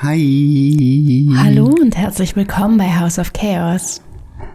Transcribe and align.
Hi. 0.00 1.28
Hallo 1.38 1.64
und 1.64 1.96
herzlich 1.96 2.36
willkommen 2.36 2.78
bei 2.78 2.88
House 3.00 3.18
of 3.18 3.32
Chaos. 3.32 4.00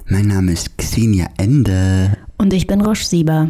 Mein 0.08 0.27
Name 0.27 0.54
ist 0.54 0.77
Xenia 0.77 1.27
Ende. 1.35 2.16
Und 2.38 2.54
ich 2.54 2.66
bin 2.66 2.79
Roche 2.79 3.03
Sieber. 3.03 3.50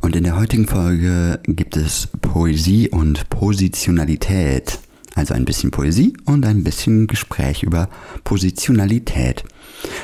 Und 0.00 0.16
in 0.16 0.24
der 0.24 0.36
heutigen 0.36 0.66
Folge 0.66 1.38
gibt 1.44 1.76
es 1.76 2.08
Poesie 2.22 2.88
und 2.88 3.30
Positionalität. 3.30 4.80
Also 5.14 5.32
ein 5.32 5.44
bisschen 5.44 5.70
Poesie 5.70 6.16
und 6.24 6.44
ein 6.44 6.64
bisschen 6.64 7.06
Gespräch 7.06 7.62
über 7.62 7.88
Positionalität. 8.24 9.44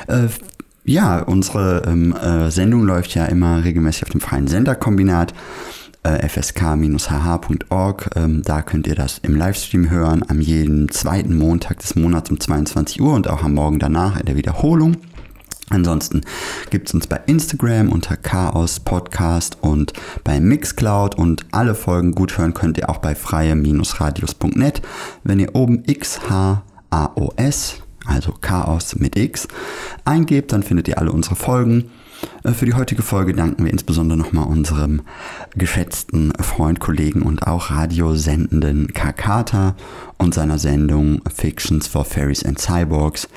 Äh, 0.07 0.29
ja, 0.85 1.19
unsere 1.19 1.83
ähm, 1.85 2.15
äh, 2.15 2.49
Sendung 2.49 2.85
läuft 2.85 3.13
ja 3.13 3.25
immer 3.25 3.61
regelmäßig 3.61 4.03
auf 4.03 4.09
dem 4.09 4.21
freien 4.21 4.47
Senderkombinat 4.47 5.33
fsk-hh.org. 6.05 8.09
Ähm, 8.15 8.41
da 8.43 8.61
könnt 8.61 8.87
ihr 8.87 8.95
das 8.95 9.19
im 9.19 9.35
Livestream 9.35 9.89
hören, 9.89 10.23
am 10.27 10.39
jeden 10.39 10.89
zweiten 10.89 11.37
Montag 11.37 11.79
des 11.79 11.95
Monats 11.95 12.29
um 12.29 12.39
22 12.39 13.01
Uhr 13.01 13.13
und 13.13 13.29
auch 13.29 13.43
am 13.43 13.55
Morgen 13.55 13.79
danach 13.79 14.19
in 14.19 14.25
der 14.25 14.35
Wiederholung. 14.35 14.97
Ansonsten 15.69 16.21
gibt 16.69 16.87
es 16.87 16.93
uns 16.93 17.07
bei 17.07 17.19
Instagram 17.25 17.91
unter 17.91 18.17
Chaos 18.17 18.79
Podcast 18.79 19.57
und 19.61 19.93
bei 20.23 20.39
Mixcloud 20.39 21.15
und 21.15 21.45
alle 21.51 21.73
Folgen 21.73 22.13
gut 22.13 22.37
hören 22.37 22.53
könnt 22.53 22.77
ihr 22.77 22.89
auch 22.89 22.99
bei 22.99 23.15
freie-radios.net. 23.15 24.81
Wenn 25.23 25.39
ihr 25.39 25.55
oben 25.55 25.83
XHAOS, 25.83 26.61
also 28.05 28.33
Chaos 28.39 28.95
mit 28.97 29.15
X, 29.15 29.47
eingebt, 30.05 30.53
dann 30.53 30.61
findet 30.61 30.87
ihr 30.87 30.99
alle 30.99 31.11
unsere 31.11 31.35
Folgen. 31.35 31.89
Äh, 32.43 32.51
für 32.51 32.65
die 32.65 32.73
heutige 32.73 33.01
Folge 33.01 33.33
danken 33.33 33.63
wir 33.63 33.71
insbesondere 33.71 34.17
nochmal 34.17 34.47
unserem 34.47 35.01
geschätzten 35.55 36.33
Freund, 36.41 36.79
Kollegen 36.79 37.21
und 37.21 37.45
auch 37.47 37.71
Radiosendenden 37.71 38.93
Kakata 38.93 39.75
und 40.17 40.33
seiner 40.33 40.59
Sendung 40.59 41.21
Fictions 41.33 41.87
for 41.87 42.05
Fairies 42.05 42.45
and 42.45 42.59
Cyborgs. 42.59 43.27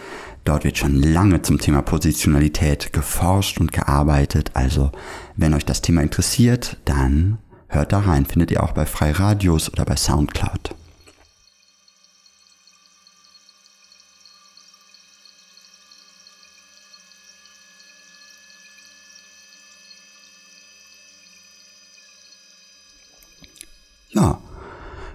Dort 0.44 0.64
wird 0.64 0.78
schon 0.78 1.02
lange 1.02 1.42
zum 1.42 1.58
Thema 1.58 1.82
Positionalität 1.82 2.92
geforscht 2.92 3.60
und 3.60 3.72
gearbeitet. 3.72 4.50
Also, 4.54 4.92
wenn 5.36 5.52
euch 5.52 5.66
das 5.66 5.82
Thema 5.82 6.02
interessiert, 6.02 6.78
dann 6.86 7.38
hört 7.68 7.92
da 7.92 8.00
rein. 8.00 8.24
Findet 8.24 8.50
ihr 8.50 8.62
auch 8.62 8.72
bei 8.72 8.86
Freiradios 8.86 9.70
oder 9.70 9.84
bei 9.84 9.96
Soundcloud. 9.96 10.74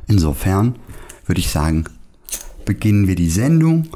Insofern 0.07 0.77
würde 1.25 1.39
ich 1.39 1.49
sagen, 1.49 1.85
beginnen 2.65 3.07
wir 3.07 3.15
die 3.15 3.29
Sendung. 3.29 3.87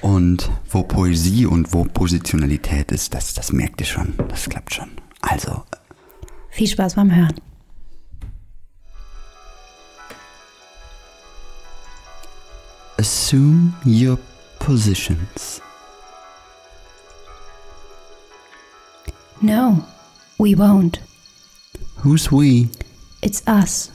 Und 0.00 0.48
wo 0.70 0.84
Poesie 0.84 1.46
und 1.46 1.72
wo 1.72 1.84
Positionalität 1.84 2.92
ist, 2.92 3.14
das, 3.14 3.34
das 3.34 3.52
merkt 3.52 3.80
ihr 3.80 3.86
schon. 3.86 4.14
Das 4.28 4.48
klappt 4.48 4.74
schon. 4.74 4.90
Also. 5.20 5.64
Viel 6.50 6.68
Spaß 6.68 6.94
beim 6.94 7.14
Hören. 7.14 7.34
Assume 12.96 13.72
your 13.84 14.18
positions. 14.58 15.60
No, 19.40 19.84
we 20.38 20.54
won't. 20.54 20.98
Who's 22.02 22.32
we? 22.32 22.70
It's 23.22 23.42
us. 23.46 23.90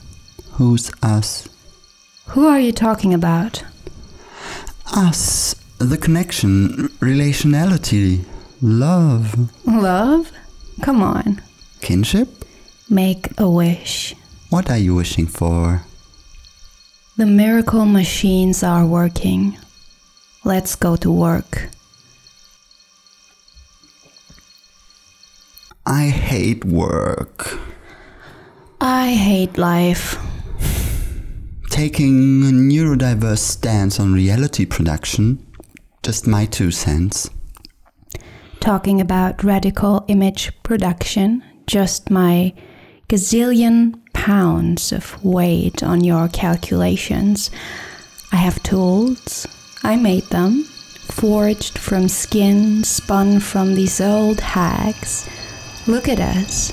Who's 0.56 0.92
us? 1.02 1.48
Who 2.28 2.46
are 2.46 2.60
you 2.60 2.70
talking 2.72 3.12
about? 3.12 3.64
Us. 4.94 5.54
The 5.78 5.96
connection, 5.96 6.88
relationality, 7.00 8.24
love. 8.62 9.50
Love? 9.66 10.30
Come 10.80 11.02
on. 11.02 11.42
Kinship? 11.80 12.44
Make 12.88 13.28
a 13.38 13.50
wish. 13.50 14.14
What 14.50 14.70
are 14.70 14.78
you 14.78 14.94
wishing 14.94 15.26
for? 15.26 15.82
The 17.16 17.26
miracle 17.26 17.84
machines 17.84 18.62
are 18.62 18.86
working. 18.86 19.58
Let's 20.44 20.76
go 20.76 20.94
to 20.96 21.10
work. 21.10 21.68
I 25.84 26.06
hate 26.06 26.64
work. 26.64 27.58
I 28.80 29.10
hate 29.12 29.58
life. 29.58 30.16
Taking 31.74 32.44
a 32.44 32.52
neurodiverse 32.52 33.38
stance 33.38 33.98
on 33.98 34.12
reality 34.12 34.64
production, 34.64 35.44
just 36.04 36.24
my 36.24 36.46
two 36.46 36.70
cents. 36.70 37.28
Talking 38.60 39.00
about 39.00 39.42
radical 39.42 40.04
image 40.06 40.52
production, 40.62 41.42
just 41.66 42.10
my 42.10 42.54
gazillion 43.08 44.00
pounds 44.12 44.92
of 44.92 45.22
weight 45.24 45.82
on 45.82 46.04
your 46.04 46.28
calculations. 46.28 47.50
I 48.30 48.36
have 48.36 48.62
tools. 48.62 49.44
I 49.82 49.96
made 49.96 50.30
them. 50.30 50.62
Forged 50.62 51.76
from 51.76 52.06
skin, 52.06 52.84
spun 52.84 53.40
from 53.40 53.74
these 53.74 54.00
old 54.00 54.38
hags. 54.38 55.28
Look 55.88 56.08
at 56.08 56.20
us. 56.20 56.72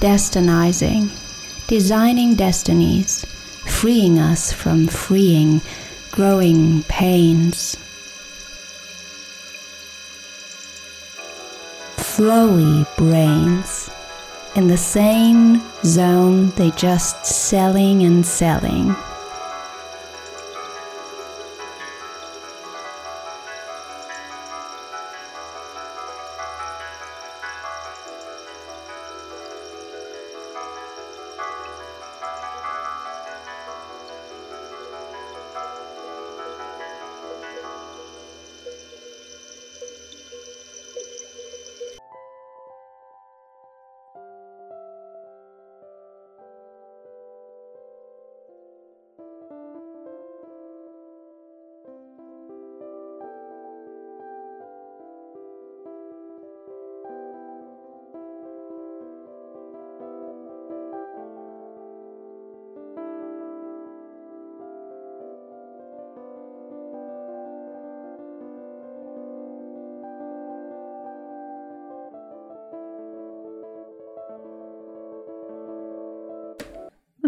Destinizing. 0.00 1.08
Designing 1.68 2.34
destinies. 2.34 3.24
Freeing 3.66 4.18
us 4.18 4.52
from 4.52 4.86
freeing, 4.86 5.60
growing 6.10 6.82
pains. 6.84 7.76
Flowy 11.96 12.86
brains 12.96 13.90
in 14.54 14.68
the 14.68 14.76
same 14.76 15.60
zone 15.84 16.50
they 16.50 16.70
just 16.72 17.26
selling 17.26 18.04
and 18.04 18.24
selling. 18.24 18.94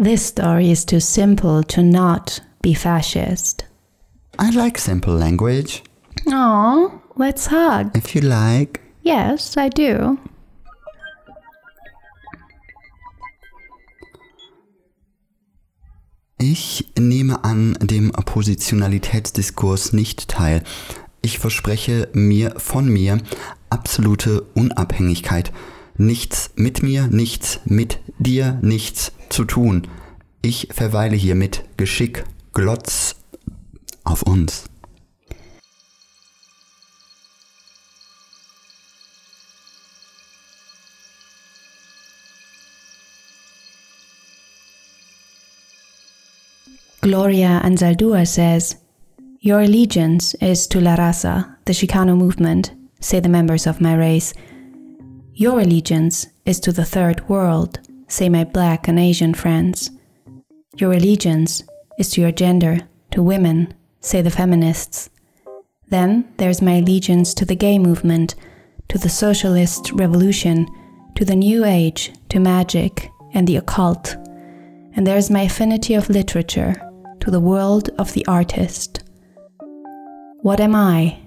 This 0.07 0.25
story 0.25 0.71
is 0.71 0.85
too 0.85 1.01
simple 1.01 1.63
to 1.63 1.83
not 1.83 2.39
be 2.61 2.73
fascist. 2.73 3.65
I 4.39 4.51
like 4.51 4.77
simple 4.77 5.13
language. 5.13 5.83
Oh, 6.29 7.01
let's 7.17 7.47
hug. 7.47 7.91
If 7.93 8.15
you 8.15 8.21
like. 8.21 8.79
Yes, 9.03 9.57
I 9.57 9.67
do. 9.67 10.17
Ich 16.37 16.85
nehme 16.97 17.43
an 17.43 17.77
dem 17.81 18.13
Positionalitätsdiskurs 18.13 19.91
nicht 19.91 20.29
teil. 20.29 20.63
Ich 21.21 21.37
verspreche 21.37 22.07
mir 22.13 22.53
von 22.55 22.87
mir 22.87 23.17
absolute 23.69 24.43
Unabhängigkeit. 24.55 25.51
Nichts 25.97 26.51
mit 26.55 26.81
mir, 26.81 27.07
nichts 27.07 27.59
mit 27.65 27.99
dir, 28.19 28.57
nichts 28.61 29.11
zu 29.27 29.43
tun. 29.43 29.85
Ich 30.49 30.69
verweile 30.71 31.17
hier 31.17 31.35
mit 31.35 31.65
Geschick, 31.75 32.23
Glotz 32.53 33.17
auf 34.05 34.23
uns. 34.23 34.63
Gloria 47.01 47.59
Anzaldúa 47.65 48.25
says, 48.25 48.77
Your 49.41 49.59
allegiance 49.59 50.33
is 50.35 50.65
to 50.69 50.79
La 50.79 50.95
Raza, 50.95 51.57
the 51.65 51.73
Chicano 51.73 52.15
movement, 52.15 52.71
say 53.01 53.19
the 53.19 53.27
members 53.27 53.67
of 53.67 53.81
my 53.81 53.95
race. 53.95 54.33
Your 55.33 55.59
allegiance 55.59 56.27
is 56.45 56.61
to 56.61 56.71
the 56.71 56.85
third 56.85 57.27
world, 57.27 57.81
say 58.07 58.29
my 58.29 58.45
black 58.45 58.87
and 58.87 58.97
Asian 58.97 59.33
friends. 59.33 59.91
Your 60.79 60.93
allegiance 60.93 61.63
is 61.97 62.11
to 62.11 62.21
your 62.21 62.31
gender, 62.31 62.81
to 63.09 63.23
women, 63.23 63.73
say 63.99 64.21
the 64.21 64.29
feminists. 64.29 65.09
Then 65.89 66.31
there's 66.37 66.61
my 66.61 66.77
allegiance 66.77 67.33
to 67.33 67.45
the 67.45 67.55
gay 67.55 67.79
movement, 67.79 68.35
to 68.89 68.99
the 68.99 69.09
socialist 69.09 69.91
revolution, 69.93 70.67
to 71.15 71.25
the 71.25 71.35
new 71.35 71.65
age, 71.65 72.13
to 72.29 72.39
magic 72.39 73.09
and 73.33 73.47
the 73.47 73.55
occult. 73.55 74.15
And 74.93 75.07
there's 75.07 75.31
my 75.31 75.41
affinity 75.41 75.95
of 75.95 76.11
literature, 76.11 76.75
to 77.21 77.31
the 77.31 77.39
world 77.39 77.89
of 77.97 78.13
the 78.13 78.25
artist. 78.27 79.03
What 80.41 80.59
am 80.59 80.75
I? 80.75 81.17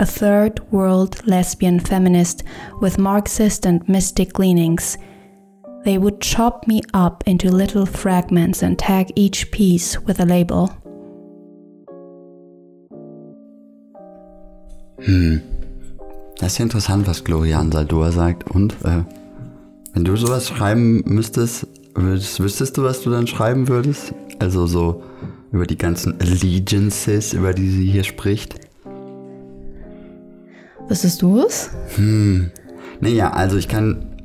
A 0.00 0.06
third 0.06 0.60
world 0.72 1.26
lesbian 1.26 1.80
feminist 1.80 2.44
with 2.80 2.98
Marxist 2.98 3.66
and 3.66 3.86
mystic 3.86 4.38
leanings. 4.38 4.96
They 5.86 5.98
would 5.98 6.20
chop 6.20 6.66
me 6.66 6.82
up 6.94 7.22
into 7.26 7.48
little 7.48 7.86
fragments 7.86 8.60
and 8.60 8.76
tag 8.76 9.12
each 9.14 9.52
piece 9.52 9.96
with 10.04 10.18
a 10.18 10.24
label. 10.24 10.68
Hm. 14.98 15.42
Das 16.38 16.52
ist 16.52 16.58
ja 16.58 16.64
interessant, 16.64 17.06
was 17.06 17.22
Gloria 17.22 17.60
Ansaldor 17.60 18.10
sagt. 18.10 18.50
Und 18.50 18.72
äh, 18.82 19.04
wenn 19.94 20.04
du 20.04 20.16
sowas 20.16 20.48
schreiben 20.48 21.04
müsstest, 21.06 21.68
würdest, 21.94 22.40
wüsstest 22.40 22.76
du, 22.76 22.82
was 22.82 23.02
du 23.02 23.10
dann 23.10 23.28
schreiben 23.28 23.68
würdest? 23.68 24.12
Also 24.40 24.66
so 24.66 25.04
über 25.52 25.66
die 25.66 25.78
ganzen 25.78 26.20
Allegiances, 26.20 27.32
über 27.32 27.54
die 27.54 27.70
sie 27.70 27.86
hier 27.88 28.02
spricht. 28.02 28.56
Wüsstest 30.88 31.22
du 31.22 31.42
es? 31.42 31.70
Hm. 31.94 32.50
Naja, 32.98 33.30
also 33.30 33.56
ich 33.56 33.68
kann, 33.68 34.15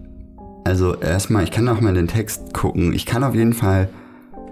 also 0.64 0.96
erstmal, 0.96 1.44
ich 1.44 1.52
kann 1.52 1.68
auch 1.68 1.82
mal 1.82 1.94
den 1.94 2.08
Text 2.08 2.54
gucken. 2.54 2.94
Ich 2.94 3.06
kann 3.06 3.24
auf 3.24 3.36
jeden 3.36 3.54
Fall, 3.54 3.90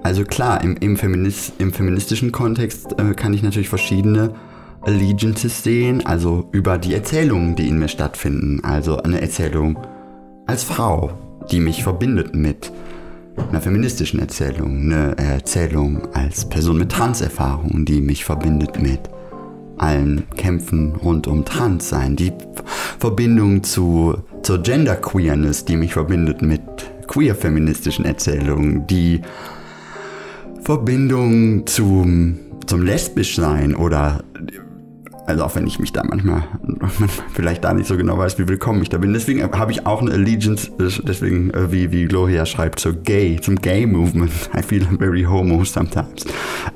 also 0.03 0.23
klar, 0.23 0.63
im, 0.63 0.75
im, 0.77 0.97
Feminist, 0.97 1.53
im 1.59 1.71
feministischen 1.71 2.31
Kontext 2.31 2.99
äh, 2.99 3.13
kann 3.13 3.33
ich 3.33 3.43
natürlich 3.43 3.69
verschiedene 3.69 4.33
Allegiances 4.81 5.63
sehen, 5.63 6.05
also 6.05 6.47
über 6.51 6.77
die 6.77 6.93
Erzählungen, 6.93 7.55
die 7.55 7.67
in 7.67 7.79
mir 7.79 7.89
stattfinden. 7.89 8.63
Also 8.63 8.97
eine 8.97 9.21
Erzählung 9.21 9.77
als 10.47 10.63
Frau, 10.63 11.11
die 11.51 11.59
mich 11.59 11.83
verbindet 11.83 12.33
mit 12.33 12.71
einer 13.49 13.61
feministischen 13.61 14.19
Erzählung, 14.19 14.91
eine 14.91 15.17
Erzählung 15.17 16.07
als 16.13 16.47
Person 16.47 16.77
mit 16.77 16.91
Transerfahrung, 16.91 17.85
die 17.85 18.01
mich 18.01 18.25
verbindet 18.25 18.81
mit 18.81 19.01
allen 19.77 20.29
Kämpfen 20.35 20.95
rund 20.95 21.27
um 21.27 21.45
Transsein, 21.45 22.15
die 22.15 22.33
Verbindung 22.99 23.63
zu, 23.63 24.15
zur 24.43 24.61
Genderqueerness, 24.61 25.65
die 25.65 25.75
mich 25.75 25.93
verbindet 25.93 26.41
mit 26.41 26.61
queer-feministischen 27.07 28.05
Erzählungen, 28.05 28.87
die 28.87 29.21
Verbindung 30.61 31.65
zum, 31.65 32.39
zum 32.65 32.83
Lesbischsein 32.83 33.75
oder 33.75 34.23
also 35.29 35.43
auch 35.43 35.55
wenn 35.55 35.67
ich 35.67 35.77
mich 35.77 35.93
da 35.93 36.03
manchmal, 36.03 36.43
vielleicht 37.33 37.63
da 37.63 37.71
nicht 37.71 37.85
so 37.85 37.95
genau 37.95 38.17
weiß, 38.17 38.39
wie 38.39 38.47
willkommen 38.47 38.81
ich 38.81 38.89
da 38.89 38.97
bin. 38.97 39.13
Deswegen 39.13 39.43
habe 39.43 39.71
ich 39.71 39.85
auch 39.85 40.01
eine 40.01 40.11
Allegiance, 40.11 40.71
deswegen 40.79 41.51
äh, 41.51 41.71
wie, 41.71 41.91
wie 41.91 42.05
Gloria 42.05 42.47
schreibt, 42.47 42.79
zur 42.79 42.93
Gay, 42.93 43.39
zum 43.39 43.57
Gay 43.57 43.85
Movement. 43.85 44.31
I 44.57 44.63
feel 44.63 44.87
very 44.97 45.21
homo 45.21 45.63
sometimes. 45.63 46.25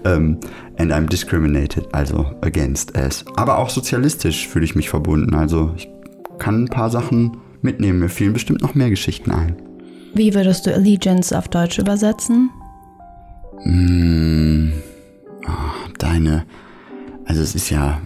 Um, 0.05 0.37
and 0.77 0.91
I'm 0.91 1.07
discriminated, 1.07 1.87
also 1.93 2.27
against 2.41 2.95
as. 2.95 3.25
Aber 3.37 3.57
auch 3.57 3.71
sozialistisch 3.71 4.47
fühle 4.47 4.65
ich 4.65 4.75
mich 4.75 4.87
verbunden. 4.87 5.33
Also 5.33 5.73
ich 5.75 5.89
kann 6.37 6.65
ein 6.65 6.67
paar 6.67 6.91
Sachen 6.91 7.37
mitnehmen. 7.63 7.99
Mir 7.99 8.09
fielen 8.09 8.33
bestimmt 8.33 8.61
noch 8.61 8.75
mehr 8.75 8.89
Geschichten 8.89 9.31
ein. 9.31 9.55
Wie 10.13 10.33
würdest 10.33 10.65
du 10.65 10.73
Allegiance 10.73 11.37
auf 11.37 11.47
Deutsch 11.47 11.79
übersetzen? 11.79 12.49
Mm, 13.65 14.73
oh, 15.47 15.89
deine 15.97 16.45
also 17.25 17.41
es 17.41 17.55
ist 17.55 17.69
ja, 17.69 18.01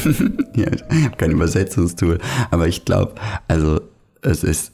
ja 0.54 0.66
ich 0.72 1.04
habe 1.04 1.16
kein 1.16 1.30
Übersetzungstool, 1.30 2.18
aber 2.50 2.68
ich 2.68 2.84
glaube, 2.84 3.14
also 3.46 3.80
es 4.22 4.44
ist 4.44 4.72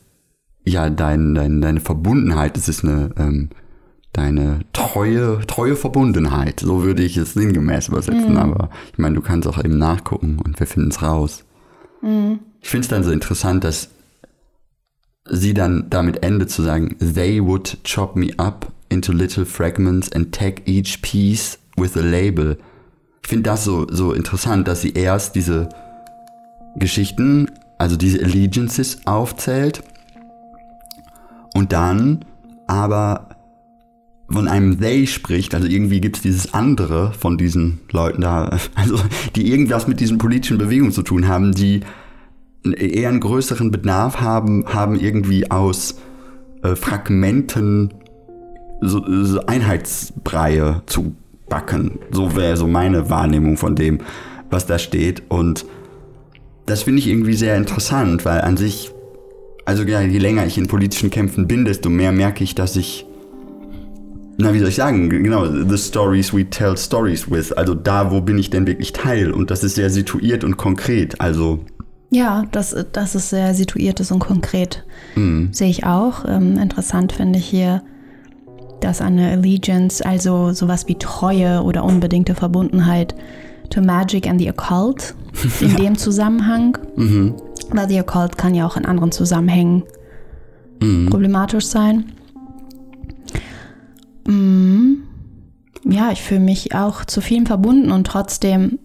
ja 0.64 0.90
dein, 0.90 1.34
dein, 1.34 1.60
deine 1.60 1.80
Verbundenheit, 1.80 2.56
es 2.56 2.68
ist 2.68 2.84
eine 2.84 3.10
ähm, 3.18 3.50
deine 4.12 4.60
treue, 4.72 5.40
treue 5.46 5.74
Verbundenheit. 5.74 6.60
So 6.60 6.84
würde 6.84 7.02
ich 7.02 7.16
es 7.16 7.34
sinngemäß 7.34 7.88
übersetzen, 7.88 8.32
mhm. 8.32 8.38
aber 8.38 8.70
ich 8.92 8.98
meine, 8.98 9.16
du 9.16 9.20
kannst 9.20 9.48
auch 9.48 9.58
eben 9.58 9.76
nachgucken 9.76 10.38
und 10.44 10.58
wir 10.58 10.66
finden 10.66 10.90
es 10.90 11.02
raus. 11.02 11.44
Mhm. 12.00 12.38
Ich 12.60 12.70
finde 12.70 12.84
es 12.84 12.88
dann 12.88 13.04
so 13.04 13.10
interessant, 13.10 13.64
dass 13.64 13.90
sie 15.28 15.54
dann 15.54 15.86
damit 15.90 16.22
endet 16.22 16.50
zu 16.50 16.62
sagen, 16.62 16.96
they 16.98 17.42
would 17.42 17.78
chop 17.84 18.16
me 18.16 18.30
up 18.36 18.72
into 18.88 19.12
little 19.12 19.44
fragments 19.44 20.12
and 20.12 20.32
tag 20.32 20.62
each 20.66 21.00
piece 21.02 21.58
with 21.76 21.96
a 21.96 22.02
label. 22.02 22.58
Ich 23.22 23.28
finde 23.28 23.44
das 23.44 23.64
so, 23.64 23.86
so 23.90 24.12
interessant, 24.12 24.68
dass 24.68 24.82
sie 24.82 24.92
erst 24.92 25.34
diese 25.34 25.68
Geschichten, 26.76 27.50
also 27.78 27.96
diese 27.96 28.22
Allegiances 28.22 29.06
aufzählt 29.06 29.82
und 31.54 31.72
dann 31.72 32.24
aber 32.66 33.30
von 34.28 34.48
einem 34.48 34.80
They 34.80 35.06
spricht, 35.06 35.54
also 35.54 35.66
irgendwie 35.66 36.00
gibt 36.00 36.16
es 36.16 36.22
dieses 36.22 36.54
andere 36.54 37.12
von 37.12 37.38
diesen 37.38 37.80
Leuten 37.90 38.22
da, 38.22 38.58
also 38.74 38.98
die 39.36 39.50
irgendwas 39.50 39.86
mit 39.86 40.00
diesen 40.00 40.18
politischen 40.18 40.58
Bewegungen 40.58 40.92
zu 40.92 41.02
tun 41.02 41.28
haben, 41.28 41.52
die 41.52 41.80
eher 42.64 43.10
einen 43.10 43.20
größeren 43.20 43.70
Bedarf 43.70 44.20
haben, 44.20 44.64
haben 44.66 44.98
irgendwie 44.98 45.50
aus 45.50 45.96
äh, 46.62 46.74
Fragmenten 46.74 47.92
so, 48.80 49.02
so 49.24 49.44
Einheitsbreie 49.46 50.82
zu 50.86 51.14
backen. 51.48 51.98
So 52.10 52.36
wäre 52.36 52.56
so 52.56 52.66
meine 52.66 53.10
Wahrnehmung 53.10 53.56
von 53.56 53.76
dem, 53.76 53.98
was 54.50 54.66
da 54.66 54.78
steht. 54.78 55.22
Und 55.28 55.64
das 56.66 56.82
finde 56.82 57.00
ich 57.00 57.08
irgendwie 57.08 57.34
sehr 57.34 57.56
interessant, 57.56 58.24
weil 58.24 58.40
an 58.40 58.56
sich, 58.56 58.90
also 59.64 59.82
ja, 59.82 60.00
je 60.00 60.18
länger 60.18 60.46
ich 60.46 60.58
in 60.58 60.66
politischen 60.66 61.10
Kämpfen 61.10 61.46
bin, 61.46 61.64
desto 61.64 61.90
mehr 61.90 62.12
merke 62.12 62.44
ich, 62.44 62.54
dass 62.54 62.76
ich, 62.76 63.06
na, 64.38 64.52
wie 64.52 64.58
soll 64.58 64.68
ich 64.68 64.74
sagen, 64.74 65.10
genau, 65.10 65.46
the 65.46 65.78
stories 65.78 66.32
we 66.32 66.48
tell 66.48 66.76
stories 66.76 67.30
with. 67.30 67.52
Also 67.52 67.74
da, 67.74 68.10
wo 68.10 68.20
bin 68.20 68.38
ich 68.38 68.50
denn 68.50 68.66
wirklich 68.66 68.92
Teil? 68.92 69.30
Und 69.30 69.50
das 69.50 69.62
ist 69.62 69.76
sehr 69.76 69.90
situiert 69.90 70.44
und 70.44 70.56
konkret. 70.56 71.20
Also. 71.20 71.60
Ja, 72.10 72.44
das, 72.52 72.76
das 72.92 73.14
ist 73.14 73.30
sehr 73.30 73.54
situiert 73.54 73.98
ist 74.00 74.12
und 74.12 74.20
konkret. 74.20 74.84
Mhm. 75.16 75.48
Sehe 75.52 75.68
ich 75.68 75.84
auch. 75.84 76.24
Ähm, 76.26 76.58
interessant 76.58 77.12
finde 77.12 77.38
ich 77.38 77.46
hier 77.46 77.82
dass 78.84 79.00
eine 79.00 79.30
Allegiance, 79.30 80.04
also 80.04 80.52
sowas 80.52 80.86
wie 80.88 80.96
Treue 80.96 81.62
oder 81.62 81.84
unbedingte 81.84 82.34
Verbundenheit 82.34 83.14
to 83.70 83.80
Magic 83.80 84.28
and 84.28 84.40
the 84.40 84.50
Occult 84.50 85.14
in 85.60 85.70
ja. 85.70 85.76
dem 85.76 85.96
Zusammenhang. 85.96 86.76
Mhm. 86.96 87.34
Weil 87.70 87.88
the 87.88 88.00
Occult 88.00 88.36
kann 88.36 88.54
ja 88.54 88.66
auch 88.66 88.76
in 88.76 88.84
anderen 88.84 89.10
Zusammenhängen 89.10 89.84
mhm. 90.82 91.08
problematisch 91.08 91.66
sein. 91.66 92.12
Mhm. 94.26 95.04
Ja, 95.84 96.12
ich 96.12 96.22
fühle 96.22 96.40
mich 96.40 96.74
auch 96.74 97.04
zu 97.04 97.20
vielen 97.20 97.46
verbunden 97.46 97.90
und 97.90 98.06
trotzdem 98.06 98.78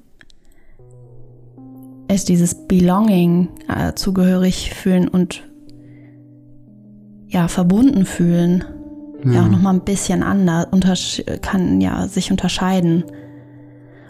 ist 2.12 2.30
dieses 2.30 2.68
Belonging, 2.68 3.50
äh, 3.68 3.94
zugehörig 3.94 4.74
fühlen 4.74 5.08
und 5.08 5.44
ja, 7.28 7.48
verbunden 7.48 8.06
fühlen 8.06 8.64
ja, 9.24 9.32
ja 9.34 9.44
auch 9.44 9.50
nochmal 9.50 9.76
ein 9.76 9.86
bisschen 9.86 10.24
anders, 10.24 11.22
kann 11.42 11.82
ja 11.82 12.08
sich 12.08 12.32
unterscheiden. 12.32 13.04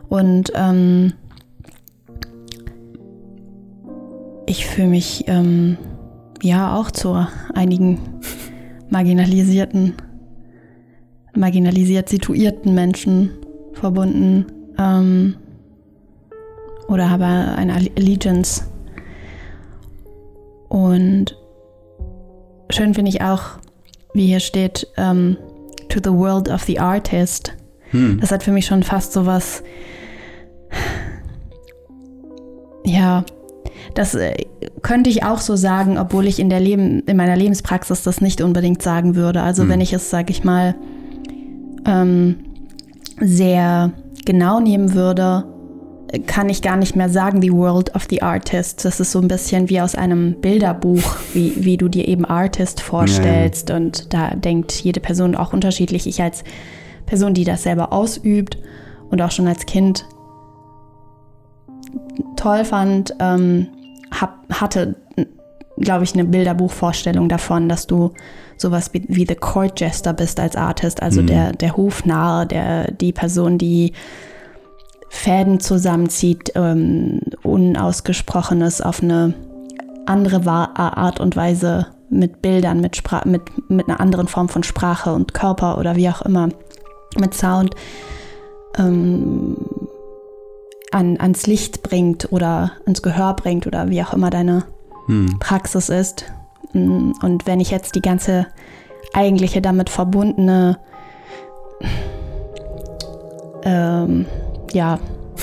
Und 0.07 0.51
ähm, 0.55 1.13
ich 4.45 4.65
fühle 4.65 4.87
mich 4.87 5.25
ähm, 5.27 5.77
ja 6.41 6.75
auch 6.75 6.91
zu 6.91 7.27
einigen 7.53 7.99
marginalisierten, 8.89 9.93
marginalisiert 11.35 12.09
situierten 12.09 12.73
Menschen 12.73 13.31
verbunden 13.73 14.45
ähm, 14.77 15.35
oder 16.89 17.09
habe 17.09 17.25
eine 17.25 17.73
Allegiance. 17.73 18.63
Und 20.67 21.37
schön 22.69 22.93
finde 22.93 23.09
ich 23.09 23.21
auch, 23.21 23.43
wie 24.13 24.27
hier 24.27 24.39
steht, 24.39 24.87
um, 24.97 25.03
ähm, 25.03 25.37
to 25.87 25.99
the 26.03 26.11
world 26.11 26.49
of 26.49 26.63
the 26.63 26.79
artist. 26.79 27.53
Hm. 27.91 28.19
Das 28.19 28.31
hat 28.31 28.43
für 28.43 28.51
mich 28.51 28.65
schon 28.65 28.83
fast 28.83 29.13
so 29.13 29.25
was, 29.25 29.63
ja, 32.83 33.23
das 33.95 34.13
äh, 34.13 34.45
könnte 34.81 35.09
ich 35.09 35.23
auch 35.23 35.39
so 35.39 35.55
sagen, 35.55 35.97
obwohl 35.97 36.27
ich 36.27 36.39
in, 36.39 36.49
der 36.49 36.59
Leben, 36.59 37.01
in 37.01 37.17
meiner 37.17 37.35
Lebenspraxis 37.35 38.03
das 38.03 38.21
nicht 38.21 38.41
unbedingt 38.41 38.81
sagen 38.81 39.15
würde. 39.15 39.41
Also 39.41 39.63
hm. 39.63 39.69
wenn 39.69 39.81
ich 39.81 39.93
es, 39.93 40.09
sage 40.09 40.31
ich 40.31 40.43
mal, 40.43 40.75
ähm, 41.85 42.37
sehr 43.19 43.91
genau 44.25 44.59
nehmen 44.59 44.93
würde, 44.93 45.45
kann 46.25 46.49
ich 46.49 46.61
gar 46.61 46.75
nicht 46.75 46.95
mehr 46.95 47.09
sagen, 47.09 47.41
The 47.41 47.51
World 47.51 47.95
of 47.95 48.07
the 48.09 48.21
Artist. 48.21 48.83
Das 48.85 48.99
ist 48.99 49.11
so 49.11 49.19
ein 49.19 49.27
bisschen 49.27 49.69
wie 49.69 49.79
aus 49.79 49.95
einem 49.95 50.39
Bilderbuch, 50.41 51.17
wie, 51.33 51.53
wie 51.57 51.77
du 51.77 51.87
dir 51.87 52.07
eben 52.07 52.25
Artist 52.25 52.81
vorstellst. 52.81 53.69
Ja. 53.69 53.75
Und 53.75 54.13
da 54.13 54.31
denkt 54.35 54.71
jede 54.71 54.99
Person 54.99 55.35
auch 55.35 55.53
unterschiedlich. 55.53 56.07
Ich 56.07 56.21
als 56.21 56.43
Person, 57.05 57.33
die 57.33 57.43
das 57.43 57.63
selber 57.63 57.93
ausübt 57.93 58.57
und 59.09 59.21
auch 59.21 59.31
schon 59.31 59.47
als 59.47 59.65
Kind 59.65 60.05
toll 62.35 62.65
fand, 62.65 63.13
ähm, 63.19 63.67
hab, 64.11 64.37
hatte, 64.51 64.95
glaube 65.77 66.03
ich, 66.03 66.13
eine 66.13 66.25
Bilderbuchvorstellung 66.25 67.29
davon, 67.29 67.69
dass 67.69 67.85
du 67.85 68.13
sowas 68.57 68.93
wie, 68.93 69.03
wie 69.07 69.25
The 69.27 69.35
Court 69.35 69.79
Jester 69.79 70.13
bist 70.13 70.39
als 70.39 70.55
Artist, 70.55 71.01
also 71.01 71.21
mhm. 71.21 71.27
der, 71.27 71.51
der 71.53 71.77
Hofnarr, 71.77 72.45
der, 72.45 72.91
die 72.91 73.13
Person, 73.13 73.57
die 73.57 73.93
Fäden 75.09 75.59
zusammenzieht, 75.59 76.51
ähm, 76.55 77.21
Unausgesprochenes 77.43 78.81
auf 78.81 79.01
eine 79.01 79.33
andere 80.05 80.49
Art 80.49 81.19
und 81.19 81.35
Weise 81.35 81.87
mit 82.09 82.41
Bildern, 82.41 82.81
mit, 82.81 82.95
Spra 82.95 83.21
mit, 83.25 83.41
mit 83.69 83.87
einer 83.87 83.99
anderen 83.99 84.27
Form 84.27 84.49
von 84.49 84.63
Sprache 84.63 85.13
und 85.13 85.33
Körper 85.33 85.77
oder 85.77 85.95
wie 85.95 86.09
auch 86.09 86.21
immer, 86.21 86.49
mit 87.17 87.33
Sound 87.33 87.75
ähm, 88.77 89.57
an, 90.91 91.17
ans 91.19 91.47
Licht 91.47 91.83
bringt 91.83 92.31
oder 92.31 92.71
ans 92.85 93.01
Gehör 93.01 93.35
bringt 93.35 93.67
oder 93.67 93.89
wie 93.89 94.01
auch 94.01 94.13
immer 94.13 94.29
deine 94.29 94.65
hm. 95.05 95.37
Praxis 95.39 95.89
ist. 95.89 96.25
Mm, 96.73 97.11
und 97.21 97.45
wenn 97.45 97.59
ich 97.59 97.71
jetzt 97.71 97.95
die 97.95 98.01
ganze 98.01 98.47
eigentliche 99.13 99.61
damit 99.61 99.89
verbundene 99.89 100.79
ähm, 103.63 104.25
ja, 104.73 104.99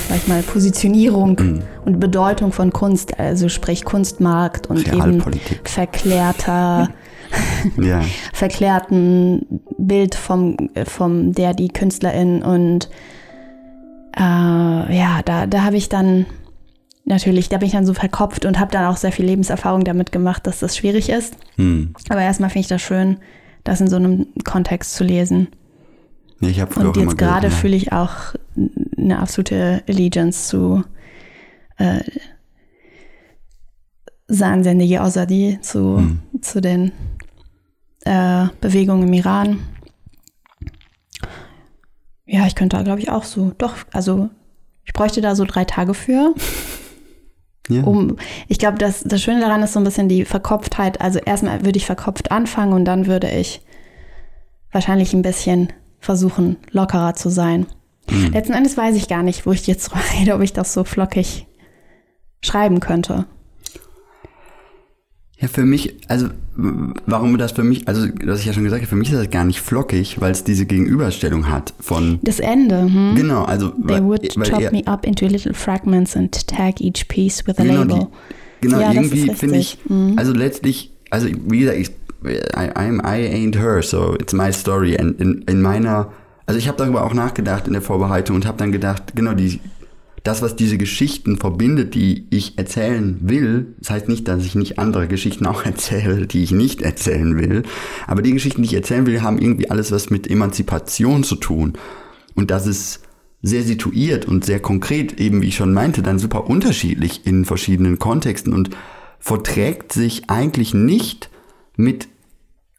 sag 0.09 0.17
ich 0.19 0.29
mal, 0.29 0.43
Positionierung 0.43 1.37
mhm. 1.41 1.63
und 1.85 2.01
Bedeutung 2.01 2.53
von 2.53 2.73
Kunst, 2.73 3.19
also 3.19 3.49
sprich 3.49 3.85
Kunstmarkt 3.85 4.69
und 4.69 4.93
eben 4.93 5.23
verklärter, 5.65 6.91
ja. 7.77 8.03
verklärten 8.33 9.61
Bild 9.79 10.15
vom, 10.15 10.57
vom 10.85 11.33
der, 11.33 11.55
die 11.55 11.69
Künstlerin 11.69 12.43
und 12.43 12.89
äh, 14.17 14.21
ja, 14.21 15.21
da, 15.25 15.47
da 15.47 15.63
habe 15.63 15.77
ich 15.77 15.89
dann 15.89 16.27
natürlich, 17.05 17.49
da 17.49 17.59
bin 17.59 17.67
ich 17.67 17.73
dann 17.73 17.87
so 17.87 17.95
verkopft 17.95 18.45
und 18.45 18.59
habe 18.59 18.73
dann 18.73 18.87
auch 18.87 18.97
sehr 18.97 19.13
viel 19.13 19.25
Lebenserfahrung 19.25 19.85
damit 19.85 20.13
gemacht, 20.13 20.47
dass 20.47 20.59
das 20.59 20.77
schwierig 20.77 21.09
ist. 21.09 21.37
Mhm. 21.57 21.95
Aber 22.09 22.21
erstmal 22.21 22.51
finde 22.51 22.61
ich 22.61 22.69
das 22.69 22.83
schön, 22.83 23.19
das 23.65 23.81
in 23.81 23.89
so 23.89 23.97
einem 23.97 24.27
Kontext 24.45 24.95
zu 24.95 25.05
lesen. 25.05 25.49
Ja, 26.41 26.49
ich 26.49 26.61
habe 26.61 26.75
Und 26.81 26.97
jetzt 26.97 27.19
gerade 27.19 27.51
fühle 27.51 27.77
ich 27.77 27.93
auch 27.93 28.35
eine 28.97 29.19
absolute 29.19 29.83
Allegiance 29.89 30.49
zu 30.49 30.83
äh, 31.79 32.01
Sansendige 34.29 35.01
Azadi, 35.01 35.59
zu, 35.63 35.99
hm. 35.99 36.21
zu 36.41 36.61
den 36.61 36.93
äh, 38.05 38.47
Bewegungen 38.61 39.07
im 39.07 39.13
Iran. 39.13 39.61
Ja, 42.27 42.47
ich 42.47 42.57
könnte 42.57 42.77
da, 42.77 42.83
glaube 42.83 43.01
ich, 43.01 43.11
auch 43.11 43.25
so. 43.25 43.53
Doch, 43.57 43.77
also 43.93 44.31
ich 44.85 44.93
bräuchte 44.93 45.21
da 45.21 45.37
so 45.37 45.45
drei 45.45 45.65
Tage 45.65 45.95
für. 45.95 46.35
Ja. 47.69 47.83
Um, 47.83 48.17
ich 48.47 48.61
glaube, 48.61 48.79
das, 48.79 49.03
das 49.03 49.21
Schöne 49.21 49.41
daran 49.41 49.61
ist 49.61 49.73
so 49.73 49.81
ein 49.81 49.85
bisschen 49.85 50.09
die 50.09 50.25
Verkopftheit. 50.25 51.01
Also 51.01 51.19
erstmal 51.19 51.65
würde 51.65 51.79
ich 51.79 51.85
verkopft 51.85 52.31
anfangen 52.31 52.73
und 52.73 52.85
dann 52.85 53.09
würde 53.09 53.29
ich 53.29 53.61
wahrscheinlich 54.71 55.13
ein 55.15 55.23
bisschen 55.23 55.73
versuchen, 56.07 56.57
lockerer 56.71 57.15
zu 57.15 57.29
sein. 57.29 57.67
Mhm. 58.11 58.33
Letzten 58.33 58.55
Endes 58.55 58.77
weiß 58.77 58.97
ich 58.97 59.09
gar 59.09 59.23
nicht, 59.23 59.45
wo 59.45 59.53
ich 59.53 59.67
jetzt 59.67 59.91
rede, 60.19 60.35
ob 60.35 60.41
ich 60.41 60.53
das 60.53 60.73
so 60.73 60.85
flockig 60.85 61.47
schreiben 62.41 62.81
könnte. 62.81 63.27
Ja, 65.39 65.49
für 65.49 65.67
mich, 65.67 65.97
also 66.09 66.29
warum 66.55 67.37
das 67.37 67.53
für 67.53 67.63
mich, 67.63 67.87
also 67.87 68.07
das 68.07 68.41
ich 68.41 68.47
ja 68.47 68.55
schon 68.55 68.65
gesagt 68.65 68.81
habe, 68.81 68.89
für 68.89 68.97
mich 68.97 69.11
ist 69.11 69.19
das 69.19 69.29
gar 69.29 69.45
nicht 69.45 69.61
flockig, 69.61 70.19
weil 70.19 70.33
es 70.33 70.45
diese 70.45 70.65
Gegenüberstellung 70.65 71.51
hat 71.51 71.75
von 71.79 72.21
das 72.23 72.41
Ende. 72.41 72.85
Hm? 72.85 73.15
Genau, 73.17 73.45
also 73.45 73.69
they 73.69 73.97
weil, 73.97 74.05
would 74.05 74.37
weil 74.37 74.49
chop 74.49 74.63
er, 74.63 74.73
me 74.73 74.87
up 74.87 75.05
into 75.05 75.27
little 75.27 75.53
fragments 75.53 76.17
and 76.17 76.47
tag 76.47 76.81
each 76.81 77.07
piece 77.09 77.47
with 77.47 77.59
a 77.59 77.65
genau, 77.65 77.83
label. 77.83 78.09
Die, 78.63 78.69
genau, 78.69 78.81
ja, 78.81 78.93
irgendwie 78.95 79.31
finde 79.35 79.59
ich, 79.59 79.77
mhm. 79.87 80.15
also 80.17 80.33
letztlich, 80.33 80.93
also 81.11 81.29
wie 81.29 81.59
gesagt, 81.59 81.79
ich 81.81 81.91
I, 82.27 82.71
I'm, 82.75 83.01
I 83.05 83.27
ain't 83.27 83.57
her, 83.59 83.83
so 83.83 84.15
it's 84.15 84.33
my 84.33 84.53
story. 84.53 84.97
Und 85.01 85.21
in, 85.21 85.43
in 85.43 85.63
meiner, 85.63 86.13
also 86.47 86.59
ich 86.59 86.69
habe 86.69 86.79
darüber 86.79 87.05
auch 87.05 87.15
nachgedacht 87.15 87.67
in 87.67 87.73
der 87.73 87.83
Vorbereitung 87.83 88.37
und 88.37 88.47
habe 88.47 88.59
dann 88.59 88.73
gedacht, 88.73 89.15
genau 89.15 89.35
die, 89.35 89.61
das, 90.23 90.43
was 90.43 90.57
diese 90.57 90.77
Geschichten 90.77 91.39
verbindet, 91.39 91.95
die 91.95 92.27
ich 92.31 92.59
erzählen 92.59 93.19
will, 93.21 93.75
das 93.79 93.91
heißt 93.91 94.09
nicht, 94.09 94.27
dass 94.27 94.45
ich 94.45 94.55
nicht 94.55 94.79
andere 94.79 95.07
Geschichten 95.07 95.47
auch 95.47 95.65
erzähle, 95.65 96.27
die 96.27 96.43
ich 96.43 96.53
nicht 96.53 96.83
erzählen 96.83 97.39
will, 97.39 97.63
aber 98.07 98.23
die 98.23 98.33
Geschichten, 98.33 98.63
die 98.63 98.69
ich 98.69 98.75
erzählen 98.75 99.07
will, 99.07 99.23
haben 99.23 99.39
irgendwie 99.39 99.71
alles 99.71 99.93
was 99.93 100.11
mit 100.11 100.29
Emanzipation 100.29 101.23
zu 101.23 101.37
tun. 101.37 101.75
Und 102.35 102.51
das 102.51 102.67
ist 102.67 103.01
sehr 103.43 103.63
situiert 103.63 104.27
und 104.27 104.45
sehr 104.45 104.61
konkret, 104.61 105.21
eben 105.21 105.43
wie 105.43 105.49
ich 105.49 105.57
schon 105.57 105.73
meinte, 105.73 106.03
dann 106.03 106.19
super 106.19 106.49
unterschiedlich 106.49 107.27
in 107.27 107.45
verschiedenen 107.45 107.99
Kontexten 107.99 108.53
und 108.53 108.71
verträgt 109.21 109.93
sich 109.93 110.29
eigentlich 110.29 110.75
nicht 110.75 111.31
mit, 111.77 112.09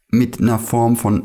mit 0.10 0.40
einer 0.40 0.60
Form 0.60 0.96
von 0.96 1.24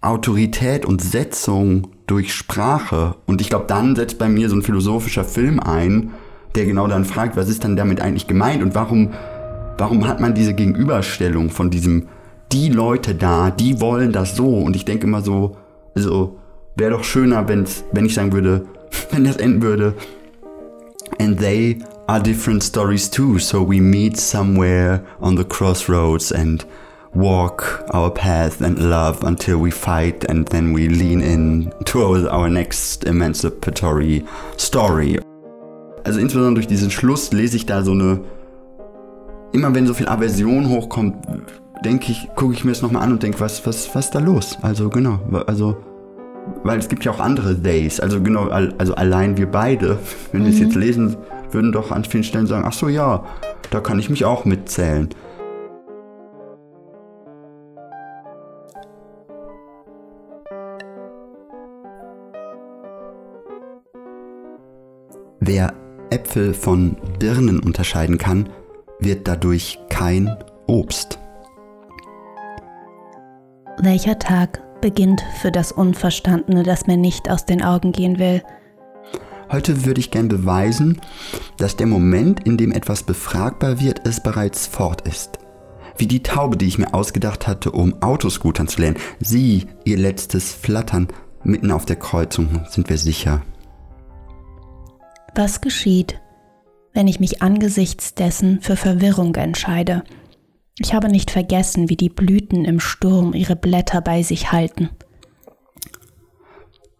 Autorität 0.00 0.84
und 0.84 1.02
Setzung 1.02 1.88
durch 2.06 2.32
Sprache. 2.32 3.16
Und 3.26 3.40
ich 3.40 3.48
glaube, 3.48 3.64
dann 3.66 3.96
setzt 3.96 4.18
bei 4.18 4.28
mir 4.28 4.48
so 4.48 4.56
ein 4.56 4.62
philosophischer 4.62 5.24
Film 5.24 5.60
ein, 5.60 6.12
der 6.54 6.66
genau 6.66 6.86
dann 6.86 7.04
fragt, 7.04 7.36
was 7.36 7.48
ist 7.48 7.64
dann 7.64 7.76
damit 7.76 8.00
eigentlich 8.00 8.26
gemeint 8.26 8.62
und 8.62 8.74
warum, 8.74 9.12
warum 9.76 10.06
hat 10.06 10.20
man 10.20 10.34
diese 10.34 10.54
Gegenüberstellung 10.54 11.50
von 11.50 11.70
diesem, 11.70 12.08
die 12.52 12.68
Leute 12.68 13.14
da, 13.14 13.50
die 13.50 13.80
wollen 13.80 14.12
das 14.12 14.36
so. 14.36 14.58
Und 14.58 14.76
ich 14.76 14.84
denke 14.84 15.06
immer 15.06 15.22
so, 15.22 15.56
also 15.94 16.38
wäre 16.76 16.92
doch 16.92 17.04
schöner, 17.04 17.48
wenn's, 17.48 17.84
wenn 17.92 18.06
ich 18.06 18.14
sagen 18.14 18.32
würde, 18.32 18.66
wenn 19.10 19.24
das 19.24 19.36
enden 19.36 19.62
würde, 19.62 19.94
and 21.18 21.38
they 21.38 21.78
are 22.06 22.22
different 22.22 22.62
stories 22.62 23.10
too, 23.10 23.38
so 23.38 23.66
we 23.66 23.80
meet 23.80 24.18
somewhere 24.18 25.02
on 25.20 25.36
the 25.36 25.44
crossroads 25.44 26.32
and 26.32 26.66
walk 27.14 27.84
our 27.94 28.10
path 28.10 28.60
and 28.60 28.78
love 28.78 29.22
until 29.24 29.58
we 29.58 29.70
fight 29.70 30.24
and 30.28 30.46
then 30.48 30.72
we 30.72 30.88
lean 30.88 31.20
in 31.20 31.72
towards 31.84 32.26
our 32.26 32.48
next 32.48 33.04
emancipatory 33.04 34.24
story. 34.56 35.18
Also 36.04 36.20
insbesondere 36.20 36.54
durch 36.54 36.66
diesen 36.66 36.90
Schluss 36.90 37.32
lese 37.32 37.56
ich 37.56 37.66
da 37.66 37.82
so 37.82 37.92
eine, 37.92 38.20
immer 39.52 39.74
wenn 39.74 39.86
so 39.86 39.94
viel 39.94 40.08
Aversion 40.08 40.68
hochkommt, 40.68 41.16
denke 41.84 42.12
ich, 42.12 42.28
gucke 42.34 42.54
ich 42.54 42.64
mir 42.64 42.72
das 42.72 42.82
nochmal 42.82 43.02
an 43.02 43.12
und 43.12 43.22
denke, 43.22 43.40
was, 43.40 43.66
was, 43.66 43.94
was 43.94 44.06
ist 44.06 44.14
da 44.14 44.18
los? 44.18 44.56
Also 44.62 44.88
genau, 44.88 45.20
also, 45.46 45.76
weil 46.62 46.78
es 46.78 46.88
gibt 46.88 47.04
ja 47.04 47.12
auch 47.12 47.20
andere 47.20 47.54
Days, 47.54 48.00
also 48.00 48.20
genau, 48.20 48.48
also 48.48 48.94
allein 48.94 49.36
wir 49.36 49.50
beide, 49.50 49.98
wenn 50.32 50.44
wir 50.44 50.50
es 50.50 50.58
jetzt 50.58 50.74
mhm. 50.74 50.80
lesen, 50.80 51.16
würden 51.50 51.72
doch 51.72 51.90
an 51.90 52.04
vielen 52.04 52.24
Stellen 52.24 52.46
sagen, 52.46 52.64
ach 52.66 52.72
so 52.72 52.88
ja, 52.88 53.24
da 53.70 53.80
kann 53.80 53.98
ich 53.98 54.10
mich 54.10 54.24
auch 54.24 54.44
mitzählen. 54.44 55.08
Wer 65.48 65.72
Äpfel 66.10 66.52
von 66.52 66.94
Birnen 67.18 67.58
unterscheiden 67.58 68.18
kann, 68.18 68.50
wird 69.00 69.26
dadurch 69.26 69.78
kein 69.88 70.36
Obst. 70.66 71.18
Welcher 73.78 74.18
Tag 74.18 74.60
beginnt 74.82 75.24
für 75.40 75.50
das 75.50 75.72
Unverstandene, 75.72 76.64
das 76.64 76.86
mir 76.86 76.98
nicht 76.98 77.30
aus 77.30 77.46
den 77.46 77.62
Augen 77.62 77.92
gehen 77.92 78.18
will? 78.18 78.42
Heute 79.50 79.86
würde 79.86 80.00
ich 80.00 80.10
gern 80.10 80.28
beweisen, 80.28 81.00
dass 81.56 81.76
der 81.76 81.86
Moment, 81.86 82.44
in 82.44 82.58
dem 82.58 82.70
etwas 82.70 83.02
befragbar 83.02 83.80
wird, 83.80 84.06
es 84.06 84.22
bereits 84.22 84.66
fort 84.66 85.08
ist. 85.08 85.38
Wie 85.96 86.06
die 86.06 86.22
Taube, 86.22 86.58
die 86.58 86.66
ich 86.66 86.76
mir 86.76 86.92
ausgedacht 86.92 87.46
hatte, 87.46 87.70
um 87.70 88.02
Autoscootern 88.02 88.68
zu 88.68 88.82
lernen. 88.82 88.98
Sie, 89.18 89.64
ihr 89.84 89.96
letztes 89.96 90.52
Flattern 90.52 91.08
mitten 91.42 91.70
auf 91.70 91.86
der 91.86 91.96
Kreuzung, 91.96 92.66
sind 92.68 92.90
wir 92.90 92.98
sicher. 92.98 93.40
Was 95.34 95.60
geschieht, 95.60 96.20
wenn 96.92 97.08
ich 97.08 97.20
mich 97.20 97.42
angesichts 97.42 98.14
dessen 98.14 98.60
für 98.60 98.76
Verwirrung 98.76 99.34
entscheide? 99.36 100.04
Ich 100.78 100.94
habe 100.94 101.08
nicht 101.08 101.30
vergessen, 101.30 101.88
wie 101.88 101.96
die 101.96 102.08
Blüten 102.08 102.64
im 102.64 102.80
Sturm 102.80 103.34
ihre 103.34 103.56
Blätter 103.56 104.00
bei 104.00 104.22
sich 104.22 104.52
halten. 104.52 104.90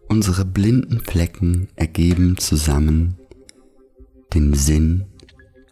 Unsere 0.09 0.43
blinden 0.43 0.99
Flecken 0.99 1.69
ergeben 1.75 2.37
zusammen 2.37 3.17
den 4.33 4.53
Sinn 4.53 5.05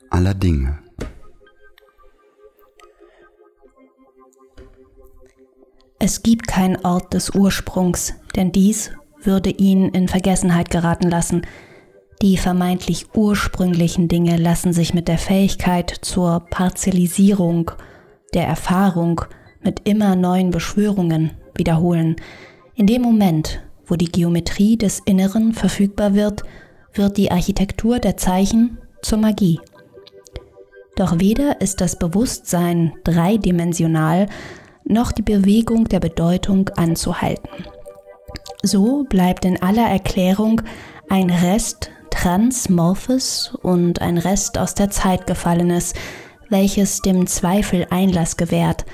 aller 0.10 0.34
Dinge. 0.34 0.80
Es 6.00 6.22
gibt 6.22 6.48
keinen 6.48 6.78
Ort 6.86 7.14
des 7.14 7.32
Ursprungs, 7.32 8.14
denn 8.36 8.52
dies 8.52 8.92
würde 9.22 9.50
ihn 9.50 9.90
in 9.90 10.08
Vergessenheit 10.08 10.70
geraten 10.70 11.10
lassen, 11.10 11.42
Die 12.22 12.38
vermeintlich 12.38 13.06
ursprünglichen 13.14 14.08
Dinge 14.08 14.38
lassen 14.38 14.74
sich 14.74 14.94
mit 14.94 15.08
der 15.08 15.20
Fähigkeit 15.20 15.90
zur 16.02 16.40
Parzellisierung 16.50 17.72
der 18.34 18.48
Erfahrung 18.48 19.22
mit 19.62 19.88
immer 19.88 20.16
neuen 20.16 20.50
Beschwörungen 20.50 21.32
wiederholen. 21.56 22.16
In 22.76 22.88
dem 22.88 23.04
Moment, 23.04 23.62
wo 23.86 23.96
die 23.96 24.12
Geometrie 24.12 24.78
des 24.78 25.00
Inneren 25.06 25.54
verfügbar 25.54 26.16
wird, 26.16 26.44
wird 26.94 27.18
die 27.18 27.32
Architektur 27.32 28.00
der 28.00 28.18
Zeichen 28.18 28.80
zur 29.04 29.20
Magie. 29.20 29.60
Doch 30.96 31.20
weder 31.20 31.62
ist 31.62 31.82
das 31.82 32.00
Bewusstsein 32.00 32.94
dreidimensional, 33.04 34.28
noch 34.84 35.12
die 35.12 35.22
Bewegung 35.22 35.86
der 35.86 36.00
Bedeutung 36.00 36.70
anzuhalten. 36.70 37.66
So 38.64 39.04
bleibt 39.04 39.46
in 39.46 39.62
aller 39.62 39.88
Erklärung 39.88 40.64
ein 41.10 41.30
Rest 41.30 41.92
Transmorphes 42.18 43.54
und 43.62 44.02
ein 44.02 44.18
Rest 44.18 44.58
aus 44.58 44.74
der 44.74 44.90
Zeit 44.90 45.28
gefallenes, 45.28 45.94
welches 46.50 47.02
dem 47.04 47.28
Zweifel 47.28 47.86
Einlass 47.92 48.38
gewährt. 48.38 48.86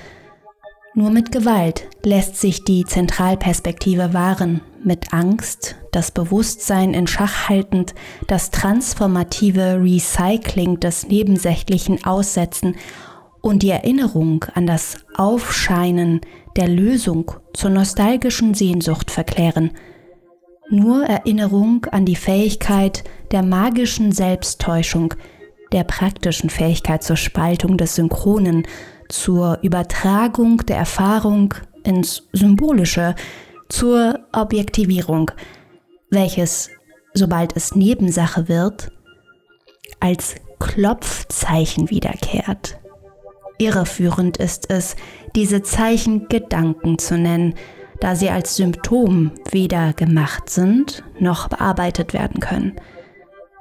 Nur 0.94 1.10
mit 1.10 1.32
Gewalt 1.32 1.88
lässt 2.04 2.36
sich 2.36 2.64
die 2.64 2.84
Zentralperspektive 2.84 4.12
wahren, 4.12 4.60
mit 4.84 5.14
Angst, 5.14 5.76
das 5.90 6.10
Bewusstsein 6.10 6.92
in 6.92 7.06
Schach 7.06 7.48
haltend, 7.48 7.94
das 8.26 8.50
transformative 8.50 9.80
Recycling 9.82 10.78
des 10.78 11.08
Nebensächlichen 11.08 12.04
aussetzen 12.04 12.76
und 13.40 13.62
die 13.62 13.70
Erinnerung 13.70 14.44
an 14.54 14.66
das 14.66 14.98
Aufscheinen 15.16 16.20
der 16.56 16.68
Lösung 16.68 17.32
zur 17.54 17.70
nostalgischen 17.70 18.52
Sehnsucht 18.52 19.10
verklären. 19.10 19.70
Nur 20.70 21.04
Erinnerung 21.04 21.84
an 21.86 22.06
die 22.06 22.16
Fähigkeit 22.16 23.04
der 23.32 23.42
magischen 23.42 24.12
Selbsttäuschung, 24.12 25.14
der 25.72 25.84
praktischen 25.84 26.50
Fähigkeit 26.50 27.02
zur 27.02 27.16
Spaltung 27.16 27.76
des 27.76 27.96
Synchronen, 27.96 28.66
zur 29.08 29.58
Übertragung 29.62 30.58
der 30.66 30.76
Erfahrung 30.76 31.54
ins 31.84 32.28
Symbolische, 32.32 33.14
zur 33.68 34.20
Objektivierung, 34.32 35.30
welches, 36.10 36.70
sobald 37.12 37.56
es 37.56 37.74
Nebensache 37.74 38.48
wird, 38.48 38.90
als 40.00 40.36
Klopfzeichen 40.58 41.90
wiederkehrt. 41.90 42.78
Irreführend 43.58 44.38
ist 44.38 44.70
es, 44.70 44.96
diese 45.36 45.62
Zeichen 45.62 46.28
Gedanken 46.28 46.98
zu 46.98 47.16
nennen, 47.18 47.54
da 48.00 48.16
sie 48.16 48.30
als 48.30 48.56
Symptom 48.56 49.32
weder 49.50 49.92
gemacht 49.92 50.50
sind 50.50 51.02
noch 51.18 51.48
bearbeitet 51.48 52.12
werden 52.12 52.40
können. 52.40 52.74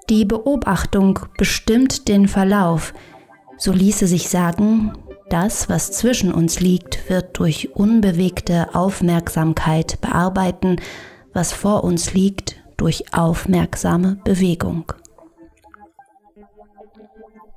Die 0.10 0.26
Beobachtung 0.26 1.20
bestimmt 1.38 2.08
den 2.08 2.28
Verlauf, 2.28 2.94
so 3.58 3.72
ließe 3.72 4.08
sich 4.08 4.30
sagen, 4.30 4.94
das, 5.30 5.70
was 5.70 5.92
zwischen 5.92 6.34
uns 6.34 6.60
liegt, 6.60 7.10
wird 7.10 7.40
durch 7.40 7.76
unbewegte 7.76 8.76
Aufmerksamkeit 8.76 10.00
bearbeiten, 10.02 10.76
was 11.34 11.54
vor 11.54 11.84
uns 11.84 12.14
liegt, 12.14 12.58
durch 12.78 13.14
aufmerksame 13.14 14.18
Bewegung. 14.24 14.92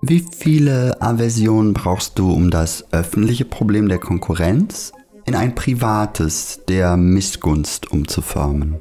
Wie 0.02 0.24
viele 0.30 1.00
Aversionen 1.02 1.72
brauchst 1.74 2.18
du, 2.18 2.32
um 2.32 2.50
das 2.50 2.84
öffentliche 2.92 3.44
Problem 3.44 3.88
der 3.88 3.98
Konkurrenz 3.98 4.92
in 5.26 5.34
ein 5.34 5.54
privates 5.54 6.60
der 6.68 6.96
Missgunst 6.96 7.90
umzuformen? 7.90 8.80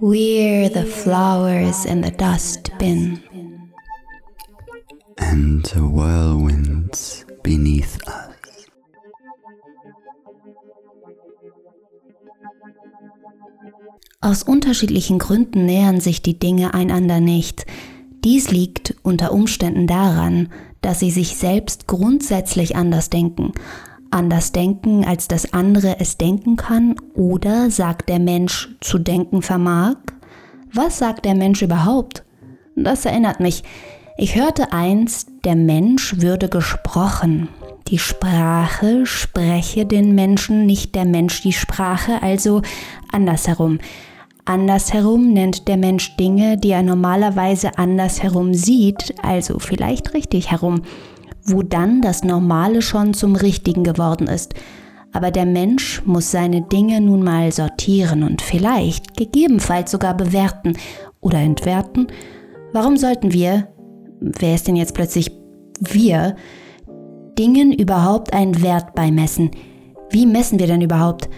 We're 0.00 0.72
the 0.72 0.84
flowers 0.84 1.84
in 1.84 2.02
the 2.02 2.10
dustbin. 2.10 3.20
And 5.16 5.66
the 5.66 5.80
whirlwinds 5.80 7.26
beneath 7.42 7.98
us. 8.06 8.30
Aus 14.22 14.42
unterschiedlichen 14.42 15.18
Gründen 15.18 15.64
nähern 15.64 16.00
sich 16.00 16.20
die 16.20 16.38
Dinge 16.38 16.74
einander 16.74 17.20
nicht. 17.20 17.64
Dies 18.22 18.50
liegt 18.50 18.96
unter 19.02 19.32
Umständen 19.32 19.86
daran, 19.86 20.50
dass 20.82 21.00
sie 21.00 21.10
sich 21.10 21.36
selbst 21.36 21.86
grundsätzlich 21.86 22.76
anders 22.76 23.08
denken. 23.08 23.52
Anders 24.10 24.50
denken, 24.50 25.04
als 25.04 25.28
das 25.28 25.52
andere 25.52 26.00
es 26.00 26.18
denken 26.18 26.56
kann, 26.56 26.96
oder 27.14 27.70
sagt 27.70 28.08
der 28.08 28.18
Mensch 28.18 28.68
zu 28.80 28.98
denken 28.98 29.42
vermag? 29.42 29.96
Was 30.72 30.98
sagt 30.98 31.24
der 31.24 31.34
Mensch 31.34 31.62
überhaupt? 31.62 32.24
Das 32.74 33.04
erinnert 33.04 33.40
mich. 33.40 33.62
Ich 34.16 34.34
hörte 34.34 34.72
einst, 34.72 35.30
der 35.44 35.54
Mensch 35.54 36.20
würde 36.20 36.48
gesprochen. 36.48 37.48
Die 37.88 37.98
Sprache 37.98 39.06
spreche 39.06 39.86
den 39.86 40.14
Menschen, 40.14 40.66
nicht 40.66 40.94
der 40.94 41.04
Mensch 41.04 41.42
die 41.42 41.52
Sprache, 41.52 42.22
also 42.22 42.62
andersherum. 43.10 43.78
Andersherum 44.44 45.32
nennt 45.32 45.68
der 45.68 45.76
Mensch 45.76 46.16
Dinge, 46.16 46.56
die 46.56 46.70
er 46.70 46.82
normalerweise 46.82 47.78
andersherum 47.78 48.54
sieht, 48.54 49.14
also 49.22 49.58
vielleicht 49.58 50.14
richtig 50.14 50.50
herum, 50.50 50.82
wo 51.44 51.62
dann 51.62 52.02
das 52.02 52.24
Normale 52.24 52.82
schon 52.82 53.14
zum 53.14 53.36
Richtigen 53.36 53.84
geworden 53.84 54.26
ist. 54.26 54.54
Aber 55.12 55.30
der 55.30 55.46
Mensch 55.46 56.02
muss 56.04 56.30
seine 56.30 56.62
Dinge 56.62 57.00
nun 57.00 57.22
mal 57.22 57.50
sortieren 57.50 58.22
und 58.22 58.42
vielleicht, 58.42 59.16
gegebenenfalls 59.16 59.90
sogar 59.90 60.16
bewerten 60.16 60.74
oder 61.20 61.38
entwerten. 61.38 62.06
Warum 62.72 62.96
sollten 62.96 63.32
wir, 63.32 63.68
wer 64.20 64.54
ist 64.54 64.68
denn 64.68 64.76
jetzt 64.76 64.94
plötzlich 64.94 65.32
wir, 65.80 66.36
Dingen 67.38 67.72
überhaupt 67.72 68.32
einen 68.32 68.62
Wert 68.62 68.94
beimessen? 68.94 69.50
Wie 70.10 70.26
messen 70.26 70.58
wir 70.58 70.66
denn 70.66 70.82
überhaupt? 70.82 71.28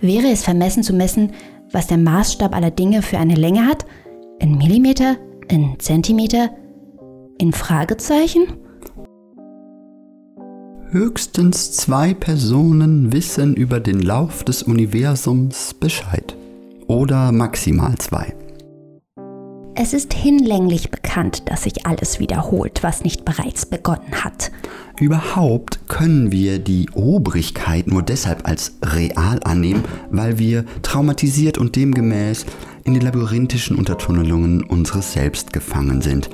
Wäre 0.00 0.28
es 0.28 0.44
vermessen 0.44 0.82
zu 0.82 0.94
messen, 0.94 1.32
was 1.72 1.88
der 1.88 1.98
Maßstab 1.98 2.54
aller 2.54 2.70
Dinge 2.70 3.02
für 3.02 3.18
eine 3.18 3.34
Länge 3.34 3.66
hat? 3.66 3.84
In 4.38 4.56
Millimeter? 4.56 5.16
In 5.48 5.78
Zentimeter? 5.78 6.50
In 7.38 7.52
Fragezeichen? 7.52 8.44
Höchstens 10.92 11.70
zwei 11.70 12.14
Personen 12.14 13.12
wissen 13.12 13.54
über 13.54 13.78
den 13.78 14.00
Lauf 14.00 14.42
des 14.42 14.64
Universums 14.64 15.72
Bescheid. 15.72 16.34
Oder 16.88 17.30
maximal 17.30 17.96
zwei. 17.98 18.34
Es 19.76 19.92
ist 19.92 20.12
hinlänglich 20.12 20.90
bekannt, 20.90 21.48
dass 21.48 21.62
sich 21.62 21.86
alles 21.86 22.18
wiederholt, 22.18 22.82
was 22.82 23.04
nicht 23.04 23.24
bereits 23.24 23.66
begonnen 23.66 24.24
hat. 24.24 24.50
Überhaupt 24.98 25.86
können 25.86 26.32
wir 26.32 26.58
die 26.58 26.90
Obrigkeit 26.92 27.86
nur 27.86 28.02
deshalb 28.02 28.48
als 28.48 28.72
real 28.84 29.38
annehmen, 29.44 29.84
weil 30.10 30.40
wir 30.40 30.64
traumatisiert 30.82 31.56
und 31.56 31.76
demgemäß 31.76 32.46
in 32.82 32.94
den 32.94 33.02
labyrinthischen 33.02 33.76
Untertunnelungen 33.76 34.64
unseres 34.64 35.12
Selbst 35.12 35.52
gefangen 35.52 36.02
sind, 36.02 36.30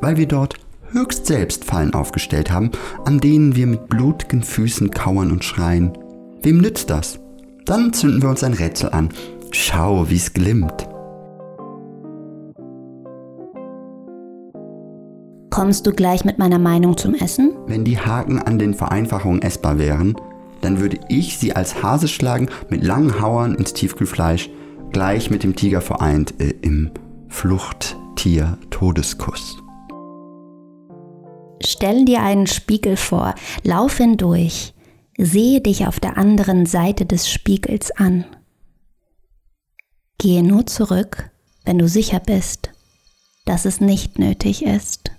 weil 0.00 0.16
wir 0.16 0.26
dort 0.26 0.54
höchst 0.92 1.26
selbst 1.26 1.64
Fallen 1.64 1.94
aufgestellt 1.94 2.50
haben, 2.50 2.70
an 3.04 3.20
denen 3.20 3.56
wir 3.56 3.66
mit 3.66 3.88
blutigen 3.88 4.42
Füßen 4.42 4.90
kauern 4.90 5.30
und 5.30 5.44
schreien. 5.44 5.96
Wem 6.42 6.58
nützt 6.58 6.90
das? 6.90 7.18
Dann 7.64 7.92
zünden 7.92 8.22
wir 8.22 8.30
uns 8.30 8.44
ein 8.44 8.54
Rätsel 8.54 8.90
an. 8.90 9.10
Schau, 9.50 10.08
wie's 10.08 10.32
glimmt. 10.32 10.88
Kommst 15.50 15.86
du 15.86 15.92
gleich 15.92 16.24
mit 16.24 16.38
meiner 16.38 16.58
Meinung 16.58 16.96
zum 16.96 17.14
Essen? 17.14 17.52
Wenn 17.66 17.84
die 17.84 17.98
Haken 17.98 18.38
an 18.38 18.58
den 18.58 18.74
Vereinfachungen 18.74 19.42
essbar 19.42 19.78
wären, 19.78 20.14
dann 20.60 20.80
würde 20.80 20.98
ich 21.08 21.38
sie 21.38 21.54
als 21.54 21.82
Hase 21.82 22.08
schlagen 22.08 22.48
mit 22.68 22.84
langen 22.84 23.20
Hauern 23.20 23.54
ins 23.54 23.72
Tiefkühlfleisch, 23.72 24.50
gleich 24.92 25.30
mit 25.30 25.42
dem 25.42 25.56
Tiger 25.56 25.80
vereint 25.80 26.34
äh, 26.40 26.54
im 26.62 26.90
Fluchttier-Todeskuss. 27.28 29.62
Stell 31.78 32.06
dir 32.06 32.22
einen 32.22 32.48
Spiegel 32.48 32.96
vor, 32.96 33.36
lauf 33.62 33.98
hindurch, 33.98 34.74
sehe 35.16 35.60
dich 35.60 35.86
auf 35.86 36.00
der 36.00 36.18
anderen 36.18 36.66
Seite 36.66 37.06
des 37.06 37.30
Spiegels 37.30 37.92
an. 37.92 38.24
Gehe 40.18 40.42
nur 40.42 40.66
zurück, 40.66 41.30
wenn 41.64 41.78
du 41.78 41.86
sicher 41.86 42.18
bist, 42.18 42.70
dass 43.44 43.64
es 43.64 43.80
nicht 43.80 44.18
nötig 44.18 44.64
ist. 44.64 45.12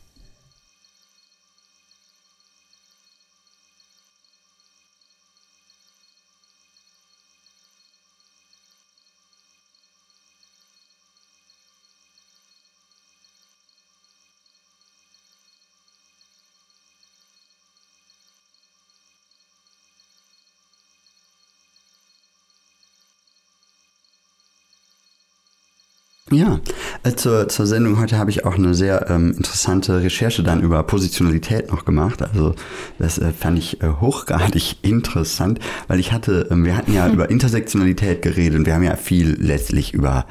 Ja, 26.32 26.60
äh, 27.04 27.14
zur, 27.14 27.48
zur 27.50 27.66
Sendung 27.66 28.00
heute 28.00 28.18
habe 28.18 28.30
ich 28.30 28.46
auch 28.46 28.56
eine 28.56 28.76
sehr 28.76 29.10
ähm, 29.10 29.34
interessante 29.38 30.04
Recherche 30.04 30.44
dann 30.44 30.62
über 30.62 30.84
Positionalität 30.84 31.72
noch 31.72 31.86
gemacht. 31.86 32.22
Also 32.22 32.54
das 33.00 33.18
äh, 33.18 33.32
fand 33.32 33.58
ich 33.58 33.82
äh, 33.82 33.88
hochgradig 33.88 34.78
interessant, 34.84 35.60
weil 35.88 36.00
ich 36.00 36.12
hatte, 36.12 36.48
ähm, 36.52 36.66
wir 36.66 36.78
hatten 36.78 36.94
ja 36.94 37.08
über 37.12 37.30
Intersektionalität 37.30 38.22
geredet 38.22 38.60
und 38.60 38.66
wir 38.66 38.76
haben 38.76 38.84
ja 38.84 38.96
viel 38.96 39.38
letztlich 39.40 39.94
über, 39.94 40.26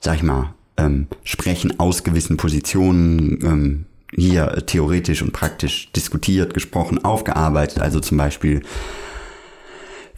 sag 0.00 0.16
ich 0.16 0.22
mal, 0.22 0.52
ähm, 0.76 1.06
Sprechen 1.24 1.80
aus 1.80 2.04
gewissen 2.04 2.36
Positionen 2.36 3.38
ähm, 3.42 3.84
hier 4.14 4.64
theoretisch 4.66 5.22
und 5.22 5.32
praktisch 5.32 5.90
diskutiert, 5.92 6.52
gesprochen, 6.52 7.04
aufgearbeitet. 7.04 7.80
Also 7.80 8.00
zum 8.00 8.18
Beispiel 8.18 8.62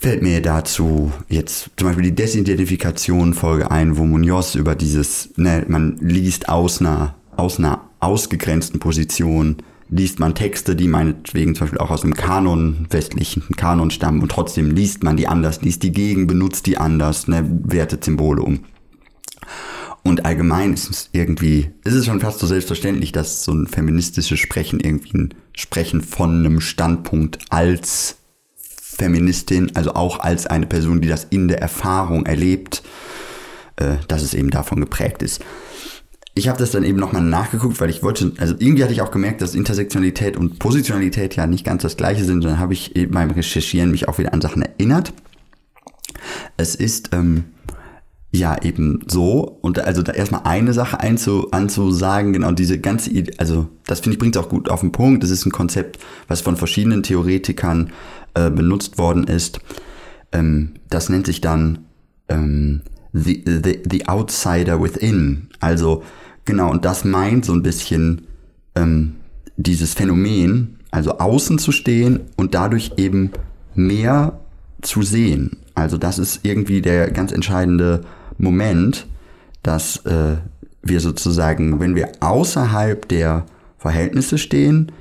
fällt 0.01 0.23
mir 0.23 0.41
dazu 0.41 1.13
jetzt 1.29 1.71
zum 1.77 1.89
Beispiel 1.89 2.05
die 2.05 2.15
Desidentifikation 2.15 3.35
Folge 3.35 3.71
ein, 3.71 3.99
wo 3.99 4.05
Munoz 4.05 4.55
über 4.55 4.75
dieses, 4.75 5.31
ne, 5.37 5.65
man 5.69 5.99
liest 6.01 6.49
aus 6.49 6.81
einer, 6.81 7.15
aus 7.37 7.59
einer 7.59 7.83
ausgegrenzten 8.01 8.81
Position, 8.81 9.59
liest 9.91 10.19
man 10.19 10.35
Texte, 10.35 10.75
die 10.75 10.89
meinetwegen 10.89 11.55
zum 11.55 11.67
Beispiel 11.67 11.81
auch 11.81 11.91
aus 11.91 12.01
dem 12.01 12.15
Kanon, 12.15 12.87
westlichen 12.89 13.43
Kanon 13.57 13.91
stammen 13.91 14.23
und 14.23 14.31
trotzdem 14.31 14.71
liest 14.71 15.05
man 15.05 15.19
die 15.19 15.27
anders, 15.27 15.61
liest 15.61 15.83
die 15.83 15.93
gegen, 15.93 16.27
benutzt 16.27 16.67
die 16.67 16.79
anders, 16.79 17.29
ne, 17.29 17.45
wertet 17.65 18.03
Symbole 18.03 18.41
um. 18.41 18.61
Und 20.03 20.25
allgemein 20.25 20.73
ist 20.73 20.89
es 20.89 21.11
irgendwie, 21.13 21.73
ist 21.85 21.93
es 21.93 22.07
schon 22.07 22.21
fast 22.21 22.39
so 22.39 22.47
selbstverständlich, 22.47 23.13
dass 23.13 23.45
so 23.45 23.53
ein 23.53 23.67
feministisches 23.67 24.39
Sprechen 24.39 24.81
irgendwie 24.81 25.13
ein 25.13 25.35
Sprechen 25.55 26.01
von 26.01 26.39
einem 26.39 26.63
Standpunkt 26.63 27.39
als 27.51 28.17
Feministin, 29.01 29.73
also 29.75 29.95
auch 29.95 30.21
als 30.21 30.47
eine 30.47 30.67
Person, 30.67 31.01
die 31.01 31.09
das 31.09 31.25
in 31.31 31.49
der 31.49 31.61
Erfahrung 31.61 32.27
erlebt, 32.27 32.83
äh, 33.77 33.97
dass 34.09 34.23
es 34.23 34.35
eben 34.35 34.51
davon 34.51 34.81
geprägt 34.81 35.23
ist. 35.23 35.43
Ich 36.35 36.49
habe 36.49 36.59
das 36.59 36.71
dann 36.71 36.85
eben 36.85 36.99
nochmal 36.99 37.23
nachgeguckt, 37.23 37.81
weil 37.81 37.91
ich 37.91 38.03
wollte, 38.03 38.33
also 38.39 38.55
irgendwie 38.59 38.85
hatte 38.85 38.93
ich 38.93 39.03
auch 39.03 39.11
gemerkt, 39.11 39.43
dass 39.43 39.55
Intersektionalität 39.55 40.37
und 40.37 40.59
Positionalität 40.59 41.35
ja 41.35 41.47
nicht 41.47 41.65
ganz 41.65 41.83
das 41.83 41.97
gleiche 41.97 42.25
sind. 42.25 42.45
Dann 42.45 42.59
habe 42.59 42.73
ich 42.73 42.93
beim 43.11 43.31
Recherchieren 43.31 43.91
mich 43.91 44.07
auch 44.07 44.19
wieder 44.19 44.33
an 44.33 44.41
Sachen 44.41 44.63
erinnert. 44.63 45.13
Es 46.57 46.75
ist 46.75 47.11
ähm, 47.13 47.45
ja 48.33 48.63
eben 48.63 49.01
so, 49.09 49.59
und 49.61 49.81
also 49.81 50.03
da 50.03 50.13
erstmal 50.13 50.43
eine 50.45 50.73
Sache 50.73 51.01
einzu, 51.01 51.51
anzusagen, 51.51 52.33
genau 52.33 52.53
diese 52.53 52.79
ganze 52.79 53.11
Idee, 53.11 53.35
also 53.39 53.69
das 53.87 54.01
finde 54.01 54.15
ich 54.15 54.19
bringt 54.21 54.37
es 54.37 54.43
auch 54.43 54.49
gut 54.49 54.69
auf 54.69 54.81
den 54.81 54.93
Punkt. 54.93 55.23
Das 55.23 55.31
ist 55.31 55.47
ein 55.47 55.53
Konzept, 55.53 55.99
was 56.29 56.43
von 56.43 56.57
verschiedenen 56.57 57.03
Theoretikern 57.03 57.91
äh, 58.35 58.51
benutzt 58.51 58.99
worden 58.99 59.25
ist. 59.25 59.61
Ähm, 60.33 60.75
das 60.89 61.09
nennt 61.09 61.27
sich 61.27 61.41
dann 61.41 61.87
ähm, 62.29 62.83
the, 63.13 63.43
the, 63.47 63.83
the 63.91 64.09
Outsider 64.09 64.83
Within. 64.83 65.49
Also 65.61 66.03
genau, 66.45 66.71
und 66.71 66.85
das 66.85 67.05
meint 67.05 67.45
so 67.45 67.53
ein 67.53 67.63
bisschen 67.63 68.23
ähm, 68.75 69.17
dieses 69.57 69.95
Phänomen, 69.95 70.79
also 70.91 71.19
außen 71.19 71.59
zu 71.59 71.73
stehen 71.73 72.21
und 72.37 72.55
dadurch 72.55 72.93
eben 72.97 73.31
mehr 73.75 74.41
zu 74.83 75.03
sehen. 75.03 75.59
Also 75.75 75.99
das 75.99 76.19
ist 76.19 76.41
irgendwie 76.43 76.83
der 76.83 77.11
ganz 77.11 77.33
entscheidende 77.33 78.03
Moment, 78.39 79.07
dass 79.63 80.05
äh, 80.07 80.37
wir 80.83 81.01
sozusagen, 81.01 81.81
wenn 81.81 81.95
wir 81.95 82.11
außerhalb 82.21 83.07
der 83.09 83.47
Verhältnisse 83.79 84.39
stehen, 84.39 84.93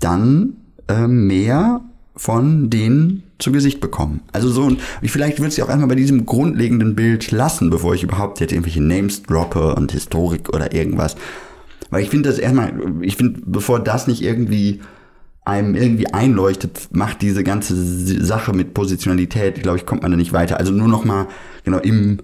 dann 0.00 0.56
äh, 0.88 1.06
mehr 1.06 1.80
von 2.16 2.70
denen 2.70 3.24
zu 3.38 3.50
Gesicht 3.50 3.80
bekommen. 3.80 4.20
Also 4.32 4.48
so, 4.48 4.62
und 4.62 4.80
vielleicht 5.02 5.40
würde 5.40 5.52
ich 5.52 5.62
auch 5.62 5.68
einmal 5.68 5.88
bei 5.88 5.94
diesem 5.96 6.26
grundlegenden 6.26 6.94
Bild 6.94 7.30
lassen, 7.30 7.70
bevor 7.70 7.94
ich 7.94 8.02
überhaupt 8.02 8.40
jetzt 8.40 8.52
irgendwelche 8.52 8.82
Names 8.82 9.22
droppe 9.24 9.74
und 9.74 9.92
Historik 9.92 10.50
oder 10.50 10.72
irgendwas. 10.72 11.16
Weil 11.90 12.02
ich 12.02 12.10
finde 12.10 12.28
das 12.28 12.38
erstmal, 12.38 12.72
ich 13.02 13.16
finde, 13.16 13.40
bevor 13.44 13.80
das 13.80 14.06
nicht 14.06 14.22
irgendwie 14.22 14.80
einem 15.44 15.74
irgendwie 15.74 16.06
einleuchtet, 16.06 16.88
macht 16.92 17.20
diese 17.20 17.44
ganze 17.44 17.74
Sache 18.24 18.52
mit 18.52 18.72
Positionalität, 18.72 19.62
glaube 19.62 19.78
ich, 19.78 19.86
kommt 19.86 20.02
man 20.02 20.10
da 20.10 20.16
nicht 20.16 20.32
weiter. 20.32 20.58
Also 20.58 20.72
nur 20.72 20.88
noch 20.88 21.04
mal 21.04 21.26
genau 21.64 21.78
im 21.78 22.18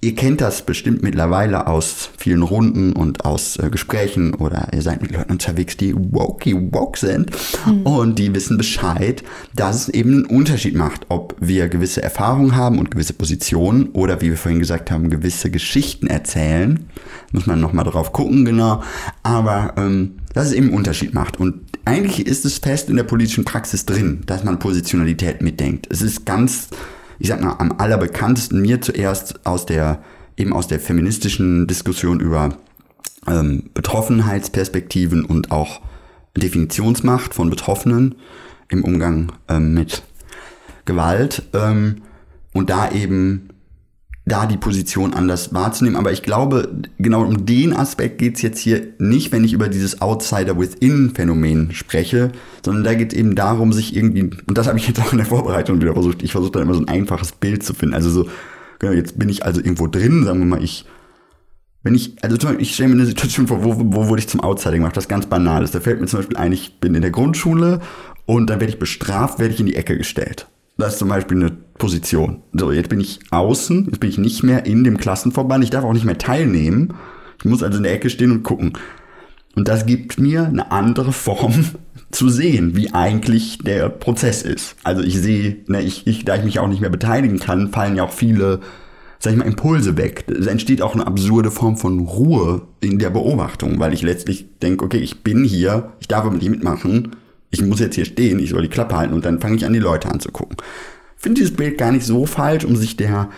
Ihr 0.00 0.14
kennt 0.14 0.40
das 0.40 0.62
bestimmt 0.62 1.02
mittlerweile 1.02 1.66
aus 1.66 2.10
vielen 2.16 2.42
Runden 2.42 2.92
und 2.92 3.24
aus 3.24 3.56
äh, 3.56 3.68
Gesprächen 3.70 4.34
oder 4.34 4.68
ihr 4.72 4.82
seid 4.82 5.02
mit 5.02 5.10
Leuten 5.10 5.32
unterwegs, 5.32 5.76
die 5.76 5.92
wokey 5.96 6.54
woke 6.72 6.96
sind 6.96 7.32
mhm. 7.66 7.82
und 7.82 8.18
die 8.20 8.32
wissen 8.32 8.56
Bescheid, 8.56 9.24
dass 9.56 9.74
es 9.74 9.88
eben 9.88 10.12
einen 10.12 10.26
Unterschied 10.26 10.76
macht, 10.76 11.06
ob 11.08 11.34
wir 11.40 11.68
gewisse 11.68 12.00
Erfahrungen 12.00 12.54
haben 12.54 12.78
und 12.78 12.92
gewisse 12.92 13.14
Positionen 13.14 13.88
oder 13.88 14.20
wie 14.20 14.30
wir 14.30 14.36
vorhin 14.36 14.60
gesagt 14.60 14.92
haben, 14.92 15.10
gewisse 15.10 15.50
Geschichten 15.50 16.06
erzählen. 16.06 16.88
Muss 17.32 17.46
man 17.46 17.58
nochmal 17.58 17.86
drauf 17.86 18.12
gucken, 18.12 18.44
genau. 18.44 18.84
Aber 19.24 19.74
ähm, 19.76 20.18
dass 20.32 20.48
es 20.48 20.52
eben 20.52 20.66
einen 20.66 20.76
Unterschied 20.76 21.14
macht. 21.14 21.40
Und 21.40 21.62
eigentlich 21.86 22.26
ist 22.26 22.44
es 22.44 22.58
fest 22.58 22.90
in 22.90 22.96
der 22.96 23.04
politischen 23.04 23.44
Praxis 23.44 23.86
drin, 23.86 24.20
dass 24.26 24.44
man 24.44 24.60
Positionalität 24.60 25.40
mitdenkt. 25.42 25.88
Es 25.90 26.02
ist 26.02 26.26
ganz 26.26 26.68
ich 27.18 27.28
sag 27.28 27.40
mal, 27.40 27.56
am 27.58 27.72
allerbekanntesten 27.72 28.60
mir 28.60 28.80
zuerst 28.80 29.46
aus 29.46 29.66
der, 29.66 30.02
eben 30.36 30.52
aus 30.52 30.68
der 30.68 30.80
feministischen 30.80 31.66
Diskussion 31.66 32.20
über 32.20 32.56
ähm, 33.26 33.70
Betroffenheitsperspektiven 33.74 35.24
und 35.24 35.50
auch 35.50 35.80
Definitionsmacht 36.36 37.34
von 37.34 37.50
Betroffenen 37.50 38.16
im 38.68 38.84
Umgang 38.84 39.32
ähm, 39.48 39.74
mit 39.74 40.02
Gewalt 40.84 41.42
ähm, 41.52 42.02
und 42.52 42.70
da 42.70 42.90
eben 42.90 43.48
da 44.26 44.46
die 44.46 44.56
Position 44.56 45.14
anders 45.14 45.54
wahrzunehmen. 45.54 45.96
Aber 45.96 46.10
ich 46.10 46.22
glaube, 46.22 46.82
genau 46.98 47.22
um 47.22 47.46
den 47.46 47.72
Aspekt 47.74 48.18
geht 48.18 48.34
es 48.34 48.42
jetzt 48.42 48.58
hier 48.58 48.88
nicht, 48.98 49.30
wenn 49.30 49.44
ich 49.44 49.52
über 49.52 49.68
dieses 49.68 50.02
Outsider-Within-Phänomen 50.02 51.72
spreche, 51.72 52.32
sondern 52.64 52.82
da 52.82 52.94
geht 52.94 53.12
es 53.12 53.18
eben 53.18 53.36
darum, 53.36 53.72
sich 53.72 53.94
irgendwie, 53.94 54.22
und 54.22 54.58
das 54.58 54.66
habe 54.66 54.78
ich 54.78 54.88
jetzt 54.88 55.00
auch 55.00 55.12
in 55.12 55.18
der 55.18 55.26
Vorbereitung 55.26 55.80
wieder 55.80 55.92
versucht, 55.92 56.24
ich 56.24 56.32
versuche 56.32 56.52
dann 56.52 56.62
immer 56.62 56.74
so 56.74 56.80
ein 56.80 56.88
einfaches 56.88 57.32
Bild 57.32 57.62
zu 57.62 57.72
finden. 57.72 57.94
Also 57.94 58.10
so, 58.10 58.28
genau, 58.80 58.92
jetzt 58.92 59.16
bin 59.16 59.28
ich 59.28 59.44
also 59.44 59.60
irgendwo 59.60 59.86
drin, 59.86 60.24
sagen 60.24 60.40
wir 60.40 60.46
mal, 60.46 60.62
ich, 60.62 60.86
wenn 61.84 61.94
ich, 61.94 62.16
also 62.24 62.36
zum 62.36 62.48
Beispiel, 62.48 62.62
ich 62.64 62.74
stelle 62.74 62.88
mir 62.88 62.96
eine 62.96 63.06
Situation 63.06 63.46
vor, 63.46 63.62
wo, 63.62 63.76
wo 63.78 64.08
wurde 64.08 64.18
ich 64.18 64.28
zum 64.28 64.40
Outsider 64.40 64.74
gemacht, 64.74 64.96
das 64.96 65.06
ganz 65.06 65.26
banal 65.26 65.62
ist. 65.62 65.72
Da 65.72 65.78
fällt 65.78 66.00
mir 66.00 66.08
zum 66.08 66.18
Beispiel 66.18 66.36
ein, 66.36 66.50
ich 66.50 66.80
bin 66.80 66.96
in 66.96 67.02
der 67.02 67.12
Grundschule 67.12 67.80
und 68.24 68.50
dann 68.50 68.58
werde 68.58 68.72
ich 68.72 68.80
bestraft, 68.80 69.38
werde 69.38 69.54
ich 69.54 69.60
in 69.60 69.66
die 69.66 69.76
Ecke 69.76 69.96
gestellt. 69.96 70.48
Das 70.78 70.94
ist 70.94 70.98
zum 70.98 71.08
Beispiel 71.08 71.38
eine 71.38 71.50
Position. 71.50 72.42
So, 72.52 72.70
jetzt 72.70 72.90
bin 72.90 73.00
ich 73.00 73.20
außen, 73.30 73.86
jetzt 73.86 74.00
bin 74.00 74.10
ich 74.10 74.18
nicht 74.18 74.42
mehr 74.42 74.66
in 74.66 74.84
dem 74.84 74.98
Klassenverband, 74.98 75.64
ich 75.64 75.70
darf 75.70 75.84
auch 75.84 75.92
nicht 75.92 76.04
mehr 76.04 76.18
teilnehmen. 76.18 76.94
Ich 77.38 77.44
muss 77.44 77.62
also 77.62 77.78
in 77.78 77.84
der 77.84 77.92
Ecke 77.92 78.10
stehen 78.10 78.30
und 78.30 78.42
gucken. 78.42 78.74
Und 79.54 79.68
das 79.68 79.86
gibt 79.86 80.18
mir 80.18 80.46
eine 80.46 80.70
andere 80.70 81.12
Form 81.12 81.64
zu 82.10 82.28
sehen, 82.28 82.76
wie 82.76 82.92
eigentlich 82.92 83.58
der 83.58 83.88
Prozess 83.88 84.42
ist. 84.42 84.76
Also 84.84 85.02
ich 85.02 85.18
sehe, 85.18 85.58
ne, 85.66 85.82
ich, 85.82 86.06
ich, 86.06 86.24
da 86.24 86.36
ich 86.36 86.44
mich 86.44 86.58
auch 86.58 86.68
nicht 86.68 86.80
mehr 86.80 86.90
beteiligen 86.90 87.38
kann, 87.38 87.70
fallen 87.70 87.96
ja 87.96 88.04
auch 88.04 88.12
viele, 88.12 88.60
sag 89.18 89.32
ich 89.32 89.38
mal, 89.38 89.46
Impulse 89.46 89.96
weg. 89.96 90.26
Es 90.28 90.46
entsteht 90.46 90.82
auch 90.82 90.94
eine 90.94 91.06
absurde 91.06 91.50
Form 91.50 91.78
von 91.78 92.00
Ruhe 92.00 92.62
in 92.80 92.98
der 92.98 93.10
Beobachtung, 93.10 93.78
weil 93.80 93.94
ich 93.94 94.02
letztlich 94.02 94.58
denke, 94.60 94.84
okay, 94.84 94.98
ich 94.98 95.22
bin 95.22 95.42
hier, 95.42 95.92
ich 96.00 96.08
darf 96.08 96.26
aber 96.26 96.36
nicht 96.36 96.50
mitmachen, 96.50 97.16
ich 97.50 97.62
muss 97.62 97.80
jetzt 97.80 97.94
hier 97.94 98.04
stehen, 98.04 98.38
ich 98.38 98.50
soll 98.50 98.62
die 98.62 98.68
Klappe 98.68 98.96
halten 98.96 99.14
und 99.14 99.24
dann 99.24 99.40
fange 99.40 99.56
ich 99.56 99.64
an, 99.64 99.72
die 99.72 99.78
Leute 99.78 100.10
anzugucken. 100.10 100.56
Ich 101.16 101.22
finde 101.22 101.40
dieses 101.40 101.56
Bild 101.56 101.78
gar 101.78 101.92
nicht 101.92 102.04
so 102.04 102.26
falsch, 102.26 102.64
um 102.64 102.76
sich 102.76 102.96
der. 102.96 103.30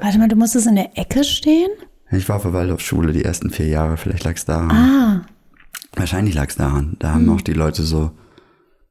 Warte 0.00 0.18
mal, 0.18 0.28
du 0.28 0.36
musstest 0.36 0.66
in 0.66 0.76
der 0.76 0.96
Ecke 0.96 1.24
stehen? 1.24 1.70
Ich 2.10 2.28
war 2.28 2.36
auf 2.36 2.42
der 2.42 2.52
Waldorfschule 2.52 3.12
die 3.12 3.24
ersten 3.24 3.50
vier 3.50 3.68
Jahre, 3.68 3.96
vielleicht 3.96 4.24
lag 4.24 4.36
es 4.36 4.44
daran. 4.44 4.70
Ah. 4.70 5.26
Wahrscheinlich 5.94 6.34
lag 6.34 6.48
es 6.48 6.56
daran. 6.56 6.96
Da 6.98 7.12
haben 7.12 7.26
hm. 7.26 7.34
auch 7.34 7.40
die 7.40 7.54
Leute 7.54 7.82
so 7.82 8.12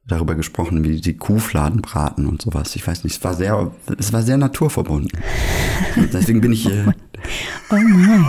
darüber 0.06 0.34
gesprochen, 0.34 0.84
wie 0.84 1.00
die 1.00 1.16
Kuhfladen 1.16 1.80
braten 1.80 2.26
und 2.26 2.42
sowas. 2.42 2.74
Ich 2.74 2.86
weiß 2.86 3.04
nicht, 3.04 3.16
es 3.16 3.24
war 3.24 3.34
sehr, 3.34 3.70
es 3.98 4.12
war 4.12 4.22
sehr 4.22 4.36
naturverbunden. 4.36 5.10
Deswegen 6.12 6.40
bin 6.40 6.52
ich 6.52 6.62
hier. 6.62 6.94
oh 7.70 7.76
my. 7.76 8.24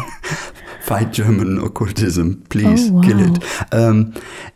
Fight 0.83 1.13
German 1.13 1.59
Occultism, 1.59 2.43
please 2.49 2.89
oh, 2.91 2.95
wow. 2.95 3.05
kill 3.05 3.19
it. 3.21 3.39
Ähm, 3.71 4.11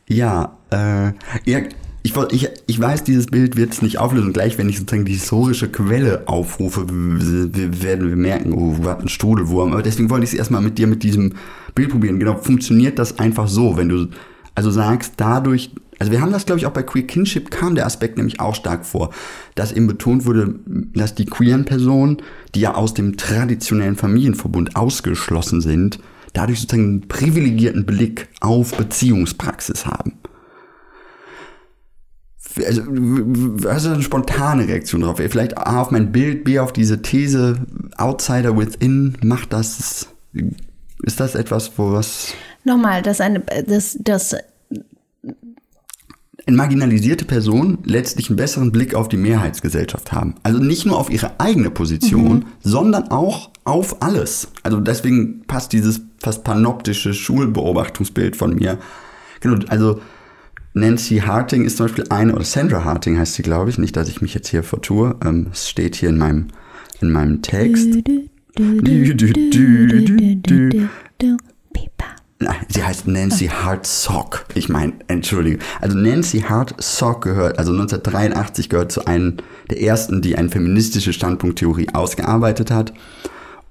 ja, 0.10 0.58
äh, 0.72 1.14
ja, 1.46 1.60
ich, 2.04 2.14
ich, 2.32 2.50
ich 2.68 2.80
weiß, 2.80 3.06
dieses 3.06 3.28
Bild 3.28 3.56
wird 3.56 3.72
es 3.72 3.82
nicht 3.82 3.98
auflösen. 3.98 4.34
Gleich, 4.34 4.58
wenn 4.58 4.68
ich 4.68 4.78
sozusagen 4.78 5.06
die 5.06 5.14
historische 5.14 5.70
Quelle 5.70 6.28
aufrufe, 6.28 6.86
werden 6.90 8.10
wir 8.10 8.16
merken, 8.18 8.52
oh, 8.52 8.76
was 8.80 9.00
ein 9.00 9.08
Strudelwurm. 9.08 9.72
Aber 9.72 9.82
deswegen 9.82 10.10
wollte 10.10 10.26
ich 10.26 10.34
es 10.34 10.38
erstmal 10.38 10.62
mit 10.62 10.78
dir 10.78 10.88
mit 10.88 11.02
diesem 11.04 11.34
Bild 11.76 11.92
probieren. 11.92 12.20
Genau, 12.20 12.36
funktioniert 12.36 13.00
das 13.00 13.20
einfach 13.20 13.48
so, 13.48 13.78
wenn 13.78 13.88
du 13.88 14.08
also 14.54 14.70
sagst, 14.70 15.14
dadurch, 15.18 15.72
also 15.98 16.12
wir 16.12 16.20
haben 16.20 16.34
das, 16.34 16.46
glaube 16.46 16.60
ich, 16.60 16.66
auch 16.66 16.72
bei 16.72 16.84
Queer 16.84 17.08
Kinship 17.08 17.52
kam 17.52 17.76
der 17.76 17.86
Aspekt 17.86 18.18
nämlich 18.18 18.42
auch 18.42 18.56
stark 18.56 18.86
vor, 18.86 19.12
dass 19.56 19.72
eben 19.72 19.88
betont 19.88 20.26
wurde, 20.26 20.56
dass 20.66 21.16
die 21.16 21.26
queeren 21.26 21.64
Personen, 21.64 22.18
die 22.54 22.62
ja 22.62 22.76
aus 22.76 22.94
dem 22.94 23.16
traditionellen 23.16 23.96
Familienverbund 23.96 24.76
ausgeschlossen 24.76 25.62
sind, 25.62 26.00
dadurch 26.38 26.62
sozusagen 26.62 26.84
einen 26.84 27.08
privilegierten 27.08 27.86
Blick 27.86 28.30
auf 28.40 28.76
Beziehungspraxis 28.76 29.86
haben. 29.86 30.14
Also, 32.66 32.82
hast 33.68 33.86
du 33.86 33.92
eine 33.92 34.02
spontane 34.02 34.68
Reaktion 34.68 35.02
drauf? 35.02 35.18
Vielleicht 35.18 35.58
A 35.58 35.82
auf 35.82 35.92
mein 35.92 36.12
Bild, 36.12 36.44
B 36.44 36.60
auf 36.60 36.74
diese 36.74 37.02
These, 37.02 37.58
Outsider 37.98 38.58
within, 38.58 39.18
macht 39.22 39.54
das 39.54 40.08
ist 41.04 41.20
das 41.20 41.36
etwas, 41.36 41.72
wo 41.78 41.92
was 41.92 42.34
Nochmal, 42.64 43.02
dass 43.02 43.22
eine, 43.22 43.42
das, 43.66 43.98
das, 44.02 44.36
marginalisierte 46.50 47.26
Personen 47.26 47.80
letztlich 47.84 48.30
einen 48.30 48.38
besseren 48.38 48.72
Blick 48.72 48.96
auf 48.96 49.10
die 49.10 49.18
Mehrheitsgesellschaft 49.18 50.12
haben. 50.12 50.36
Also 50.44 50.60
nicht 50.60 50.86
nur 50.86 50.98
auf 50.98 51.10
ihre 51.10 51.40
eigene 51.40 51.70
Position, 51.70 52.46
sondern 52.62 53.10
auch 53.10 53.52
auf 53.64 54.02
alles. 54.02 54.50
Also 54.64 54.80
deswegen 54.80 55.44
passt 55.46 55.74
dieses 55.74 56.02
fast 56.20 56.44
panoptische 56.44 57.14
Schulbeobachtungsbild 57.14 58.36
von 58.36 58.56
mir. 58.56 58.78
Genau, 59.40 59.64
also 59.68 60.02
Nancy 60.74 61.18
Harting 61.18 61.66
ist 61.66 61.78
zum 61.78 61.88
Beispiel 61.88 62.06
eine, 62.10 62.34
oder 62.36 62.44
Sandra 62.44 62.84
Harting 62.84 63.18
heißt 63.18 63.36
sie, 63.36 63.44
glaube 63.44 63.70
ich, 63.70 63.78
nicht, 63.78 63.96
dass 63.96 64.10
ich 64.10 64.22
mich 64.22 64.34
jetzt 64.34 64.50
hier 64.50 64.64
vertue. 64.64 65.16
Ähm, 65.24 65.48
es 65.52 65.70
steht 65.70 65.96
hier 65.96 66.10
in 66.10 66.18
meinem, 66.18 66.48
in 67.02 67.12
meinem 67.12 67.42
Text. 67.42 67.98
Sie 72.70 72.84
heißt 72.84 73.08
Nancy 73.08 73.48
Hartsock. 73.48 74.46
Ich 74.54 74.70
meine, 74.70 74.94
entschuldige. 75.08 75.60
Also 75.82 75.98
Nancy 75.98 76.42
Hartsock 76.42 77.24
gehört, 77.24 77.58
also 77.58 77.72
1983 77.72 78.70
gehört 78.70 78.92
zu 78.92 79.06
einem 79.06 79.38
der 79.72 79.82
ersten, 79.82 80.22
die 80.22 80.38
eine 80.38 80.50
feministische 80.50 81.14
Standpunkttheorie 81.14 81.90
ausgearbeitet 81.94 82.70
hat. 82.70 82.94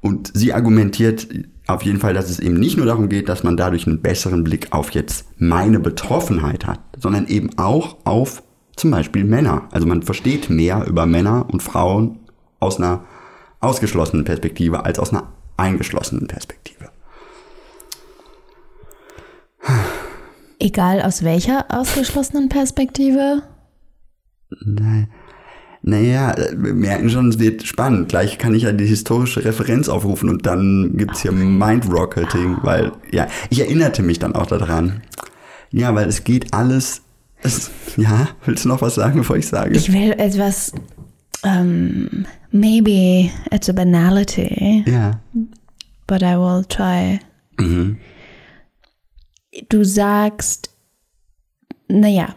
Und 0.01 0.31
sie 0.35 0.53
argumentiert 0.53 1.29
auf 1.67 1.83
jeden 1.83 1.99
Fall, 1.99 2.15
dass 2.15 2.31
es 2.31 2.39
eben 2.39 2.59
nicht 2.59 2.77
nur 2.77 2.87
darum 2.87 3.09
geht, 3.09 3.29
dass 3.29 3.43
man 3.43 3.57
dadurch 3.57 3.87
einen 3.87 4.01
besseren 4.01 4.45
Blick 4.45 4.69
auf 4.73 4.91
jetzt 4.91 5.27
meine 5.39 5.81
Betroffenheit 5.81 6.67
hat, 6.67 6.81
sondern 6.97 7.27
eben 7.27 7.59
auch 7.59 7.97
auf 8.05 8.43
zum 8.77 8.91
Beispiel 8.91 9.25
Männer. 9.25 9.69
Also 9.73 9.87
man 9.87 10.03
versteht 10.03 10.51
mehr 10.51 10.85
über 10.87 11.07
Männer 11.07 11.47
und 11.51 11.63
Frauen 11.63 12.21
aus 12.61 12.79
einer 12.79 13.05
ausgeschlossenen 13.61 14.25
Perspektive 14.25 14.85
als 14.85 14.99
aus 14.99 15.13
einer 15.13 15.33
eingeschlossenen 15.57 16.29
Perspektive. 16.29 16.91
egal 20.59 21.03
aus 21.03 21.23
welcher 21.23 21.67
ausgeschlossenen 21.69 22.49
Perspektive. 22.49 23.43
Nein. 24.65 25.09
Naja, 25.89 26.35
wir 26.53 26.75
merken 26.75 27.09
schon, 27.11 27.29
es 27.29 27.39
wird 27.39 27.63
spannend. 27.63 28.09
Gleich 28.09 28.39
kann 28.39 28.53
ich 28.57 28.65
ja 28.65 28.73
die 28.73 28.87
historische 28.87 29.45
Referenz 29.45 29.89
aufrufen 29.89 30.29
und 30.29 30.45
dann 30.45 30.95
gibt's 30.97 31.23
hier 31.23 31.31
Mind-Rocketing, 31.31 32.57
weil, 32.63 32.91
ja, 33.13 33.29
ich 33.51 33.61
erinnerte 33.61 34.03
mich 34.03 34.19
dann 34.19 34.35
auch 34.35 34.47
daran. 34.47 35.03
Ja, 35.71 35.95
weil 35.95 36.09
es 36.09 36.25
geht 36.25 36.53
alles. 36.53 37.03
Es, 37.41 37.71
ja, 37.97 38.29
willst 38.45 38.65
du 38.65 38.69
noch 38.69 38.83
was 38.83 38.97
sagen, 38.97 39.19
bevor 39.19 39.37
ich 39.37 39.47
sage? 39.47 39.77
Ich 39.77 39.93
will 39.93 40.11
etwas, 40.19 40.73
um, 41.45 42.27
maybe 42.51 43.31
it's 43.53 43.69
a 43.69 43.73
banality, 43.73 44.83
ja. 44.89 45.21
but 46.09 46.21
I 46.21 46.35
will 46.35 46.65
try. 46.69 47.21
Mhm. 47.61 47.99
Du 49.69 49.85
sagst, 49.85 50.71
naja. 51.87 52.35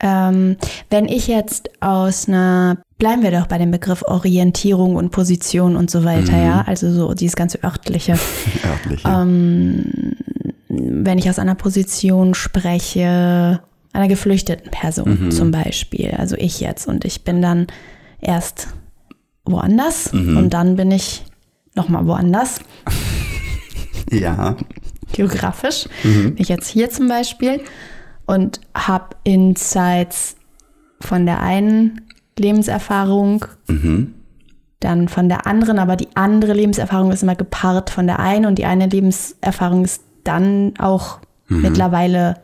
Ähm, 0.00 0.56
wenn 0.90 1.06
ich 1.06 1.26
jetzt 1.26 1.70
aus 1.80 2.28
einer, 2.28 2.78
bleiben 2.98 3.22
wir 3.22 3.30
doch 3.30 3.46
bei 3.46 3.58
dem 3.58 3.70
Begriff 3.70 4.02
Orientierung 4.02 4.96
und 4.96 5.10
Position 5.10 5.76
und 5.76 5.90
so 5.90 6.04
weiter, 6.04 6.36
ja, 6.36 6.64
also 6.66 6.92
so 6.92 7.14
dieses 7.14 7.36
ganze 7.36 7.62
örtliche. 7.64 8.12
Örtlich. 8.64 9.02
Ja. 9.02 9.22
Ähm, 9.22 10.16
wenn 10.68 11.18
ich 11.18 11.30
aus 11.30 11.38
einer 11.38 11.54
Position 11.54 12.34
spreche, 12.34 13.60
einer 13.92 14.08
geflüchteten 14.08 14.70
Person 14.70 15.30
zum 15.30 15.50
Beispiel, 15.50 16.10
also 16.10 16.36
ich 16.36 16.60
jetzt, 16.60 16.86
und 16.86 17.04
ich 17.06 17.24
bin 17.24 17.40
dann 17.40 17.66
erst 18.20 18.68
woanders 19.44 20.12
und 20.12 20.50
dann 20.50 20.76
bin 20.76 20.90
ich 20.90 21.22
nochmal 21.74 22.06
woanders, 22.06 22.60
ja. 24.10 24.56
geografisch. 25.12 25.86
Bin 26.02 26.34
ich 26.36 26.48
jetzt 26.48 26.68
hier 26.68 26.90
zum 26.90 27.08
Beispiel 27.08 27.60
und 28.26 28.60
habe 28.74 29.16
Insights 29.24 30.36
von 31.00 31.26
der 31.26 31.40
einen 31.40 32.02
Lebenserfahrung, 32.38 33.44
dann 34.80 35.08
von 35.08 35.28
der 35.28 35.46
anderen, 35.46 35.78
aber 35.78 35.96
die 35.96 36.08
andere 36.14 36.52
Lebenserfahrung 36.52 37.10
ist 37.12 37.22
immer 37.22 37.34
gepaart 37.34 37.90
von 37.90 38.06
der 38.06 38.18
einen 38.18 38.46
und 38.46 38.58
die 38.58 38.66
eine 38.66 38.86
Lebenserfahrung 38.86 39.84
ist 39.84 40.02
dann 40.24 40.74
auch 40.78 41.20
mittlerweile 41.48 42.36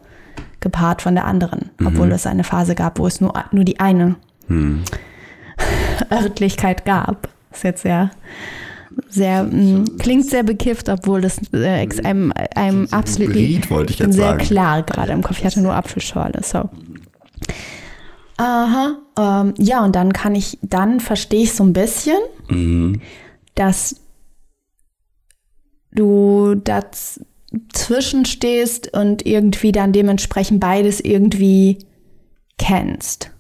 gepaart 0.61 1.03
von 1.03 1.15
der 1.15 1.27
anderen, 1.27 1.71
obwohl 1.85 2.13
es 2.13 2.27
eine 2.27 2.45
Phase 2.45 2.75
gab, 2.75 2.99
wo 2.99 3.07
es 3.07 3.21
nur, 3.21 3.35
nur 3.51 3.65
die 3.65 3.81
eine 3.81 4.17
Örtlichkeit 6.11 6.85
gab. 6.85 7.29
Ist 7.51 7.65
jetzt 7.65 7.83
sehr, 7.83 8.11
sehr, 9.09 9.45
mh, 9.45 9.85
klingt 9.99 10.27
sehr 10.27 10.43
bekifft, 10.43 10.89
obwohl 10.89 11.21
das 11.21 11.39
äh, 11.53 11.83
ex- 11.83 12.01
einem, 12.01 12.33
einem 12.55 12.89
absolut 12.91 13.35
wollte 13.71 13.93
ich 13.93 13.99
jetzt 13.99 14.15
sehr 14.15 14.27
sagen. 14.31 14.39
klar 14.45 14.83
gerade 14.83 15.13
im 15.13 15.23
Kopf. 15.23 15.39
Ich 15.39 15.45
hatte 15.45 15.61
nur 15.61 15.75
Apfelschorle, 15.75 16.41
so. 16.43 16.69
Aha, 18.39 18.99
ähm, 19.19 19.55
ja, 19.59 19.85
und 19.85 19.95
dann 19.95 20.13
kann 20.13 20.35
ich, 20.35 20.59
dann 20.63 21.01
verstehe 21.01 21.43
ich 21.43 21.53
so 21.53 21.65
ein 21.65 21.73
bisschen, 21.73 22.17
Mhm. 22.49 23.01
dass 23.55 23.97
du 25.95 26.55
dazwischen 26.55 28.25
stehst 28.25 28.93
und 28.95 29.27
irgendwie 29.27 29.73
dann 29.73 29.93
dementsprechend 29.93 30.61
beides 30.61 31.01
irgendwie 31.01 31.79
kennst. 32.59 33.32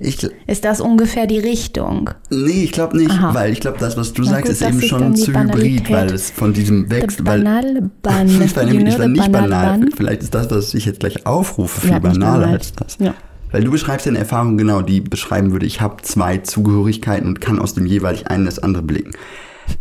Ich, 0.00 0.22
Ist 0.46 0.64
das 0.64 0.80
ungefähr 0.80 1.26
die 1.26 1.40
Richtung? 1.40 2.10
nee, 2.30 2.62
ich 2.64 2.72
glaube 2.72 2.96
nicht, 2.96 3.10
Aha. 3.10 3.34
weil 3.34 3.52
ich 3.52 3.58
glaube, 3.60 3.78
das, 3.80 3.96
was 3.96 4.12
du 4.12 4.22
Na 4.22 4.30
sagst, 4.30 4.44
gut, 4.44 4.52
ist 4.52 4.62
eben 4.62 4.80
schon 4.80 5.16
zu 5.16 5.32
hybrid, 5.32 5.90
weil 5.90 6.12
es 6.12 6.30
von 6.30 6.52
diesem 6.52 6.88
weil 6.88 7.04
banal 7.24 7.90
Ban. 8.02 8.28
ich 8.44 8.54
war, 8.56 8.64
nämlich, 8.64 8.94
ich 8.94 8.98
war 9.00 9.08
nicht 9.08 9.32
banal 9.32 9.48
banal. 9.48 9.78
Ban? 9.80 9.90
Vielleicht 9.96 10.22
ist 10.22 10.34
das, 10.34 10.50
was 10.50 10.72
ich 10.74 10.84
jetzt 10.86 11.00
gleich 11.00 11.26
aufrufe, 11.26 11.80
viel 11.80 11.90
Ja, 11.90 11.98
banaler 11.98 12.38
banal. 12.40 12.54
als 12.54 12.72
das. 12.74 12.96
Ja. 13.00 13.14
Weil 13.50 13.64
du 13.64 13.70
beschreibst 13.72 14.06
ja 14.06 14.10
eine 14.10 14.18
Erfahrung 14.20 14.56
genau, 14.56 14.82
die 14.82 15.00
beschreiben 15.00 15.50
würde, 15.52 15.66
ich 15.66 15.80
habe 15.80 16.02
zwei 16.02 16.38
Zugehörigkeiten 16.38 17.26
und 17.26 17.40
kann 17.40 17.58
aus 17.58 17.74
dem 17.74 17.86
jeweilig 17.86 18.28
eine 18.28 18.44
das 18.44 18.58
andere 18.60 18.82
blicken. 18.84 19.12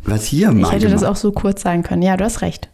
Was 0.03 0.25
hier 0.25 0.51
Ich 0.51 0.71
hätte 0.71 0.89
das 0.89 1.03
auch 1.03 1.15
so 1.15 1.31
kurz 1.31 1.61
sagen 1.61 1.83
können. 1.83 2.01
Ja, 2.01 2.17
du 2.17 2.23
hast 2.25 2.41
recht. 2.41 2.69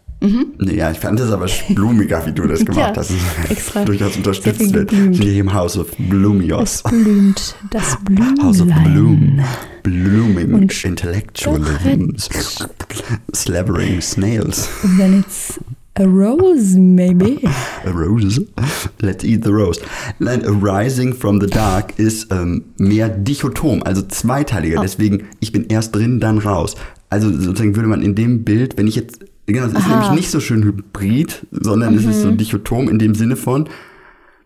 Nee, 0.58 0.76
ja, 0.78 0.90
ich 0.90 1.00
fand 1.00 1.20
das 1.20 1.32
aber 1.32 1.48
blumiger, 1.70 2.26
wie 2.26 2.32
du 2.32 2.48
das 2.48 2.60
gemacht 2.66 2.96
Ja, 2.96 2.96
hast. 2.96 3.12
extra. 3.50 3.84
Durchaus 3.86 4.16
unterstützt 4.16 4.74
wird. 4.74 4.92
Hier 4.92 5.34
im 5.42 5.54
House 5.54 5.78
of 5.78 5.88
Blumios. 5.98 6.76
Es 6.76 6.84
blüht 6.84 7.56
das 7.72 7.98
House 8.42 8.62
of 8.62 8.68
Blümlein. 8.68 9.44
Bloom. 9.84 10.36
Blooming 10.36 10.54
Und 10.54 10.86
intellectualisms. 10.86 12.30
Slabbering 13.34 14.02
snails. 14.02 14.70
Then 14.98 15.20
it's 15.20 15.60
a 15.96 16.04
rose, 16.06 16.78
maybe. 16.80 17.40
A 17.86 17.92
rose. 17.92 18.42
Let's 19.02 19.24
eat 19.26 19.44
the 19.44 19.52
rose. 19.52 19.82
Nein, 20.20 20.44
Arising 20.46 21.14
from 21.14 21.42
the 21.42 21.48
Dark 21.48 22.00
ist 22.00 22.32
ähm, 22.32 22.64
mehr 22.78 23.10
dichotom, 23.10 23.84
also 23.84 24.02
zweiteiliger. 24.04 24.80
Oh. 24.80 24.84
Deswegen, 24.84 25.26
ich 25.42 25.52
bin 25.52 25.66
erst 25.66 25.94
drin, 25.94 26.20
dann 26.22 26.38
raus. 26.38 26.76
Also 27.10 27.30
sozusagen 27.30 27.76
würde 27.76 27.90
man 27.90 28.02
in 28.02 28.16
dem 28.16 28.44
Bild, 28.44 28.78
wenn 28.78 28.88
ich 28.88 28.96
jetzt, 28.96 29.20
genau, 29.46 29.66
es 29.66 29.74
ist 29.74 29.78
Aha. 29.78 29.88
Mhm. 29.88 30.02
nämlich 30.02 30.12
nicht 30.22 30.32
so 30.32 30.40
schön 30.40 30.64
hybrid, 30.64 31.46
sondern 31.52 31.96
es 31.96 32.06
ist 32.06 32.22
so 32.22 32.32
dichotom 32.32 32.90
in 32.90 33.00
dem 33.00 33.16
Sinne 33.16 33.36
von, 33.36 33.70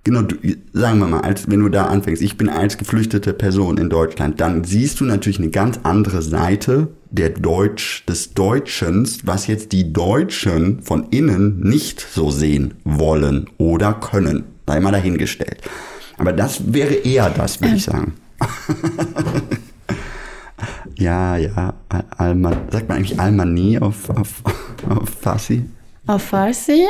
Genau, 0.08 0.22
du, 0.22 0.38
sagen 0.72 1.00
wir 1.00 1.08
mal, 1.08 1.20
als, 1.20 1.52
wenn 1.52 1.60
du 1.60 1.68
da 1.68 1.88
anfängst, 1.88 2.22
ich 2.22 2.38
bin 2.38 2.48
als 2.48 2.78
geflüchtete 2.78 3.34
Person 3.34 3.78
in 3.78 3.90
Deutschland, 3.90 4.40
dann 4.40 4.64
siehst 4.64 5.02
du 5.02 5.04
natürlich 5.04 5.38
eine 5.38 5.50
ganz 5.50 5.82
andere 5.84 6.22
Seite 6.22 6.88
der 7.12 7.32
Deutsch, 7.32 8.06
des 8.06 8.34
Deutschens, 8.34 9.28
was 9.28 9.48
jetzt 9.48 9.74
die 9.74 9.92
Deutschen 9.92 10.82
von 10.82 11.10
innen 11.10 11.60
nicht 11.60 12.00
so 12.00 12.32
sehen 12.32 12.76
wollen 12.86 13.50
oder 13.58 13.96
können. 13.96 14.46
Sei 14.66 14.80
mal 14.80 14.94
dahingestellt. 14.94 15.62
Aber 16.18 16.32
das 16.32 16.74
wäre 16.74 16.94
eher 16.94 17.30
das, 17.30 17.60
würde 17.60 17.76
ich 17.76 17.84
sagen. 17.84 18.14
ja, 20.98 21.38
ja, 21.38 21.74
Al- 21.90 22.06
Alman, 22.18 22.56
sagt 22.72 22.88
man 22.90 22.98
eigentlich 22.98 23.20
Almanie 23.20 23.80
auf, 23.80 24.10
auf, 24.10 24.42
auf 24.90 25.10
Farsi? 25.10 25.66
Auf 26.08 26.24
Farsi? 26.24 26.86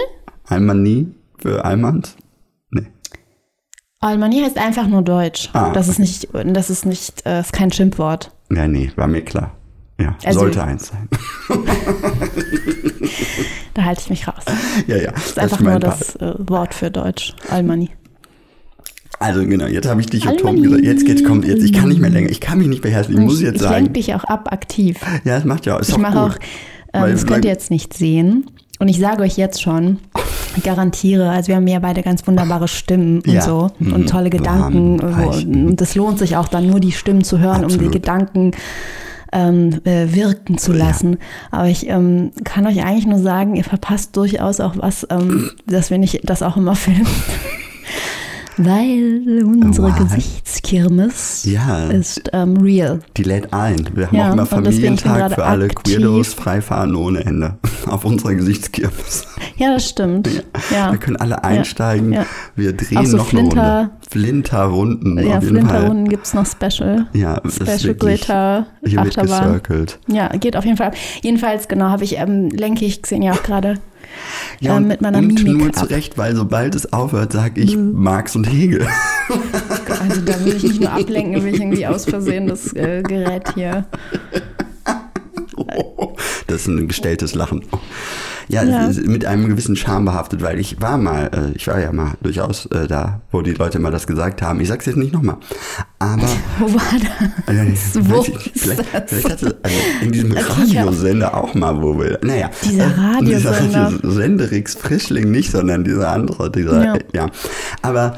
Almanie 0.45 1.13
für 1.39 1.63
Almans? 1.65 2.15
Nee. 2.71 2.87
Almani 3.99 4.41
heißt 4.41 4.57
einfach 4.57 4.87
nur 4.87 5.01
Deutsch. 5.01 5.49
Ah, 5.53 5.71
das 5.73 5.87
ist 5.87 5.99
nicht, 5.99 6.27
das 6.33 6.69
ist 6.69 6.85
nicht, 6.85 7.25
äh, 7.25 7.39
ist 7.41 7.51
kein 7.53 7.71
Schimpfwort. 7.71 8.31
Ja, 8.51 8.67
nee, 8.67 8.91
war 8.95 9.07
mir 9.07 9.21
klar. 9.23 9.51
Ja, 9.99 10.15
Also- 10.23 10.39
sollte 10.41 10.63
eins 10.63 10.87
sein. 10.89 11.09
Da 13.73 13.83
halte 13.83 14.01
ich 14.01 14.09
mich 14.09 14.27
raus. 14.27 14.43
ja, 14.87 14.97
ja. 14.97 15.11
Das 15.11 15.25
ist 15.27 15.39
einfach 15.39 15.59
nur 15.59 15.71
mein 15.73 15.79
das 15.81 16.15
äh, 16.15 16.33
Wort 16.39 16.73
für 16.73 16.89
Deutsch. 16.89 17.35
Almani. 17.49 17.91
Also 19.19 19.41
genau, 19.45 19.65
jetzt 19.65 19.87
habe 19.87 19.99
ich 20.01 20.07
dich 20.07 20.27
und 20.27 20.39
Tom 20.39 20.61
gesagt. 20.61 20.83
Jetzt 20.83 21.05
geht's 21.05 21.23
kommt 21.23 21.45
jetzt. 21.45 21.63
Ich 21.63 21.73
kann 21.73 21.89
nicht 21.89 21.99
mehr 21.99 22.09
länger. 22.11 22.29
Ich 22.29 22.39
kann 22.39 22.59
mich 22.59 22.67
nicht 22.67 22.81
beherrschen. 22.83 23.15
Ich 23.15 23.19
muss 23.19 23.41
jetzt 23.41 23.55
ich 23.55 23.61
sagen. 23.61 23.75
lenke 23.75 23.91
dich 23.93 24.13
auch 24.13 24.23
ab 24.25 24.51
aktiv. 24.51 24.97
Ja, 25.23 25.37
es 25.37 25.43
macht 25.45 25.65
ja. 25.65 25.77
Ist 25.77 25.89
Ich 25.89 25.95
auch 25.95 25.99
mache 25.99 26.19
auch, 26.21 26.29
gut. 26.33 26.39
ähm, 26.93 27.01
Weil- 27.01 27.11
das 27.13 27.25
könnt 27.25 27.45
ihr 27.45 27.51
jetzt 27.51 27.71
nicht 27.71 27.93
sehen. 27.93 28.45
Und 28.79 28.89
ich 28.89 28.99
sage 28.99 29.23
euch 29.23 29.35
jetzt 29.37 29.59
schon, 29.59 29.97
ich 30.55 30.61
garantiere, 30.61 31.31
also 31.31 31.47
wir 31.47 31.55
haben 31.55 31.65
ja 31.65 31.79
beide 31.79 32.03
ganz 32.03 32.27
wunderbare 32.27 32.67
Stimmen 32.67 33.21
und 33.25 33.33
Ja. 33.33 33.41
so 33.41 33.71
Mhm. 33.79 33.93
und 33.93 34.09
tolle 34.09 34.29
Gedanken. 34.29 35.01
Warm, 35.01 35.17
weich. 35.29 35.45
Und 35.47 35.81
es 35.81 35.95
lohnt 35.95 36.19
sich 36.19 36.37
auch 36.37 36.47
dann 36.47 36.67
nur 36.67 36.79
die 36.79 36.91
Stimmen 36.91 37.23
zu 37.23 37.39
hören, 37.39 37.59
um 37.61 37.65
Absolut. 37.65 37.87
die 37.87 37.99
Gedanken 37.99 38.51
ähm, 39.33 39.81
äh, 39.83 40.13
wirken 40.15 40.57
zu 40.57 40.71
lassen. 40.71 41.13
Ja. 41.13 41.17
Aber 41.59 41.67
ich 41.67 41.89
ähm, 41.89 42.31
kann 42.45 42.65
euch 42.65 42.81
eigentlich 42.85 43.07
nur 43.07 43.19
sagen, 43.19 43.55
ihr 43.57 43.63
verpasst 43.65 44.15
durchaus 44.15 44.61
auch 44.61 44.75
was, 44.77 45.05
ähm, 45.09 45.49
dass 45.65 45.89
wir 45.89 45.97
nicht 45.97 46.21
das 46.23 46.41
auch 46.43 46.55
immer 46.55 46.75
filmen. 46.75 47.05
Weil 48.57 49.43
unsere 49.43 49.89
wow. 49.89 49.99
Gesichtskirmes 49.99 51.45
ja. 51.45 51.89
ist 51.89 52.29
ähm, 52.33 52.57
real. 52.57 53.01
Die 53.15 53.23
lädt 53.23 53.53
ein. 53.53 53.87
Wir 53.93 54.07
haben 54.07 54.15
ja, 54.15 54.29
auch 54.29 54.33
immer 54.33 54.45
Familientag 54.47 55.33
für 55.33 55.45
alle 55.45 55.65
aktiv. 55.65 55.97
Queerdos 55.97 56.33
freifahren 56.33 56.95
ohne 56.95 57.23
Ende. 57.23 57.59
Auf 57.87 58.03
unserer 58.03 58.33
Gesichtskirmes. 58.33 59.27
Ja, 59.57 59.73
das 59.73 59.87
stimmt. 59.87 60.27
Ja. 60.71 60.91
Wir 60.91 60.97
können 60.97 61.17
alle 61.17 61.43
einsteigen. 61.43 62.13
Ja. 62.13 62.25
Wir 62.55 62.73
drehen 62.73 63.05
so 63.05 63.17
noch 63.17 63.27
Flinter, 63.27 63.61
eine 63.61 63.79
Runde. 63.79 63.91
Flinterrunden. 64.09 65.27
Ja, 65.27 65.39
Flinterrunden 65.39 66.09
gibt 66.09 66.25
es 66.25 66.33
noch 66.33 66.47
Special. 66.47 67.05
Ja, 67.13 67.39
Special 67.47 67.93
Glitter. 67.93 68.65
Hier 68.83 69.01
Achterbahn. 69.01 69.53
wird 69.53 69.63
gecircelt. 69.65 69.99
Ja, 70.07 70.29
geht 70.29 70.57
auf 70.57 70.65
jeden 70.65 70.77
Fall. 70.77 70.91
Jedenfalls, 71.21 71.67
genau, 71.67 71.85
habe 71.85 72.03
ich, 72.03 72.17
ähm, 72.17 72.49
lenke 72.49 72.85
ich 72.85 73.03
Xenia 73.03 73.33
auch 73.33 73.43
gerade 73.43 73.79
ja, 74.59 74.77
ähm, 74.77 74.87
mit 74.87 75.01
meiner 75.01 75.19
und 75.19 75.27
Mimik 75.27 75.47
nur 75.47 75.67
ab. 75.67 75.75
zurecht, 75.75 76.17
weil 76.17 76.35
sobald 76.35 76.75
es 76.75 76.91
aufhört, 76.93 77.33
sage 77.33 77.61
ich 77.61 77.75
mhm. 77.75 77.93
Marx 77.93 78.35
und 78.35 78.45
Hegel. 78.45 78.87
Also 79.99 80.21
da 80.21 80.43
will 80.45 80.55
ich 80.55 80.63
nicht 80.63 80.81
nur 80.81 80.91
ablenken, 80.91 81.43
will 81.43 81.53
ich 81.53 81.59
irgendwie 81.59 81.87
aus 81.87 82.05
Versehen 82.05 82.47
das 82.47 82.73
äh, 82.73 83.03
Gerät 83.03 83.53
hier. 83.55 83.85
Das 86.47 86.61
ist 86.61 86.67
ein 86.67 86.87
gestelltes 86.87 87.35
Lachen. 87.35 87.63
Ja, 88.49 88.63
ja. 88.63 88.89
mit 89.03 89.25
einem 89.25 89.49
gewissen 89.49 89.75
Charme 89.75 90.05
behaftet, 90.05 90.41
weil 90.41 90.57
ich 90.59 90.81
war 90.81 90.97
mal, 90.97 91.29
äh, 91.33 91.55
ich 91.55 91.67
war 91.67 91.79
ja 91.81 91.91
mal 91.91 92.13
durchaus 92.21 92.65
äh, 92.67 92.87
da, 92.87 93.19
wo 93.31 93.41
die 93.41 93.51
Leute 93.51 93.79
mal 93.79 93.91
das 93.91 94.07
gesagt 94.07 94.41
haben. 94.41 94.61
Ich 94.61 94.69
sag's 94.69 94.85
jetzt 94.85 94.95
nicht 94.95 95.11
nochmal. 95.11 95.35
Aber. 95.99 96.27
Wo 96.59 96.73
war 96.73 96.81
das? 97.45 97.95
Äh, 97.95 98.09
wo 98.09 98.21
ich, 98.21 98.51
vielleicht, 98.55 98.83
vielleicht 99.07 99.29
hat 99.29 99.43
es 99.43 99.55
also 99.63 99.77
in 100.01 100.11
diesem 100.13 100.31
Radiosender 100.31 101.35
auch 101.35 101.53
mal, 101.55 101.81
wo 101.81 101.99
wir. 101.99 102.19
Naja. 102.23 102.49
Dieser 102.63 102.85
äh, 102.85 103.15
Radiosender. 103.15 103.91
Dieser 103.91 104.11
Senderix 104.11 104.75
Frischling 104.75 105.29
nicht, 105.29 105.51
sondern 105.51 105.83
dieser 105.83 106.09
andere, 106.09 106.49
dieser, 106.49 106.83
ja. 106.83 106.97
ja. 107.13 107.29
Aber 107.81 108.17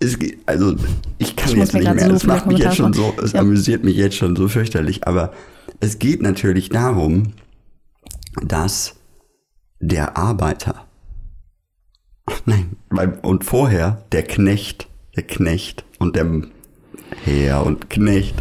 geht, 0.00 0.38
also 0.46 0.74
ich 1.18 1.36
kann 1.36 1.52
ich 1.52 1.58
jetzt 1.58 1.74
nicht 1.74 1.94
mehr, 1.94 2.10
es 2.10 2.24
macht 2.24 2.46
mich 2.46 2.58
jetzt 2.58 2.76
schon 2.76 2.92
so, 2.92 3.14
es 3.22 3.32
ja. 3.32 3.40
amüsiert 3.40 3.84
mich 3.84 3.96
jetzt 3.96 4.16
schon 4.16 4.36
so 4.36 4.48
fürchterlich, 4.48 5.06
aber 5.06 5.32
es 5.80 5.98
geht 5.98 6.22
natürlich 6.22 6.68
darum, 6.68 7.34
dass 8.42 8.96
der 9.80 10.16
Arbeiter. 10.16 10.86
Nein, 12.44 12.76
und 13.22 13.44
vorher 13.44 14.04
der 14.12 14.22
Knecht, 14.22 14.88
der 15.16 15.22
Knecht 15.22 15.84
und 15.98 16.16
der 16.16 16.42
Herr 17.24 17.64
und 17.64 17.90
Knecht. 17.90 18.34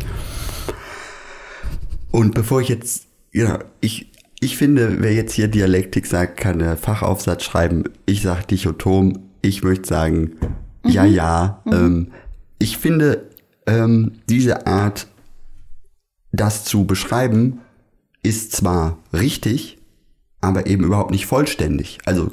Und 2.11 2.33
bevor 2.33 2.61
ich 2.61 2.69
jetzt, 2.69 3.07
ja, 3.31 3.59
ich, 3.81 4.11
ich 4.39 4.57
finde, 4.57 4.97
wer 4.99 5.13
jetzt 5.13 5.33
hier 5.33 5.47
Dialektik 5.47 6.05
sagt, 6.05 6.37
kann 6.37 6.59
der 6.59 6.77
Fachaufsatz 6.77 7.43
schreiben. 7.43 7.85
Ich 8.05 8.21
sage 8.21 8.45
Dichotom. 8.47 9.19
Ich 9.41 9.63
möchte 9.63 9.87
sagen, 9.87 10.35
mhm. 10.83 10.89
ja, 10.89 11.05
ja. 11.05 11.61
Mhm. 11.65 11.73
Ähm, 11.73 12.11
ich 12.59 12.77
finde, 12.77 13.29
ähm, 13.67 14.13
diese 14.29 14.65
Art, 14.67 15.07
das 16.37 16.63
zu 16.63 16.85
beschreiben, 16.85 17.59
ist 18.23 18.53
zwar 18.53 18.97
richtig, 19.13 19.77
aber 20.39 20.67
eben 20.67 20.83
überhaupt 20.83 21.11
nicht 21.11 21.25
vollständig. 21.25 21.97
Also 22.05 22.31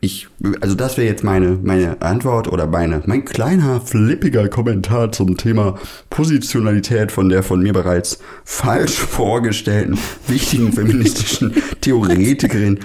ich, 0.00 0.28
also 0.60 0.74
das 0.74 0.96
wäre 0.96 1.06
jetzt 1.06 1.22
meine 1.22 1.58
meine 1.62 2.00
Antwort 2.00 2.48
oder 2.48 2.66
meine 2.66 3.02
mein 3.06 3.24
kleiner 3.24 3.80
flippiger 3.80 4.48
Kommentar 4.48 5.12
zum 5.12 5.36
Thema 5.36 5.78
Positionalität 6.08 7.12
von 7.12 7.28
der 7.28 7.42
von 7.42 7.62
mir 7.62 7.72
bereits 7.72 8.18
falsch 8.44 8.94
vorgestellten 8.94 9.98
wichtigen 10.26 10.72
feministischen 10.72 11.54
Theoretikerin. 11.80 12.80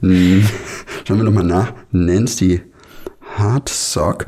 Hm, 0.00 0.44
schauen 1.06 1.18
wir 1.18 1.24
noch 1.24 1.32
mal 1.32 1.44
nach. 1.44 1.72
Nancy 1.92 2.62
Hartsock 3.36 4.26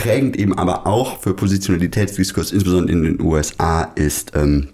prägend 0.00 0.36
eben 0.36 0.56
aber 0.56 0.86
auch 0.86 1.20
für 1.20 1.34
Positionalitätsdiskurs, 1.34 2.52
insbesondere 2.52 2.96
in 2.96 3.04
den 3.04 3.20
USA, 3.20 3.82
ist 3.96 4.32
ähm, 4.34 4.68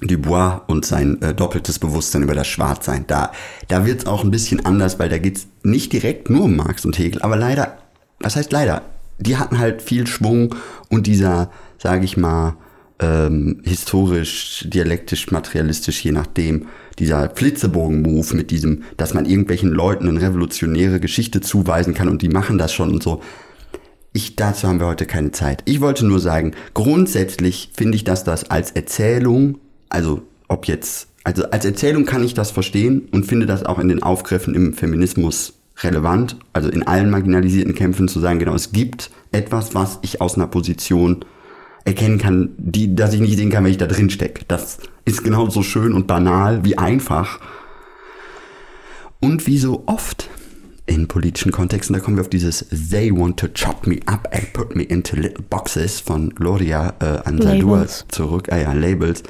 Dubois 0.00 0.60
und 0.68 0.86
sein 0.86 1.20
äh, 1.22 1.34
doppeltes 1.34 1.80
Bewusstsein 1.80 2.22
über 2.22 2.36
das 2.36 2.46
Schwarzsein. 2.46 3.04
Da, 3.08 3.32
da 3.66 3.84
wird 3.84 4.00
es 4.00 4.06
auch 4.06 4.22
ein 4.22 4.30
bisschen 4.30 4.64
anders, 4.64 5.00
weil 5.00 5.08
da 5.08 5.18
geht 5.18 5.38
es 5.38 5.46
nicht 5.64 5.92
direkt 5.92 6.30
nur 6.30 6.44
um 6.44 6.54
Marx 6.54 6.84
und 6.84 6.96
Hegel, 6.96 7.20
aber 7.22 7.36
leider, 7.36 7.78
was 8.20 8.36
heißt 8.36 8.52
leider? 8.52 8.82
Die 9.18 9.36
hatten 9.36 9.58
halt 9.58 9.82
viel 9.82 10.06
Schwung 10.06 10.54
und 10.88 11.08
dieser, 11.08 11.50
sage 11.76 12.04
ich 12.04 12.16
mal, 12.16 12.56
ähm, 13.00 13.60
historisch, 13.64 14.66
dialektisch, 14.68 15.32
materialistisch, 15.32 16.04
je 16.04 16.12
nachdem, 16.12 16.66
dieser 17.00 17.30
Flitzebogen-Move 17.30 18.36
mit 18.36 18.52
diesem, 18.52 18.84
dass 18.96 19.14
man 19.14 19.24
irgendwelchen 19.24 19.70
Leuten 19.70 20.08
eine 20.08 20.20
revolutionäre 20.20 21.00
Geschichte 21.00 21.40
zuweisen 21.40 21.94
kann 21.94 22.08
und 22.08 22.22
die 22.22 22.28
machen 22.28 22.56
das 22.56 22.72
schon 22.72 22.90
und 22.92 23.02
so. 23.02 23.20
Ich, 24.12 24.36
dazu 24.36 24.68
haben 24.68 24.80
wir 24.80 24.86
heute 24.86 25.06
keine 25.06 25.32
Zeit. 25.32 25.62
Ich 25.66 25.80
wollte 25.80 26.06
nur 26.06 26.20
sagen, 26.20 26.52
grundsätzlich 26.74 27.70
finde 27.76 27.96
ich, 27.96 28.04
dass 28.04 28.24
das 28.24 28.50
als 28.50 28.70
Erzählung 28.72 29.58
also 29.88 30.22
ob 30.48 30.66
jetzt, 30.66 31.08
also 31.24 31.44
als 31.50 31.64
Erzählung 31.64 32.04
kann 32.04 32.24
ich 32.24 32.34
das 32.34 32.50
verstehen 32.50 33.08
und 33.12 33.26
finde 33.26 33.46
das 33.46 33.64
auch 33.64 33.78
in 33.78 33.88
den 33.88 34.02
Aufgriffen 34.02 34.54
im 34.54 34.72
Feminismus 34.72 35.54
relevant, 35.80 36.36
also 36.52 36.68
in 36.68 36.86
allen 36.86 37.10
marginalisierten 37.10 37.74
Kämpfen 37.74 38.08
zu 38.08 38.20
sagen, 38.20 38.38
genau, 38.38 38.54
es 38.54 38.72
gibt 38.72 39.10
etwas, 39.30 39.74
was 39.74 39.98
ich 40.02 40.20
aus 40.20 40.34
einer 40.34 40.48
Position 40.48 41.24
erkennen 41.84 42.18
kann, 42.18 42.50
die, 42.56 42.94
dass 42.94 43.14
ich 43.14 43.20
nicht 43.20 43.36
sehen 43.36 43.50
kann, 43.50 43.64
wenn 43.64 43.70
ich 43.70 43.78
da 43.78 43.86
drin 43.86 44.10
stecke. 44.10 44.44
Das 44.48 44.78
ist 45.04 45.22
genauso 45.22 45.62
schön 45.62 45.92
und 45.92 46.06
banal 46.06 46.64
wie 46.64 46.76
einfach. 46.76 47.38
Und 49.20 49.46
wie 49.46 49.58
so 49.58 49.84
oft 49.86 50.28
in 50.88 51.06
politischen 51.06 51.52
Kontexten, 51.52 51.94
da 51.94 52.00
kommen 52.00 52.16
wir 52.16 52.22
auf 52.22 52.30
dieses 52.30 52.66
They 52.90 53.12
want 53.12 53.38
to 53.38 53.48
chop 53.48 53.86
me 53.86 54.00
up 54.06 54.28
and 54.32 54.52
put 54.52 54.74
me 54.74 54.82
into 54.82 55.16
little 55.16 55.44
boxes 55.48 56.00
von 56.00 56.30
Gloria 56.30 56.94
äh, 57.00 57.28
Anzaldúa 57.28 57.86
zurück, 58.08 58.50
ah 58.50 58.56
ja, 58.56 58.72
Labels. 58.72 59.22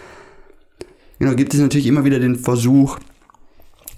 Genau, 1.18 1.34
gibt 1.34 1.52
es 1.52 1.60
natürlich 1.60 1.86
immer 1.86 2.04
wieder 2.04 2.20
den 2.20 2.36
Versuch, 2.36 2.98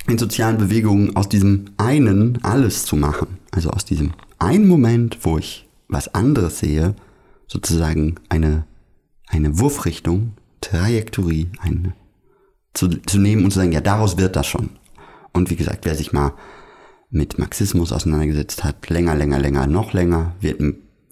in 0.08 0.16
sozialen 0.16 0.56
Bewegungen 0.56 1.14
aus 1.16 1.28
diesem 1.28 1.66
einen 1.76 2.42
alles 2.42 2.86
zu 2.86 2.96
machen. 2.96 3.38
Also 3.50 3.70
aus 3.70 3.84
diesem 3.84 4.12
einen 4.38 4.66
Moment, 4.66 5.18
wo 5.22 5.36
ich 5.36 5.68
was 5.88 6.14
anderes 6.14 6.60
sehe, 6.60 6.94
sozusagen 7.46 8.16
eine, 8.30 8.64
eine 9.26 9.58
Wurfrichtung, 9.58 10.32
Trajektorie, 10.62 11.50
eine, 11.60 11.92
zu, 12.72 12.88
zu 12.88 13.18
nehmen 13.18 13.44
und 13.44 13.50
zu 13.50 13.58
sagen, 13.58 13.72
ja, 13.72 13.80
daraus 13.80 14.16
wird 14.16 14.36
das 14.36 14.46
schon. 14.46 14.70
Und 15.32 15.50
wie 15.50 15.56
gesagt, 15.56 15.84
wer 15.84 15.94
sich 15.94 16.12
mal 16.12 16.32
mit 17.10 17.38
Marxismus 17.38 17.92
auseinandergesetzt 17.92 18.64
hat, 18.64 18.88
länger, 18.88 19.14
länger, 19.14 19.38
länger, 19.38 19.66
noch 19.66 19.92
länger, 19.92 20.34
wird, 20.40 20.60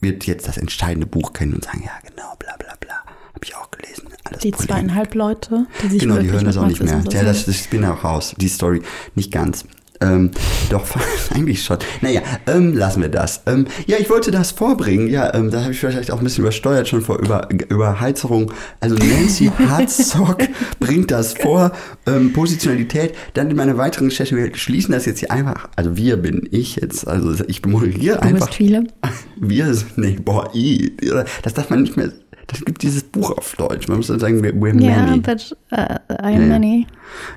wird 0.01 0.27
jetzt 0.27 0.47
das 0.49 0.57
entscheidende 0.57 1.07
Buch 1.07 1.33
kennen 1.33 1.55
und 1.55 1.65
sagen, 1.65 1.83
ja, 1.85 1.93
genau, 2.09 2.35
bla 2.39 2.57
bla 2.59 2.75
bla. 2.81 2.95
Habe 3.35 3.45
ich 3.45 3.57
auch 3.57 3.71
gelesen 3.71 4.09
alles 4.29 4.43
Die 4.43 4.51
Polygamie. 4.51 4.81
zweieinhalb 4.81 5.15
Leute, 5.15 5.67
die 5.83 5.89
sich 5.89 6.01
Genau, 6.01 6.19
die 6.19 6.31
hören 6.31 6.45
das 6.45 6.57
auch 6.57 6.67
nicht 6.67 6.83
mehr. 6.83 7.03
Ja, 7.11 7.23
das, 7.23 7.49
ich 7.49 7.69
bin 7.69 7.85
auch 7.85 8.05
raus, 8.05 8.35
die 8.37 8.49
Story. 8.49 8.83
Nicht 9.15 9.33
ganz. 9.33 9.65
Ähm, 10.01 10.31
doch, 10.71 10.85
eigentlich 11.35 11.63
schon. 11.63 11.79
Naja, 12.01 12.23
ähm, 12.47 12.77
lassen 12.77 13.03
wir 13.03 13.09
das. 13.09 13.43
Ähm, 13.47 13.67
ja, 13.87 13.97
ich 13.99 14.09
wollte 14.11 14.31
das 14.31 14.53
vorbringen. 14.53 15.09
Ja, 15.09 15.35
ähm, 15.35 15.51
da 15.51 15.63
habe 15.63 15.73
ich 15.73 15.81
vielleicht 15.81 16.11
auch 16.11 16.19
ein 16.19 16.25
bisschen 16.25 16.45
übersteuert 16.45 16.89
schon 16.89 17.03
vor 17.03 17.19
über, 17.19 17.49
Überheizung. 17.69 18.53
Also 18.81 18.97
Nancy 18.97 19.51
Hartsock 19.59 20.39
bringt 20.79 21.11
das 21.11 21.35
vor. 21.35 21.73
Ähm, 22.07 22.33
Positionalität. 22.33 23.15
Dann 23.35 23.51
in 23.51 23.57
meiner 23.57 23.77
weiteren 23.77 24.09
Recherche, 24.09 24.37
wir 24.37 24.55
schließen 24.55 24.93
das 24.93 25.07
jetzt 25.07 25.21
hier 25.21 25.31
einfach. 25.31 25.69
Also 25.77 25.97
wir 25.97 26.17
bin 26.17 26.49
ich 26.51 26.77
jetzt. 26.77 27.07
Also 27.07 27.45
ich 27.47 27.65
moderiere 27.65 28.23
einfach. 28.23 28.39
Du 28.39 28.47
bist 28.47 28.55
viele. 28.55 28.87
Wir, 29.41 29.73
nee, 29.95 30.19
boah, 30.23 30.51
i. 30.53 30.97
Das 31.43 31.55
darf 31.55 31.71
man 31.71 31.83
nicht 31.83 31.97
mehr 31.97 32.11
es 32.53 32.65
gibt 32.65 32.83
dieses 32.83 33.03
Buch 33.03 33.31
auf 33.37 33.55
Deutsch. 33.57 33.89
Man 33.89 33.99
muss 33.99 34.07
dann 34.07 34.21
sagen, 34.21 34.41
we're 34.43 34.75
many. 34.75 34.87
Yeah, 34.87 35.17
but 35.17 35.57
uh, 35.73 35.99
I'm 36.23 36.41
ja, 36.41 36.47
many. 36.47 36.87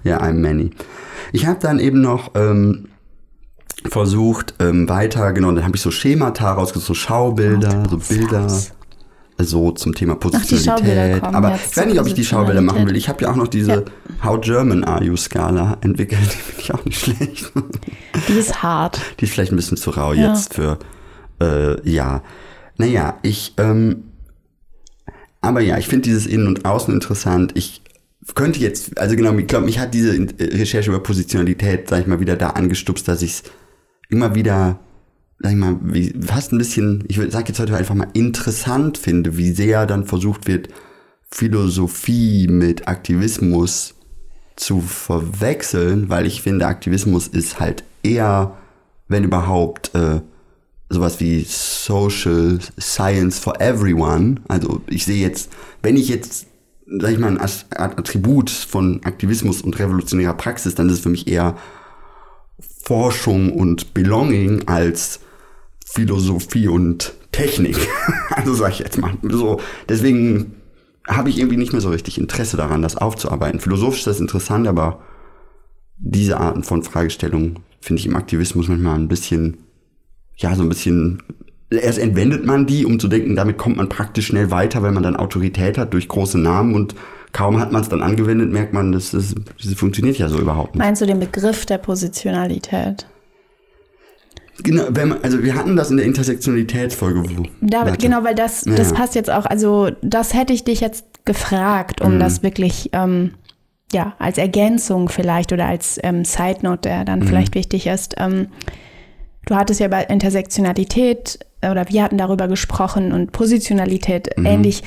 Ja, 0.03 0.21
I'm 0.21 0.33
many. 0.33 0.71
Ich 1.33 1.45
habe 1.45 1.59
dann 1.59 1.79
eben 1.79 2.01
noch 2.01 2.31
ähm, 2.35 2.87
versucht, 3.89 4.55
ähm, 4.59 4.87
weiter, 4.87 5.33
genau, 5.33 5.51
dann 5.51 5.63
habe 5.63 5.75
ich 5.75 5.81
so 5.81 5.91
Schemata 5.91 6.53
rausgesucht, 6.53 6.87
so 6.87 6.93
Schaubilder, 6.93 7.83
so 7.89 7.97
Bilder. 7.97 8.47
So 9.37 9.71
zum 9.71 9.95
Thema 9.95 10.15
Positionalität. 10.15 11.23
Aber 11.23 11.55
ich 11.55 11.75
weiß 11.75 11.87
nicht, 11.87 11.99
ob 11.99 12.05
ich 12.05 12.13
die 12.13 12.23
Schaubilder 12.23 12.61
machen 12.61 12.85
will. 12.85 12.95
Ich 12.95 13.09
habe 13.09 13.23
ja 13.23 13.31
auch 13.31 13.35
noch 13.35 13.47
diese 13.47 13.71
ja. 13.71 14.23
How 14.23 14.39
German 14.39 14.83
Are 14.83 15.03
You 15.03 15.17
Skala 15.17 15.77
entwickelt. 15.81 16.21
Die 16.31 16.37
finde 16.37 16.61
ich 16.61 16.73
auch 16.75 16.85
nicht 16.85 16.99
schlecht. 16.99 17.51
Die 18.27 18.33
ist 18.33 18.61
hart. 18.61 19.01
Die 19.19 19.25
ist 19.25 19.33
vielleicht 19.33 19.51
ein 19.51 19.55
bisschen 19.55 19.77
zu 19.77 19.89
rau 19.89 20.13
ja. 20.13 20.27
jetzt 20.27 20.53
für, 20.53 20.77
äh, 21.41 21.89
ja. 21.89 22.21
Naja, 22.77 23.17
ich, 23.23 23.55
ähm, 23.57 24.10
aber 25.41 25.61
ja, 25.61 25.77
ich 25.77 25.87
finde 25.87 26.03
dieses 26.03 26.27
Innen 26.27 26.47
und 26.47 26.65
Außen 26.65 26.93
interessant. 26.93 27.51
Ich 27.55 27.81
könnte 28.35 28.59
jetzt, 28.59 28.97
also 28.99 29.15
genau, 29.15 29.35
ich 29.37 29.47
glaube, 29.47 29.65
mich 29.65 29.79
hat 29.79 29.93
diese 29.93 30.13
Recherche 30.39 30.89
über 30.89 31.01
Positionalität, 31.01 31.89
sag 31.89 32.01
ich 32.01 32.07
mal, 32.07 32.19
wieder 32.19 32.35
da 32.35 32.51
angestupst, 32.51 33.07
dass 33.07 33.23
ich 33.23 33.31
es 33.31 33.43
immer 34.09 34.35
wieder, 34.35 34.79
sag 35.39 35.51
ich 35.51 35.57
mal, 35.57 35.77
wie, 35.81 36.13
fast 36.21 36.53
ein 36.53 36.59
bisschen, 36.59 37.03
ich 37.07 37.19
sag 37.29 37.47
jetzt 37.49 37.59
heute 37.59 37.75
einfach 37.75 37.95
mal 37.95 38.09
interessant 38.13 38.99
finde, 38.99 39.37
wie 39.37 39.51
sehr 39.51 39.87
dann 39.87 40.05
versucht 40.05 40.47
wird, 40.47 40.69
Philosophie 41.31 42.47
mit 42.47 42.87
Aktivismus 42.87 43.95
zu 44.55 44.81
verwechseln, 44.81 46.09
weil 46.09 46.27
ich 46.27 46.41
finde, 46.41 46.67
Aktivismus 46.67 47.27
ist 47.27 47.59
halt 47.59 47.83
eher, 48.03 48.57
wenn 49.07 49.23
überhaupt, 49.23 49.95
äh, 49.95 50.21
sowas 50.91 51.19
wie 51.19 51.45
Social 51.47 52.59
Science 52.79 53.39
for 53.39 53.59
Everyone. 53.59 54.41
Also 54.47 54.81
ich 54.87 55.05
sehe 55.05 55.21
jetzt, 55.21 55.51
wenn 55.81 55.97
ich 55.97 56.09
jetzt, 56.09 56.47
sag 56.85 57.11
ich 57.11 57.19
mal, 57.19 57.37
ein 57.37 57.41
Attribut 57.41 58.49
von 58.49 59.01
Aktivismus 59.03 59.61
und 59.61 59.79
revolutionärer 59.79 60.33
Praxis, 60.33 60.75
dann 60.75 60.87
ist 60.87 60.95
es 60.95 60.99
für 61.01 61.09
mich 61.09 61.27
eher 61.27 61.55
Forschung 62.83 63.53
und 63.53 63.93
Belonging 63.93 64.67
als 64.67 65.19
Philosophie 65.85 66.67
und 66.67 67.13
Technik. 67.31 67.77
also 68.29 68.53
sag 68.53 68.71
ich 68.71 68.79
jetzt 68.79 68.97
mal. 68.97 69.13
So, 69.23 69.59
deswegen 69.87 70.55
habe 71.07 71.29
ich 71.29 71.39
irgendwie 71.39 71.57
nicht 71.57 71.71
mehr 71.71 71.81
so 71.81 71.89
richtig 71.89 72.17
Interesse 72.17 72.57
daran, 72.57 72.81
das 72.81 72.97
aufzuarbeiten. 72.97 73.59
Philosophisch 73.59 73.99
ist 73.99 74.07
das 74.07 74.19
interessant, 74.19 74.67
aber 74.67 75.01
diese 75.97 76.37
Arten 76.37 76.63
von 76.63 76.83
Fragestellungen 76.83 77.59
finde 77.79 77.99
ich 77.99 78.05
im 78.05 78.15
Aktivismus 78.15 78.67
manchmal 78.67 78.95
ein 78.95 79.07
bisschen, 79.07 79.57
ja, 80.41 80.55
so 80.55 80.63
ein 80.63 80.69
bisschen, 80.69 81.23
erst 81.69 81.99
entwendet 81.99 82.45
man 82.45 82.65
die, 82.65 82.85
um 82.85 82.99
zu 82.99 83.07
denken, 83.07 83.35
damit 83.35 83.57
kommt 83.57 83.77
man 83.77 83.89
praktisch 83.89 84.27
schnell 84.27 84.51
weiter, 84.51 84.81
weil 84.83 84.91
man 84.91 85.03
dann 85.03 85.15
Autorität 85.15 85.77
hat 85.77 85.93
durch 85.93 86.07
große 86.07 86.37
Namen 86.37 86.75
und 86.75 86.95
kaum 87.31 87.59
hat 87.59 87.71
man 87.71 87.81
es 87.81 87.89
dann 87.89 88.01
angewendet, 88.01 88.51
merkt 88.51 88.73
man, 88.73 88.91
das, 88.91 89.11
das, 89.11 89.35
das 89.63 89.73
funktioniert 89.73 90.17
ja 90.17 90.27
so 90.27 90.39
überhaupt 90.39 90.75
nicht. 90.75 90.83
Meinst 90.83 91.01
du 91.01 91.05
den 91.05 91.19
Begriff 91.19 91.65
der 91.65 91.77
Positionalität? 91.77 93.05
Genau, 94.63 94.83
wenn 94.89 95.09
man, 95.09 95.19
also 95.23 95.41
wir 95.41 95.55
hatten 95.55 95.75
das 95.75 95.89
in 95.89 95.97
der 95.97 96.05
Intersektionalitätsfolge. 96.05 97.23
Da, 97.61 97.95
genau, 97.95 98.23
weil 98.23 98.35
das, 98.35 98.65
ja. 98.65 98.75
das 98.75 98.93
passt 98.93 99.15
jetzt 99.15 99.29
auch. 99.31 99.45
Also 99.45 99.89
das 100.01 100.33
hätte 100.33 100.53
ich 100.53 100.63
dich 100.63 100.81
jetzt 100.81 101.05
gefragt, 101.25 102.01
um 102.01 102.15
mhm. 102.15 102.19
das 102.19 102.43
wirklich 102.43 102.89
ähm, 102.93 103.31
ja 103.91 104.13
als 104.19 104.37
Ergänzung 104.37 105.09
vielleicht 105.09 105.51
oder 105.51 105.65
als 105.65 105.99
ähm, 106.03 106.25
Side 106.25 106.59
Note, 106.61 106.81
der 106.81 107.05
dann 107.05 107.19
mhm. 107.19 107.27
vielleicht 107.27 107.55
wichtig 107.55 107.87
ist. 107.87 108.15
Ähm, 108.17 108.47
du 109.45 109.55
hattest 109.55 109.79
ja 109.79 109.87
bei 109.87 110.03
Intersektionalität 110.03 111.39
oder 111.61 111.87
wir 111.89 112.03
hatten 112.03 112.17
darüber 112.17 112.47
gesprochen 112.47 113.11
und 113.11 113.31
Positionalität 113.31 114.37
mhm. 114.37 114.45
ähnlich 114.45 114.83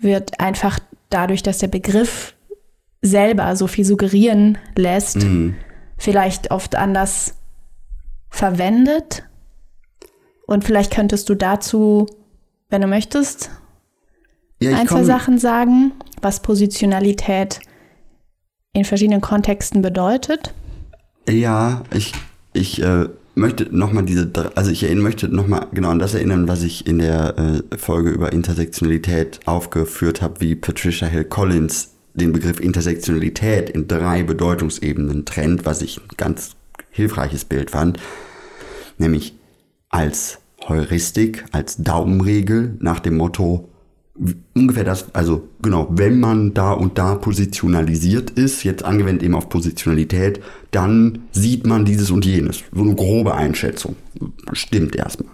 wird 0.00 0.40
einfach 0.40 0.78
dadurch, 1.08 1.42
dass 1.42 1.58
der 1.58 1.68
Begriff 1.68 2.34
selber 3.02 3.54
so 3.56 3.66
viel 3.66 3.84
suggerieren 3.84 4.58
lässt, 4.76 5.16
mhm. 5.16 5.56
vielleicht 5.96 6.50
oft 6.50 6.74
anders 6.74 7.34
verwendet. 8.28 9.24
Und 10.46 10.64
vielleicht 10.64 10.92
könntest 10.92 11.28
du 11.28 11.34
dazu, 11.34 12.06
wenn 12.68 12.80
du 12.80 12.88
möchtest, 12.88 13.50
ja, 14.60 14.76
ein, 14.76 14.88
zwei 14.88 15.04
Sachen 15.04 15.38
sagen, 15.38 15.92
was 16.20 16.42
Positionalität 16.42 17.60
in 18.72 18.84
verschiedenen 18.84 19.20
Kontexten 19.20 19.82
bedeutet. 19.82 20.52
Ja, 21.28 21.82
ich, 21.92 22.12
ich 22.52 22.82
äh, 22.82 23.08
möchte 23.40 23.74
nochmal 23.74 24.04
diese, 24.04 24.30
also 24.54 24.70
ich 24.70 24.88
möchte 24.94 25.28
nochmal 25.28 25.66
genau 25.72 25.88
an 25.88 25.98
das 25.98 26.14
erinnern, 26.14 26.46
was 26.46 26.62
ich 26.62 26.86
in 26.86 26.98
der 26.98 27.36
äh, 27.38 27.76
Folge 27.76 28.10
über 28.10 28.32
Intersektionalität 28.32 29.40
aufgeführt 29.46 30.22
habe, 30.22 30.40
wie 30.40 30.54
Patricia 30.54 31.08
Hill 31.08 31.24
Collins 31.24 31.94
den 32.14 32.32
Begriff 32.32 32.60
Intersektionalität 32.60 33.70
in 33.70 33.88
drei 33.88 34.22
Bedeutungsebenen 34.22 35.24
trennt, 35.24 35.64
was 35.64 35.80
ich 35.80 36.00
ganz 36.16 36.54
hilfreiches 36.90 37.44
Bild 37.44 37.70
fand, 37.70 37.98
nämlich 38.98 39.34
als 39.88 40.38
Heuristik, 40.68 41.44
als 41.52 41.78
Daumenregel 41.78 42.76
nach 42.80 43.00
dem 43.00 43.16
Motto, 43.16 43.69
ungefähr 44.54 44.84
das, 44.84 45.14
also 45.14 45.48
genau, 45.62 45.88
wenn 45.90 46.20
man 46.20 46.52
da 46.54 46.72
und 46.72 46.98
da 46.98 47.14
positionalisiert 47.14 48.30
ist, 48.30 48.64
jetzt 48.64 48.84
angewendet 48.84 49.22
eben 49.22 49.34
auf 49.34 49.48
Positionalität, 49.48 50.40
dann 50.70 51.20
sieht 51.32 51.66
man 51.66 51.84
dieses 51.84 52.10
und 52.10 52.24
jenes. 52.26 52.62
So 52.72 52.82
eine 52.82 52.94
grobe 52.94 53.34
Einschätzung. 53.34 53.96
Stimmt 54.52 54.96
erstmal. 54.96 55.32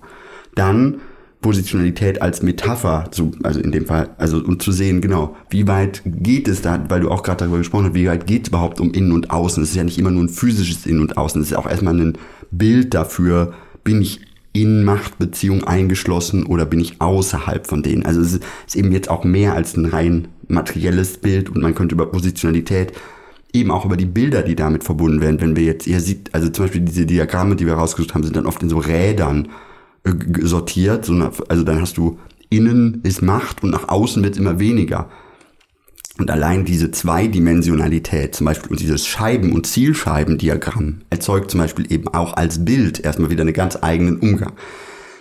Dann 0.54 1.00
Positionalität 1.40 2.22
als 2.22 2.42
Metapher, 2.42 3.10
also 3.42 3.60
in 3.60 3.70
dem 3.70 3.86
Fall, 3.86 4.10
also 4.18 4.38
um 4.38 4.58
zu 4.58 4.72
sehen, 4.72 5.00
genau, 5.00 5.36
wie 5.50 5.68
weit 5.68 6.02
geht 6.04 6.48
es 6.48 6.62
da, 6.62 6.84
weil 6.88 7.00
du 7.00 7.10
auch 7.10 7.22
gerade 7.22 7.40
darüber 7.40 7.58
gesprochen 7.58 7.86
hast, 7.86 7.94
wie 7.94 8.08
weit 8.08 8.26
geht 8.26 8.44
es 8.44 8.48
überhaupt 8.48 8.80
um 8.80 8.92
Innen 8.92 9.12
und 9.12 9.30
Außen? 9.30 9.62
Es 9.62 9.70
ist 9.70 9.76
ja 9.76 9.84
nicht 9.84 9.98
immer 9.98 10.10
nur 10.10 10.24
ein 10.24 10.28
physisches 10.28 10.86
Innen 10.86 11.00
und 11.00 11.16
Außen, 11.16 11.40
es 11.40 11.50
ist 11.50 11.56
auch 11.56 11.68
erstmal 11.68 12.00
ein 12.00 12.18
Bild 12.50 12.94
dafür, 12.94 13.52
bin 13.84 14.00
ich 14.00 14.20
in 14.62 14.84
Machtbeziehungen 14.84 15.64
eingeschlossen 15.64 16.46
oder 16.46 16.64
bin 16.64 16.80
ich 16.80 17.00
außerhalb 17.02 17.66
von 17.66 17.82
denen? 17.82 18.06
Also 18.06 18.22
es 18.22 18.40
ist 18.66 18.76
eben 18.76 18.90
jetzt 18.90 19.10
auch 19.10 19.22
mehr 19.22 19.52
als 19.52 19.76
ein 19.76 19.84
rein 19.84 20.28
materielles 20.48 21.18
Bild 21.18 21.50
und 21.50 21.60
man 21.60 21.74
könnte 21.74 21.94
über 21.94 22.06
Positionalität 22.06 22.94
eben 23.52 23.70
auch 23.70 23.84
über 23.84 23.98
die 23.98 24.06
Bilder, 24.06 24.42
die 24.42 24.56
damit 24.56 24.82
verbunden 24.82 25.20
werden, 25.20 25.40
wenn 25.42 25.56
wir 25.56 25.64
jetzt, 25.64 25.86
ihr 25.86 26.00
seht, 26.00 26.34
also 26.34 26.48
zum 26.48 26.64
Beispiel 26.64 26.80
diese 26.80 27.04
Diagramme, 27.04 27.56
die 27.56 27.66
wir 27.66 27.74
rausgesucht 27.74 28.14
haben, 28.14 28.22
sind 28.22 28.36
dann 28.36 28.46
oft 28.46 28.62
in 28.62 28.70
so 28.70 28.78
Rädern 28.78 29.48
äh, 30.04 30.12
sortiert. 30.40 31.04
So 31.04 31.12
eine, 31.12 31.30
also 31.48 31.62
dann 31.62 31.80
hast 31.80 31.98
du 31.98 32.18
innen 32.48 33.00
ist 33.02 33.22
Macht 33.22 33.62
und 33.62 33.70
nach 33.70 33.88
außen 33.88 34.22
wird 34.22 34.34
es 34.34 34.40
immer 34.40 34.58
weniger. 34.58 35.10
Und 36.18 36.30
allein 36.30 36.64
diese 36.64 36.90
Zweidimensionalität, 36.90 38.34
zum 38.34 38.46
Beispiel 38.46 38.70
und 38.70 38.80
dieses 38.80 39.06
Scheiben- 39.06 39.52
und 39.52 39.66
Zielscheibendiagramm, 39.66 41.02
erzeugt 41.10 41.50
zum 41.50 41.60
Beispiel 41.60 41.92
eben 41.92 42.08
auch 42.08 42.34
als 42.34 42.64
Bild 42.64 43.00
erstmal 43.00 43.30
wieder 43.30 43.42
einen 43.42 43.52
ganz 43.52 43.78
eigenen 43.80 44.18
Umgang. 44.18 44.52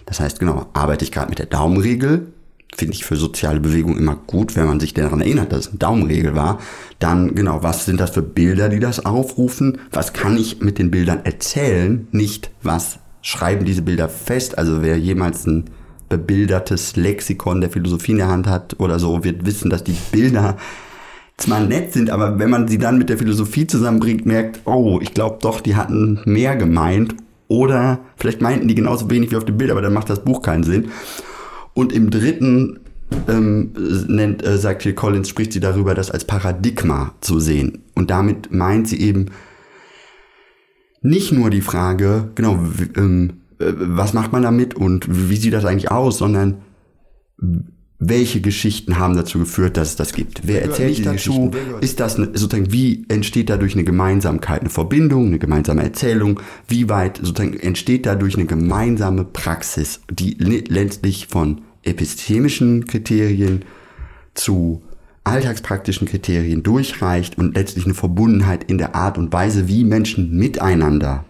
Das 0.05 0.19
heißt, 0.19 0.39
genau, 0.39 0.67
arbeite 0.73 1.03
ich 1.03 1.11
gerade 1.11 1.29
mit 1.29 1.39
der 1.39 1.47
Daumenregel, 1.47 2.27
finde 2.75 2.93
ich 2.93 3.05
für 3.05 3.15
soziale 3.15 3.59
Bewegungen 3.59 3.97
immer 3.97 4.15
gut, 4.15 4.55
wenn 4.55 4.67
man 4.67 4.79
sich 4.79 4.93
daran 4.93 5.21
erinnert, 5.21 5.51
dass 5.51 5.61
es 5.61 5.67
eine 5.69 5.79
Daumenregel 5.79 6.35
war. 6.35 6.59
Dann, 6.99 7.35
genau, 7.35 7.63
was 7.63 7.85
sind 7.85 7.99
das 7.99 8.11
für 8.11 8.21
Bilder, 8.21 8.69
die 8.69 8.79
das 8.79 9.05
aufrufen? 9.05 9.79
Was 9.91 10.13
kann 10.13 10.37
ich 10.37 10.61
mit 10.61 10.77
den 10.77 10.91
Bildern 10.91 11.25
erzählen? 11.25 12.07
Nicht, 12.11 12.51
was 12.63 12.99
schreiben 13.21 13.65
diese 13.65 13.81
Bilder 13.81 14.07
fest. 14.09 14.57
Also 14.57 14.81
wer 14.81 14.97
jemals 14.97 15.45
ein 15.45 15.65
bebildertes 16.09 16.95
Lexikon 16.95 17.61
der 17.61 17.69
Philosophie 17.69 18.11
in 18.11 18.17
der 18.19 18.27
Hand 18.27 18.47
hat 18.47 18.79
oder 18.79 18.99
so, 18.99 19.23
wird 19.23 19.45
wissen, 19.45 19.69
dass 19.69 19.83
die 19.83 19.97
Bilder 20.11 20.57
zwar 21.37 21.59
nett 21.59 21.93
sind, 21.93 22.09
aber 22.09 22.39
wenn 22.39 22.49
man 22.49 22.67
sie 22.67 22.77
dann 22.77 22.97
mit 22.97 23.09
der 23.09 23.17
Philosophie 23.17 23.67
zusammenbringt, 23.67 24.25
merkt, 24.25 24.61
oh, 24.65 24.99
ich 25.01 25.13
glaube 25.13 25.39
doch, 25.41 25.61
die 25.61 25.75
hatten 25.75 26.19
mehr 26.25 26.55
gemeint 26.55 27.15
oder 27.47 27.99
vielleicht 28.15 28.41
meinten 28.41 28.67
die 28.67 28.75
genauso 28.75 29.09
wenig 29.09 29.31
wie 29.31 29.35
auf 29.35 29.45
dem 29.45 29.57
Bild, 29.57 29.71
aber 29.71 29.81
dann 29.81 29.93
macht 29.93 30.09
das 30.09 30.23
Buch 30.23 30.41
keinen 30.41 30.63
Sinn. 30.63 30.89
Und 31.73 31.91
im 31.91 32.09
dritten 32.09 32.79
ähm, 33.27 33.73
nennt, 34.07 34.45
äh, 34.45 34.57
sagt 34.57 34.83
hier 34.83 34.95
Collins, 34.95 35.29
spricht 35.29 35.53
sie 35.53 35.59
darüber, 35.59 35.93
das 35.93 36.09
als 36.09 36.25
Paradigma 36.25 37.13
zu 37.21 37.39
sehen. 37.39 37.83
Und 37.93 38.09
damit 38.09 38.51
meint 38.51 38.87
sie 38.87 38.99
eben, 38.99 39.27
nicht 41.01 41.31
nur 41.31 41.51
die 41.51 41.61
Frage, 41.61 42.31
genau, 42.33 42.57
ähm, 42.95 43.41
äh, 43.59 43.73
was 43.77 44.13
macht 44.13 44.31
man 44.31 44.41
damit 44.41 44.73
und 44.73 45.05
wie 45.29 45.35
sieht 45.35 45.53
das 45.53 45.65
eigentlich 45.65 45.91
aus, 45.91 46.17
sondern 46.17 46.61
welche 47.99 48.41
Geschichten 48.41 48.99
haben 48.99 49.15
dazu 49.15 49.39
geführt, 49.39 49.77
dass 49.77 49.89
es 49.89 49.95
das 49.95 50.13
gibt? 50.13 50.41
Wer 50.43 50.63
erzählt 50.63 50.97
diese 50.97 51.11
dazu? 51.13 51.51
Ist 51.79 51.99
das 51.99 52.17
eine, 52.17 52.27
sozusagen, 52.37 52.71
wie 52.71 53.05
entsteht 53.07 53.49
dadurch 53.49 53.73
eine 53.73 53.85
Gemeinsamkeit, 53.85 54.61
eine 54.61 54.69
Verbindung, 54.69 55.27
eine 55.27 55.39
gemeinsame 55.39 55.83
Erzählung? 55.83 56.41
Wie 56.67 56.89
weit 56.89 57.17
sozusagen 57.17 57.57
entsteht 57.57 58.05
dadurch 58.05 58.35
eine 58.35 58.45
gemeinsame 58.45 59.23
Praxis, 59.23 60.01
die 60.09 60.35
letztlich 60.39 61.27
von 61.27 61.61
epistemischen 61.83 62.85
Kriterien 62.85 63.63
zu 64.33 64.81
alltagspraktischen 65.23 66.07
Kriterien 66.07 66.63
durchreicht 66.63 67.37
und 67.37 67.55
letztlich 67.55 67.85
eine 67.85 67.93
Verbundenheit 67.93 68.65
in 68.65 68.77
der 68.77 68.93
Art 68.93 69.17
und 69.17 69.31
Weise, 69.31 69.67
wie 69.67 69.83
Menschen 69.83 70.37
miteinander 70.37 71.25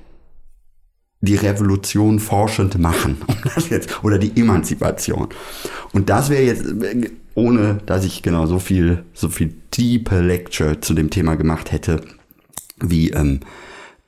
die 1.26 1.36
Revolution 1.36 2.20
forschend 2.20 2.78
machen. 2.78 3.18
oder 4.04 4.18
die 4.18 4.40
Emanzipation. 4.40 5.28
Und 5.94 6.10
das 6.10 6.30
wäre 6.30 6.44
jetzt, 6.44 6.66
ohne 7.34 7.80
dass 7.86 8.06
ich 8.06 8.22
genau 8.22 8.46
so 8.46 8.60
viel, 8.60 9.04
so 9.14 9.30
viel 9.30 9.54
tiefe 9.72 10.22
Lecture 10.22 10.80
zu 10.82 10.94
dem 10.94 11.10
Thema 11.10 11.36
gemacht 11.36 11.72
hätte, 11.72 12.02
wie 12.80 13.12
ähm, 13.12 13.42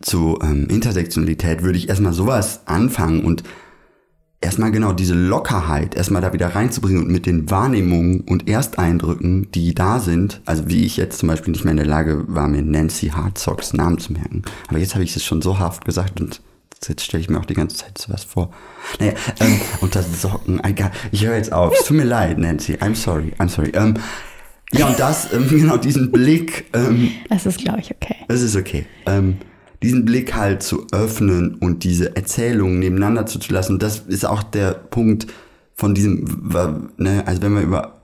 zu 0.02 0.40
ähm, 0.42 0.68
Intersektionalität, 0.70 1.64
würde 1.64 1.78
ich 1.78 1.90
erstmal 1.90 2.14
sowas 2.14 2.62
anfangen 2.66 3.24
und 3.24 3.44
erstmal 4.42 4.72
genau 4.72 4.94
diese 4.94 5.16
Lockerheit 5.16 5.96
erstmal 5.96 6.22
da 6.22 6.34
wieder 6.34 6.50
reinzubringen 6.50 7.04
und 7.04 7.12
mit 7.12 7.26
den 7.26 7.50
Wahrnehmungen 7.50 8.22
und 8.22 8.48
Ersteindrücken, 8.48 9.52
die 9.52 9.74
da 9.74 10.00
sind, 10.00 10.42
also 10.46 10.68
wie 10.68 10.86
ich 10.86 10.98
jetzt 10.98 11.20
zum 11.20 11.30
Beispiel 11.30 11.52
nicht 11.52 11.66
mehr 11.66 11.72
in 11.72 11.78
der 11.78 11.88
Lage 11.88 12.24
war, 12.28 12.48
mir 12.48 12.62
Nancy 12.62 13.08
Hartzocks 13.08 13.74
Namen 13.74 13.98
zu 13.98 14.14
merken. 14.14 14.44
Aber 14.68 14.78
jetzt 14.78 14.94
habe 14.94 15.04
ich 15.04 15.16
es 15.16 15.24
schon 15.24 15.42
so 15.42 15.60
haft 15.60 15.86
gesagt 15.86 16.22
und 16.22 16.42
jetzt 16.86 17.04
stelle 17.04 17.22
ich 17.22 17.30
mir 17.30 17.40
auch 17.40 17.46
die 17.46 17.54
ganze 17.54 17.78
Zeit 17.78 17.98
sowas 17.98 18.24
vor. 18.24 18.52
Naja, 19.00 19.14
ähm, 19.40 19.60
unter 19.82 20.04
Socken, 20.04 20.64
egal. 20.64 20.92
Ich 21.12 21.26
höre 21.26 21.36
jetzt 21.36 21.52
auf. 21.52 21.74
Es 21.74 21.86
tut 21.86 21.98
mir 21.98 22.04
leid, 22.04 22.38
Nancy. 22.38 22.76
I'm 22.76 22.96
sorry, 22.96 23.34
I'm 23.40 23.50
sorry. 23.50 23.72
Ähm, 23.74 23.96
ja, 24.72 24.88
und 24.88 25.00
das, 25.00 25.34
ähm, 25.34 25.48
genau 25.50 25.78
diesen 25.78 26.12
Blick. 26.12 26.66
Ähm, 26.74 27.12
das 27.30 27.46
ist, 27.46 27.60
glaube 27.60 27.80
ich, 27.80 27.92
okay. 27.92 28.16
Das 28.28 28.42
ist 28.42 28.56
okay. 28.56 28.86
Ähm, 29.06 29.38
diesen 29.82 30.06
Blick 30.06 30.36
halt 30.36 30.64
zu 30.64 30.88
öffnen 30.92 31.56
und 31.56 31.84
diese 31.84 32.16
Erzählungen 32.16 32.80
nebeneinander 32.80 33.26
zuzulassen. 33.26 33.80
Das 33.80 34.00
ist 34.00 34.26
auch 34.26 34.44
der 34.44 34.72
Punkt 34.72 35.28
von 35.76 35.94
diesem, 35.94 36.52
ne, 36.98 37.24
also 37.26 37.42
wenn 37.44 37.54
wir 37.54 37.62
über 37.62 37.98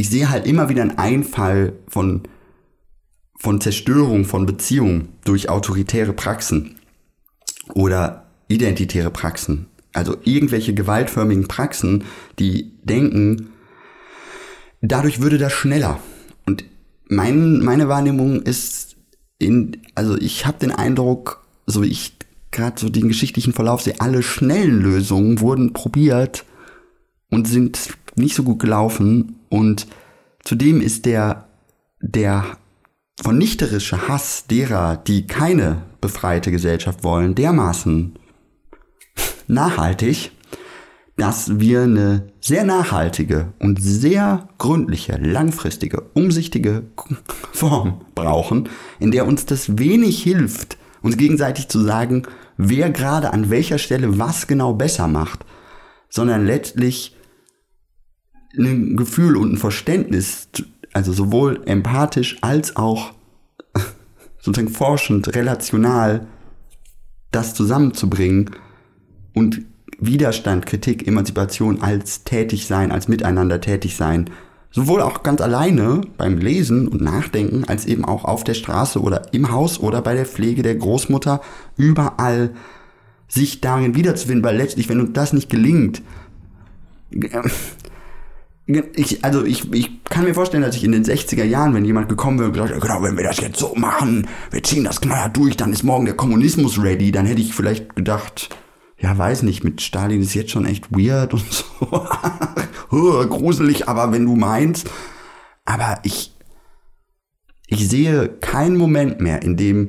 ich 0.00 0.08
sehe 0.08 0.30
halt 0.30 0.46
immer 0.46 0.70
wieder 0.70 0.80
einen 0.80 0.96
Einfall 0.96 1.74
von, 1.86 2.22
von 3.36 3.60
Zerstörung 3.60 4.24
von 4.24 4.46
Beziehungen 4.46 5.10
durch 5.24 5.50
autoritäre 5.50 6.14
Praxen 6.14 6.79
oder 7.74 8.26
identitäre 8.48 9.10
Praxen. 9.10 9.66
Also 9.92 10.16
irgendwelche 10.24 10.74
gewaltförmigen 10.74 11.48
Praxen, 11.48 12.04
die 12.38 12.72
denken, 12.82 13.50
dadurch 14.80 15.20
würde 15.20 15.38
das 15.38 15.52
schneller. 15.52 16.00
Und 16.46 16.64
mein, 17.08 17.60
meine 17.60 17.88
Wahrnehmung 17.88 18.42
ist, 18.42 18.96
in, 19.38 19.78
also 19.94 20.16
ich 20.16 20.46
habe 20.46 20.58
den 20.58 20.72
Eindruck, 20.72 21.44
so 21.66 21.82
wie 21.82 21.88
ich 21.88 22.14
gerade 22.50 22.80
so 22.80 22.88
den 22.88 23.08
geschichtlichen 23.08 23.52
Verlauf 23.52 23.82
sehe, 23.82 24.00
alle 24.00 24.22
schnellen 24.22 24.80
Lösungen 24.80 25.40
wurden 25.40 25.72
probiert 25.72 26.44
und 27.30 27.48
sind 27.48 27.90
nicht 28.16 28.34
so 28.34 28.42
gut 28.42 28.58
gelaufen. 28.58 29.36
Und 29.48 29.86
zudem 30.44 30.80
ist 30.80 31.06
der, 31.06 31.48
der 32.00 32.44
vernichterische 33.20 34.08
Hass 34.08 34.46
derer, 34.46 34.96
die 34.96 35.26
keine 35.26 35.82
befreite 36.00 36.50
Gesellschaft 36.50 37.04
wollen, 37.04 37.34
dermaßen 37.34 38.14
nachhaltig, 39.46 40.32
dass 41.16 41.60
wir 41.60 41.82
eine 41.82 42.32
sehr 42.40 42.64
nachhaltige 42.64 43.52
und 43.58 43.82
sehr 43.82 44.48
gründliche, 44.58 45.18
langfristige, 45.18 46.02
umsichtige 46.14 46.84
Form 47.52 48.00
brauchen, 48.14 48.68
in 48.98 49.10
der 49.10 49.26
uns 49.26 49.44
das 49.44 49.78
wenig 49.78 50.22
hilft, 50.22 50.78
uns 51.02 51.18
gegenseitig 51.18 51.68
zu 51.68 51.80
sagen, 51.80 52.22
wer 52.56 52.90
gerade 52.90 53.32
an 53.32 53.50
welcher 53.50 53.78
Stelle 53.78 54.18
was 54.18 54.46
genau 54.46 54.72
besser 54.72 55.08
macht, 55.08 55.44
sondern 56.08 56.46
letztlich 56.46 57.16
ein 58.58 58.96
Gefühl 58.96 59.36
und 59.36 59.52
ein 59.52 59.58
Verständnis, 59.58 60.48
also 60.92 61.12
sowohl 61.12 61.62
empathisch 61.66 62.38
als 62.40 62.76
auch 62.76 63.12
sozusagen 64.40 64.72
forschend, 64.72 65.34
relational, 65.34 66.26
das 67.30 67.54
zusammenzubringen 67.54 68.50
und 69.34 69.62
Widerstand, 69.98 70.66
Kritik, 70.66 71.06
Emanzipation 71.06 71.82
als 71.82 72.24
tätig 72.24 72.66
sein, 72.66 72.90
als 72.90 73.06
miteinander 73.06 73.60
tätig 73.60 73.96
sein, 73.96 74.30
sowohl 74.70 75.02
auch 75.02 75.22
ganz 75.22 75.40
alleine 75.40 76.00
beim 76.16 76.38
Lesen 76.38 76.88
und 76.88 77.02
Nachdenken, 77.02 77.64
als 77.64 77.86
eben 77.86 78.04
auch 78.04 78.24
auf 78.24 78.44
der 78.44 78.54
Straße 78.54 79.00
oder 79.00 79.32
im 79.34 79.50
Haus 79.50 79.78
oder 79.78 80.00
bei 80.00 80.14
der 80.14 80.26
Pflege 80.26 80.62
der 80.62 80.76
Großmutter, 80.76 81.40
überall 81.76 82.54
sich 83.28 83.60
darin 83.60 83.94
wiederzufinden, 83.94 84.44
weil 84.44 84.56
letztlich, 84.56 84.88
wenn 84.88 85.00
uns 85.00 85.12
das 85.12 85.32
nicht 85.32 85.50
gelingt, 85.50 86.02
ich, 88.94 89.24
also 89.24 89.44
ich, 89.44 89.72
ich 89.72 90.04
kann 90.04 90.24
mir 90.24 90.34
vorstellen, 90.34 90.62
dass 90.62 90.76
ich 90.76 90.84
in 90.84 90.92
den 90.92 91.04
60er 91.04 91.44
Jahren, 91.44 91.74
wenn 91.74 91.84
jemand 91.84 92.08
gekommen 92.08 92.38
wäre 92.38 92.48
und 92.48 92.54
gesagt 92.54 92.70
hätte, 92.70 92.80
genau, 92.80 93.02
wenn 93.02 93.16
wir 93.16 93.24
das 93.24 93.40
jetzt 93.40 93.58
so 93.58 93.74
machen, 93.74 94.26
wir 94.50 94.62
ziehen 94.62 94.84
das 94.84 95.00
knallhart 95.00 95.36
durch, 95.36 95.56
dann 95.56 95.72
ist 95.72 95.82
morgen 95.82 96.04
der 96.04 96.16
Kommunismus 96.16 96.82
ready, 96.82 97.12
dann 97.12 97.26
hätte 97.26 97.40
ich 97.40 97.54
vielleicht 97.54 97.96
gedacht, 97.96 98.50
ja, 98.98 99.16
weiß 99.16 99.42
nicht, 99.44 99.64
mit 99.64 99.80
Stalin 99.80 100.20
ist 100.20 100.34
jetzt 100.34 100.50
schon 100.50 100.66
echt 100.66 100.90
weird 100.92 101.32
und 101.32 101.44
so. 101.80 102.06
Gruselig, 102.90 103.88
aber 103.88 104.12
wenn 104.12 104.26
du 104.26 104.36
meinst. 104.36 104.90
Aber 105.64 106.00
ich, 106.02 106.34
ich 107.66 107.88
sehe 107.88 108.28
keinen 108.28 108.76
Moment 108.76 109.20
mehr, 109.20 109.42
in 109.42 109.56
dem 109.56 109.88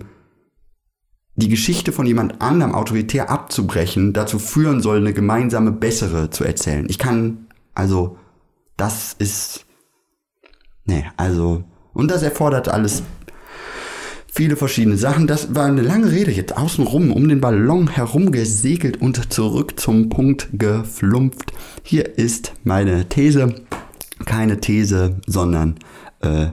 die 1.35 1.49
Geschichte 1.49 1.91
von 1.91 2.05
jemand 2.05 2.41
anderem 2.41 2.75
autoritär 2.75 3.29
abzubrechen 3.29 4.13
dazu 4.13 4.37
führen 4.37 4.81
soll, 4.81 4.97
eine 4.97 5.13
gemeinsame 5.13 5.71
bessere 5.71 6.29
zu 6.29 6.43
erzählen. 6.43 6.85
Ich 6.89 6.99
kann, 6.99 7.47
also, 7.73 8.17
das 8.81 9.15
ist, 9.19 9.67
nee, 10.85 11.05
also, 11.15 11.63
und 11.93 12.09
das 12.09 12.23
erfordert 12.23 12.67
alles 12.67 13.03
viele 14.33 14.55
verschiedene 14.55 14.97
Sachen. 14.97 15.27
Das 15.27 15.53
war 15.53 15.67
eine 15.67 15.83
lange 15.83 16.11
Rede 16.11 16.31
jetzt 16.31 16.57
außenrum 16.57 17.11
um 17.11 17.29
den 17.29 17.41
Ballon 17.41 17.91
herum 17.91 18.31
gesegelt 18.31 18.99
und 18.99 19.31
zurück 19.31 19.79
zum 19.79 20.09
Punkt 20.09 20.47
geflumpft. 20.53 21.53
Hier 21.83 22.17
ist 22.17 22.53
meine 22.63 23.07
These. 23.07 23.53
Keine 24.25 24.59
These, 24.59 25.17
sondern 25.27 25.75
äh, 26.21 26.47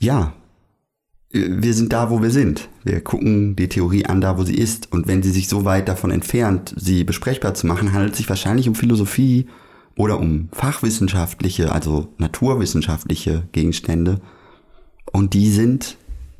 ja, 0.00 0.34
wir 1.30 1.72
sind 1.72 1.94
da, 1.94 2.10
wo 2.10 2.20
wir 2.20 2.30
sind. 2.30 2.68
Wir 2.84 3.00
gucken 3.00 3.56
die 3.56 3.70
Theorie 3.70 4.04
an, 4.04 4.20
da, 4.20 4.36
wo 4.36 4.44
sie 4.44 4.56
ist. 4.56 4.92
Und 4.92 5.08
wenn 5.08 5.22
sie 5.22 5.30
sich 5.30 5.48
so 5.48 5.64
weit 5.64 5.88
davon 5.88 6.10
entfernt, 6.10 6.74
sie 6.76 7.04
besprechbar 7.04 7.54
zu 7.54 7.66
machen, 7.66 7.94
handelt 7.94 8.12
es 8.12 8.18
sich 8.18 8.28
wahrscheinlich 8.28 8.68
um 8.68 8.74
Philosophie 8.74 9.46
oder 9.96 10.18
um 10.18 10.48
fachwissenschaftliche, 10.52 11.72
also 11.72 12.08
naturwissenschaftliche 12.18 13.44
Gegenstände. 13.52 14.20
Und 15.12 15.34
die 15.34 15.50
sind 15.50 15.96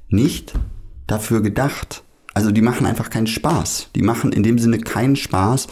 nicht 0.08 0.54
dafür 1.06 1.42
gedacht. 1.42 2.02
Also 2.34 2.50
die 2.50 2.62
machen 2.62 2.86
einfach 2.86 3.10
keinen 3.10 3.26
Spaß. 3.26 3.90
Die 3.94 4.02
machen 4.02 4.32
in 4.32 4.42
dem 4.42 4.58
Sinne 4.58 4.78
keinen 4.78 5.14
Spaß, 5.14 5.68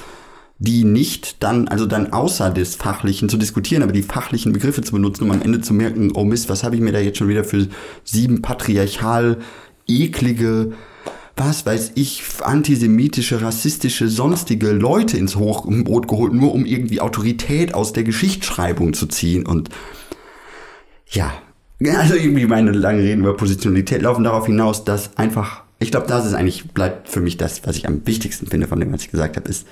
die 0.58 0.84
nicht 0.84 1.42
dann, 1.42 1.66
also 1.66 1.86
dann 1.86 2.12
außer 2.12 2.50
des 2.50 2.76
Fachlichen 2.76 3.28
zu 3.28 3.36
diskutieren, 3.36 3.82
aber 3.82 3.92
die 3.92 4.02
fachlichen 4.02 4.52
Begriffe 4.52 4.82
zu 4.82 4.92
benutzen, 4.92 5.24
um 5.24 5.32
am 5.32 5.42
Ende 5.42 5.60
zu 5.60 5.74
merken, 5.74 6.12
oh 6.14 6.24
Mist, 6.24 6.48
was 6.48 6.62
habe 6.62 6.76
ich 6.76 6.80
mir 6.80 6.92
da 6.92 7.00
jetzt 7.00 7.18
schon 7.18 7.28
wieder 7.28 7.42
für 7.42 7.66
sieben 8.04 8.42
patriarchal 8.42 9.38
eklige, 9.88 10.72
was 11.36 11.64
weiß 11.64 11.92
ich, 11.94 12.22
antisemitische, 12.42 13.42
rassistische, 13.42 14.08
sonstige 14.08 14.70
Leute 14.72 15.16
ins 15.16 15.36
Hochbrot 15.36 16.08
geholt, 16.08 16.32
nur 16.32 16.52
um 16.52 16.66
irgendwie 16.66 17.00
Autorität 17.00 17.74
aus 17.74 17.92
der 17.92 18.04
Geschichtsschreibung 18.04 18.92
zu 18.92 19.06
ziehen 19.06 19.46
und 19.46 19.70
ja, 21.08 21.32
also 21.98 22.14
irgendwie 22.14 22.46
meine 22.46 22.72
langen 22.72 23.00
Reden 23.00 23.20
über 23.20 23.36
Positionalität 23.36 24.02
laufen 24.02 24.24
darauf 24.24 24.46
hinaus, 24.46 24.84
dass 24.84 25.16
einfach, 25.16 25.64
ich 25.78 25.90
glaube, 25.90 26.06
das 26.06 26.26
ist 26.26 26.34
eigentlich, 26.34 26.70
bleibt 26.70 27.08
für 27.08 27.20
mich 27.20 27.36
das, 27.36 27.66
was 27.66 27.76
ich 27.76 27.86
am 27.86 28.06
wichtigsten 28.06 28.46
finde 28.46 28.66
von 28.66 28.80
dem, 28.80 28.92
was 28.92 29.02
ich 29.02 29.10
gesagt 29.10 29.36
habe, 29.36 29.48
ist, 29.48 29.66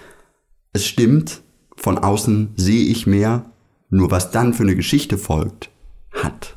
es 0.73 0.87
stimmt, 0.87 1.43
von 1.77 1.99
außen 1.99 2.51
sehe 2.57 2.85
ich 2.85 3.07
mehr, 3.07 3.51
nur 3.89 4.11
was 4.11 4.31
dann 4.31 4.55
für 4.55 4.63
eine 4.63 4.77
Geschichte 4.77 5.19
folgt, 5.19 5.71
hat 6.13 6.57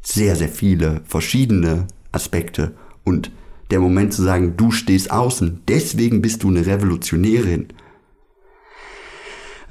sehr, 0.00 0.36
sehr 0.36 0.48
viele 0.48 1.00
verschiedene 1.04 1.86
Aspekte 2.12 2.72
und 3.04 3.30
der 3.74 3.80
Moment 3.80 4.14
zu 4.14 4.22
sagen, 4.22 4.56
du 4.56 4.70
stehst 4.70 5.10
außen, 5.10 5.62
deswegen 5.66 6.22
bist 6.22 6.44
du 6.44 6.48
eine 6.48 6.64
Revolutionärin, 6.64 7.66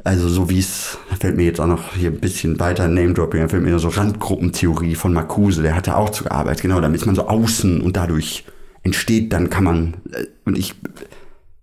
also 0.04 0.28
so 0.28 0.50
wie 0.50 0.60
es, 0.60 0.98
fällt 1.18 1.38
mir 1.38 1.46
jetzt 1.46 1.62
auch 1.62 1.68
noch 1.68 1.96
hier 1.96 2.12
ein 2.12 2.20
bisschen 2.20 2.60
weiter 2.60 2.90
Name-Dropping, 2.90 3.40
da 3.40 3.48
fällt 3.48 3.64
mir 3.64 3.80
so 3.80 3.88
Randgruppentheorie 3.88 4.96
von 4.96 5.14
Marcuse, 5.14 5.62
der 5.62 5.74
hatte 5.74 5.96
auch 5.96 6.10
zu 6.10 6.26
gearbeitet, 6.26 6.64
genau, 6.64 6.82
damit 6.82 7.00
ist 7.00 7.06
man 7.06 7.16
so 7.16 7.30
außen 7.30 7.80
und 7.80 7.96
dadurch 7.96 8.44
entsteht, 8.82 9.32
dann 9.32 9.50
kann 9.50 9.64
man, 9.64 9.94
äh, 10.12 10.26
und 10.44 10.58
ich, 10.58 10.76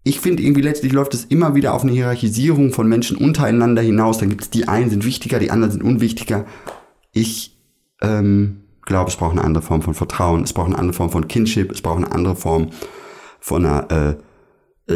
ich 0.02 0.18
finde 0.20 0.42
irgendwie 0.42 0.62
letztlich 0.62 0.94
läuft 0.94 1.12
es 1.12 1.26
immer 1.26 1.54
wieder 1.54 1.74
auf 1.74 1.82
eine 1.82 1.92
Hierarchisierung 1.92 2.72
von 2.72 2.88
Menschen 2.88 3.18
untereinander 3.18 3.82
hinaus, 3.82 4.16
dann 4.16 4.30
gibt 4.30 4.44
es 4.44 4.48
die 4.48 4.66
einen 4.66 4.88
sind 4.88 5.04
wichtiger, 5.04 5.38
die 5.38 5.50
anderen 5.50 5.72
sind 5.72 5.82
unwichtiger. 5.82 6.46
Ich 7.12 7.60
ähm, 8.00 8.62
glaube, 8.82 9.10
es 9.10 9.16
braucht 9.16 9.32
eine 9.32 9.44
andere 9.44 9.62
Form 9.62 9.82
von 9.82 9.94
Vertrauen, 9.94 10.42
es 10.42 10.52
braucht 10.52 10.68
eine 10.68 10.78
andere 10.78 10.94
Form 10.94 11.10
von 11.10 11.28
Kinship, 11.28 11.70
es 11.70 11.82
braucht 11.82 11.98
eine 11.98 12.12
andere 12.12 12.36
Form 12.36 12.70
von 13.40 13.64
einer, 13.64 13.90
äh, 13.90 14.14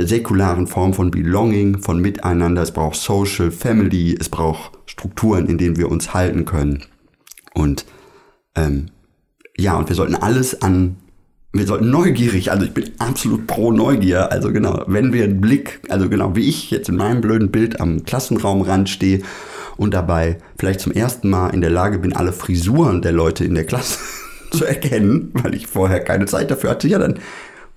säkularen 0.02 0.66
Form 0.66 0.92
von 0.92 1.10
Belonging, 1.10 1.78
von 1.78 2.00
Miteinander. 2.00 2.62
Es 2.62 2.72
braucht 2.72 2.96
Social 2.96 3.50
Family, 3.50 4.16
es 4.18 4.28
braucht 4.28 4.72
Strukturen, 4.86 5.46
in 5.46 5.58
denen 5.58 5.76
wir 5.76 5.90
uns 5.90 6.14
halten 6.14 6.44
können. 6.44 6.84
Und 7.54 7.86
ähm, 8.56 8.86
ja, 9.56 9.76
und 9.76 9.88
wir 9.88 9.96
sollten 9.96 10.16
alles 10.16 10.62
an, 10.62 10.96
wir 11.52 11.66
sollten 11.66 11.88
neugierig, 11.90 12.50
also 12.50 12.64
ich 12.64 12.74
bin 12.74 12.90
absolut 12.98 13.46
pro 13.46 13.70
Neugier, 13.70 14.32
also 14.32 14.52
genau, 14.52 14.82
wenn 14.88 15.12
wir 15.12 15.22
einen 15.22 15.40
Blick, 15.40 15.80
also 15.88 16.08
genau, 16.08 16.34
wie 16.34 16.48
ich 16.48 16.72
jetzt 16.72 16.88
in 16.88 16.96
meinem 16.96 17.20
blöden 17.20 17.52
Bild 17.52 17.80
am 17.80 18.04
Klassenraumrand 18.04 18.88
stehe 18.88 19.22
und 19.76 19.94
dabei 19.94 20.38
vielleicht 20.58 20.80
zum 20.80 20.92
ersten 20.92 21.30
Mal 21.30 21.50
in 21.50 21.60
der 21.60 21.70
Lage 21.70 21.98
bin, 21.98 22.14
alle 22.14 22.32
Frisuren 22.32 23.02
der 23.02 23.12
Leute 23.12 23.44
in 23.44 23.54
der 23.54 23.64
Klasse 23.64 23.98
zu 24.50 24.64
erkennen, 24.64 25.30
weil 25.34 25.54
ich 25.54 25.66
vorher 25.66 26.00
keine 26.00 26.26
Zeit 26.26 26.50
dafür 26.50 26.70
hatte, 26.70 26.88
ja, 26.88 26.98
dann 26.98 27.18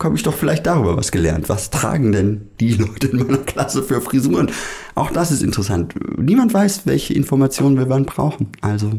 habe 0.03 0.15
ich 0.15 0.23
doch 0.23 0.33
vielleicht 0.33 0.67
darüber 0.67 0.95
was 0.95 1.11
gelernt. 1.11 1.49
Was 1.49 1.69
tragen 1.69 2.11
denn 2.11 2.49
die 2.59 2.73
Leute 2.73 3.07
in 3.07 3.17
meiner 3.17 3.39
Klasse 3.39 3.81
für 3.81 3.99
Frisuren? 4.01 4.51
Auch 4.95 5.11
das 5.11 5.31
ist 5.31 5.41
interessant. 5.41 5.95
Niemand 6.17 6.53
weiß, 6.53 6.85
welche 6.85 7.13
Informationen 7.13 7.77
wir 7.77 7.89
wann 7.89 8.05
brauchen. 8.05 8.49
Also 8.61 8.91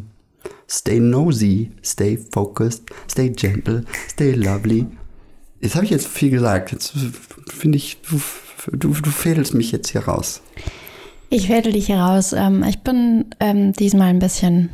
stay 0.69 0.99
nosy, 0.99 1.71
stay 1.85 2.19
focused, 2.33 2.83
stay 3.09 3.31
gentle, 3.31 3.85
stay 4.11 4.33
lovely. 4.33 4.87
Jetzt 5.61 5.75
habe 5.75 5.85
ich 5.85 5.91
jetzt 5.91 6.09
viel 6.09 6.31
gesagt. 6.31 6.73
Jetzt 6.73 6.95
finde 7.47 7.79
ich, 7.79 8.01
du, 8.03 8.21
du, 8.73 8.89
du 8.93 9.11
fädelst 9.11 9.55
mich 9.55 9.71
jetzt 9.73 9.91
hier 9.91 10.03
raus. 10.03 10.43
Ich 11.31 11.49
fädel 11.49 11.73
dich 11.73 11.87
hier 11.87 11.99
raus. 11.99 12.33
Ähm, 12.33 12.65
ich 12.67 12.81
bin 12.81 13.27
ähm, 13.39 13.73
diesmal 13.73 14.09
ein 14.09 14.19
bisschen 14.19 14.71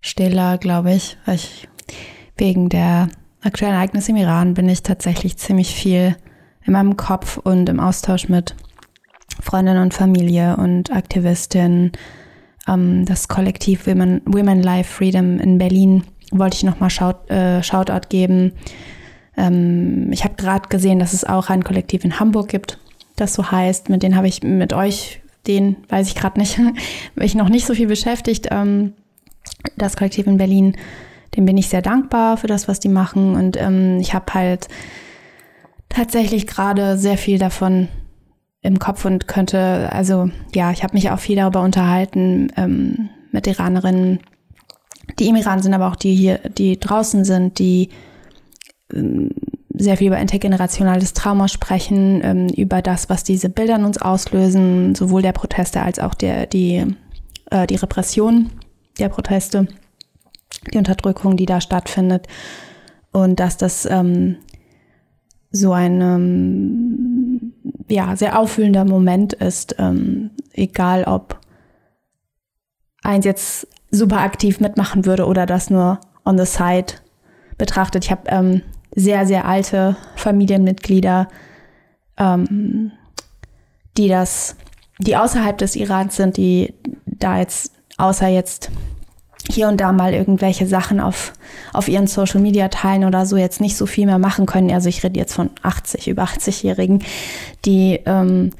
stiller, 0.00 0.58
glaube 0.58 0.92
ich, 0.94 1.16
weil 1.24 1.34
ich 1.34 1.68
wegen 2.36 2.68
der 2.68 3.08
aktuellen 3.42 3.74
Ereignisse 3.74 4.12
im 4.12 4.16
Iran 4.16 4.54
bin 4.54 4.68
ich 4.68 4.82
tatsächlich 4.82 5.36
ziemlich 5.36 5.74
viel 5.74 6.16
in 6.64 6.72
meinem 6.72 6.96
Kopf 6.96 7.38
und 7.38 7.68
im 7.68 7.80
Austausch 7.80 8.28
mit 8.28 8.54
Freundinnen 9.40 9.82
und 9.82 9.94
Familie 9.94 10.56
und 10.56 10.92
Aktivistinnen 10.92 11.92
ähm, 12.68 13.04
das 13.04 13.26
Kollektiv 13.26 13.86
Women, 13.86 14.22
Women 14.26 14.62
Life 14.62 14.92
Freedom 14.92 15.40
in 15.40 15.58
Berlin 15.58 16.04
wollte 16.30 16.56
ich 16.56 16.64
nochmal 16.64 16.90
Shout, 16.90 17.28
äh, 17.30 17.62
Shoutout 17.62 18.08
geben. 18.08 18.52
Ähm, 19.36 20.12
ich 20.12 20.24
habe 20.24 20.34
gerade 20.34 20.68
gesehen, 20.68 20.98
dass 20.98 21.14
es 21.14 21.24
auch 21.24 21.48
ein 21.50 21.64
Kollektiv 21.64 22.04
in 22.04 22.20
Hamburg 22.20 22.48
gibt, 22.48 22.78
das 23.16 23.34
so 23.34 23.50
heißt. 23.50 23.88
Mit 23.88 24.02
denen 24.02 24.16
habe 24.16 24.28
ich 24.28 24.42
mit 24.42 24.72
euch, 24.72 25.22
den 25.46 25.76
weiß 25.88 26.08
ich 26.08 26.14
gerade 26.14 26.38
nicht, 26.38 26.60
mich 27.14 27.34
noch 27.34 27.48
nicht 27.48 27.66
so 27.66 27.74
viel 27.74 27.86
beschäftigt. 27.86 28.48
Ähm, 28.50 28.92
das 29.76 29.96
Kollektiv 29.96 30.26
in 30.26 30.36
Berlin, 30.36 30.76
dem 31.36 31.44
bin 31.44 31.58
ich 31.58 31.68
sehr 31.68 31.82
dankbar 31.82 32.36
für 32.36 32.46
das, 32.46 32.68
was 32.68 32.80
die 32.80 32.88
machen. 32.88 33.34
Und 33.34 33.56
ähm, 33.60 33.98
ich 34.00 34.14
habe 34.14 34.32
halt 34.34 34.68
tatsächlich 35.88 36.46
gerade 36.46 36.98
sehr 36.98 37.18
viel 37.18 37.38
davon 37.38 37.88
im 38.60 38.78
Kopf 38.78 39.04
und 39.04 39.28
könnte, 39.28 39.90
also 39.92 40.30
ja, 40.54 40.72
ich 40.72 40.82
habe 40.82 40.94
mich 40.94 41.10
auch 41.10 41.18
viel 41.18 41.36
darüber 41.36 41.62
unterhalten 41.62 42.52
ähm, 42.56 43.08
mit 43.30 43.46
Iranerinnen, 43.46 44.20
die 45.18 45.28
im 45.28 45.36
Iran 45.36 45.62
sind, 45.62 45.74
aber 45.74 45.88
auch 45.88 45.96
die 45.96 46.14
hier, 46.14 46.38
die 46.38 46.78
draußen 46.78 47.24
sind, 47.24 47.58
die 47.58 47.90
ähm, 48.92 49.30
sehr 49.78 49.96
viel 49.96 50.08
über 50.08 50.18
intergenerationales 50.18 51.12
Trauma 51.12 51.48
sprechen, 51.48 52.20
ähm, 52.22 52.48
über 52.48 52.82
das, 52.82 53.08
was 53.08 53.24
diese 53.24 53.48
Bilder 53.48 53.76
in 53.76 53.84
uns 53.84 53.98
auslösen, 53.98 54.94
sowohl 54.94 55.22
der 55.22 55.32
Proteste 55.32 55.82
als 55.82 55.98
auch 55.98 56.14
der, 56.14 56.46
die, 56.46 56.84
äh, 57.50 57.66
die 57.66 57.76
Repression 57.76 58.50
der 58.98 59.08
Proteste, 59.08 59.68
die 60.72 60.78
Unterdrückung, 60.78 61.36
die 61.36 61.46
da 61.46 61.60
stattfindet. 61.60 62.26
Und 63.12 63.40
dass 63.40 63.56
das 63.56 63.86
ähm, 63.86 64.36
so 65.50 65.72
ein 65.72 66.00
ähm, 66.00 67.52
ja, 67.88 68.16
sehr 68.16 68.38
auffühlender 68.38 68.84
Moment 68.84 69.32
ist, 69.32 69.76
ähm, 69.78 70.30
egal 70.52 71.04
ob 71.04 71.40
eins 73.02 73.24
jetzt 73.24 73.68
super 73.90 74.20
aktiv 74.20 74.60
mitmachen 74.60 75.06
würde 75.06 75.26
oder 75.26 75.46
das 75.46 75.70
nur 75.70 76.00
on 76.24 76.36
the 76.36 76.44
side 76.44 76.94
betrachtet. 77.56 78.04
Ich 78.04 78.10
habe 78.10 78.22
ähm, 78.26 78.62
sehr, 78.98 79.26
sehr 79.26 79.46
alte 79.46 79.96
Familienmitglieder, 80.16 81.28
ähm, 82.18 82.92
die 83.96 84.08
das, 84.08 84.56
die 84.98 85.16
außerhalb 85.16 85.56
des 85.56 85.76
Irans 85.76 86.16
sind, 86.16 86.36
die 86.36 86.74
da 87.06 87.38
jetzt, 87.38 87.72
außer 87.96 88.26
jetzt 88.26 88.70
hier 89.48 89.68
und 89.68 89.80
da 89.80 89.92
mal 89.92 90.12
irgendwelche 90.12 90.66
Sachen 90.66 91.00
auf, 91.00 91.32
auf 91.72 91.88
ihren 91.88 92.08
Social 92.08 92.40
Media 92.40 92.68
teilen 92.68 93.04
oder 93.04 93.24
so 93.24 93.36
jetzt 93.36 93.60
nicht 93.60 93.76
so 93.76 93.86
viel 93.86 94.06
mehr 94.06 94.18
machen 94.18 94.46
können. 94.46 94.70
Also 94.70 94.88
ich 94.88 95.02
rede 95.04 95.18
jetzt 95.18 95.34
von 95.34 95.50
80, 95.62 96.08
über 96.08 96.24
80-Jährigen, 96.24 97.02
die, 97.64 98.00
ähm, 98.04 98.50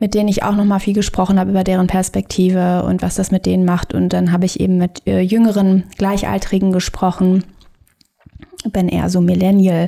mit 0.00 0.14
denen 0.14 0.28
ich 0.28 0.42
auch 0.42 0.56
noch 0.56 0.64
mal 0.64 0.80
viel 0.80 0.92
gesprochen 0.92 1.38
habe 1.38 1.50
über 1.50 1.64
deren 1.64 1.86
Perspektive 1.86 2.82
und 2.82 3.00
was 3.00 3.14
das 3.14 3.30
mit 3.30 3.46
denen 3.46 3.64
macht. 3.64 3.94
Und 3.94 4.12
dann 4.12 4.32
habe 4.32 4.44
ich 4.44 4.58
eben 4.58 4.76
mit 4.76 5.06
äh, 5.06 5.20
jüngeren 5.20 5.84
Gleichaltrigen 5.96 6.72
gesprochen, 6.72 7.44
bin 8.72 8.88
eher 8.88 9.08
so 9.08 9.20
Millennial 9.20 9.86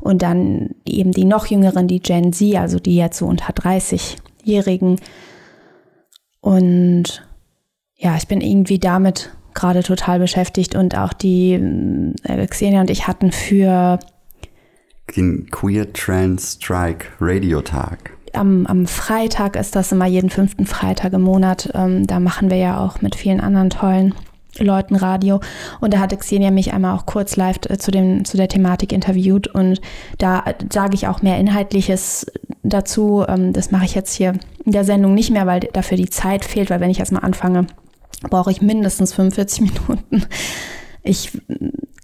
und 0.00 0.22
dann 0.22 0.70
eben 0.84 1.12
die 1.12 1.24
noch 1.24 1.46
jüngeren, 1.46 1.88
die 1.88 2.00
Gen 2.00 2.32
Z, 2.32 2.56
also 2.56 2.78
die 2.78 2.96
jetzt 2.96 3.18
so 3.18 3.26
unter 3.26 3.52
30-Jährigen. 3.52 5.00
Und 6.40 7.26
ja, 7.96 8.16
ich 8.16 8.28
bin 8.28 8.40
irgendwie 8.40 8.78
damit 8.78 9.32
gerade 9.54 9.82
total 9.82 10.18
beschäftigt 10.18 10.74
und 10.74 10.96
auch 10.96 11.12
die 11.12 11.54
äh, 12.24 12.46
Xenia 12.46 12.80
und 12.80 12.90
ich 12.90 13.08
hatten 13.08 13.32
für 13.32 13.98
den 15.16 15.48
Queer 15.50 15.92
Trans 15.92 16.58
Strike 16.60 17.06
Radio 17.20 17.62
Tag. 17.62 18.10
Am, 18.32 18.66
am 18.66 18.86
Freitag 18.86 19.56
ist 19.56 19.74
das 19.74 19.92
immer 19.92 20.06
jeden 20.06 20.30
fünften 20.30 20.66
Freitag 20.66 21.14
im 21.14 21.22
Monat. 21.22 21.70
Ähm, 21.74 22.06
da 22.06 22.20
machen 22.20 22.50
wir 22.50 22.58
ja 22.58 22.78
auch 22.78 23.00
mit 23.00 23.14
vielen 23.14 23.40
anderen 23.40 23.70
tollen 23.70 24.14
Leuten 24.64 24.96
Radio. 24.96 25.40
Und 25.80 25.94
da 25.94 25.98
hatte 25.98 26.16
Xenia 26.16 26.50
mich 26.50 26.72
einmal 26.72 26.96
auch 26.96 27.06
kurz 27.06 27.36
live 27.36 27.58
äh, 27.68 27.78
zu, 27.78 27.90
dem, 27.90 28.24
zu 28.24 28.36
der 28.36 28.48
Thematik 28.48 28.92
interviewt. 28.92 29.48
Und 29.48 29.80
da 30.18 30.40
äh, 30.40 30.54
sage 30.72 30.94
ich 30.94 31.08
auch 31.08 31.22
mehr 31.22 31.38
Inhaltliches 31.38 32.26
dazu. 32.62 33.24
Ähm, 33.26 33.52
das 33.52 33.70
mache 33.70 33.84
ich 33.84 33.94
jetzt 33.94 34.14
hier 34.14 34.34
in 34.64 34.72
der 34.72 34.84
Sendung 34.84 35.14
nicht 35.14 35.30
mehr, 35.30 35.46
weil 35.46 35.60
dafür 35.60 35.96
die 35.96 36.10
Zeit 36.10 36.44
fehlt. 36.44 36.70
Weil 36.70 36.80
wenn 36.80 36.90
ich 36.90 36.98
erstmal 36.98 37.24
anfange, 37.24 37.66
brauche 38.22 38.50
ich 38.50 38.62
mindestens 38.62 39.12
45 39.12 39.60
Minuten. 39.88 40.26
Ich 41.02 41.32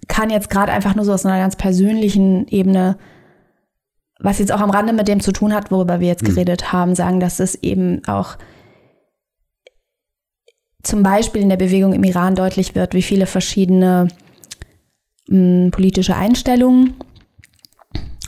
kann 0.09 0.31
jetzt 0.31 0.51
gerade 0.51 0.73
einfach 0.73 0.95
nur 0.95 1.05
so 1.05 1.13
aus 1.13 1.27
einer 1.27 1.39
ganz 1.39 1.57
persönlichen 1.57 2.47
Ebene, 2.49 2.99
was 4.21 4.39
jetzt 4.39 4.53
auch 4.53 4.61
am 4.61 4.71
Rande 4.71 4.93
mit 4.93 5.09
dem 5.09 5.21
zu 5.21 5.33
tun 5.33 5.53
hat, 5.55 5.71
worüber 5.71 6.01
wir 6.01 6.09
jetzt 6.09 6.23
mhm. 6.23 6.29
geredet 6.29 6.73
haben, 6.73 6.95
sagen, 6.95 7.19
dass 7.19 7.41
es 7.41 7.57
eben 7.57 8.03
auch 8.07 8.37
zum 10.83 11.03
Beispiel 11.03 11.43
in 11.43 11.49
der 11.49 11.57
Bewegung 11.57 11.93
im 11.93 12.05
Iran 12.05 12.35
deutlich 12.35 12.75
wird, 12.75 12.95
wie 12.95 13.03
viele 13.03 13.27
verschiedene 13.27 14.09
mh, 15.29 15.71
politische 15.71 16.17
Einstellungen, 16.17 16.95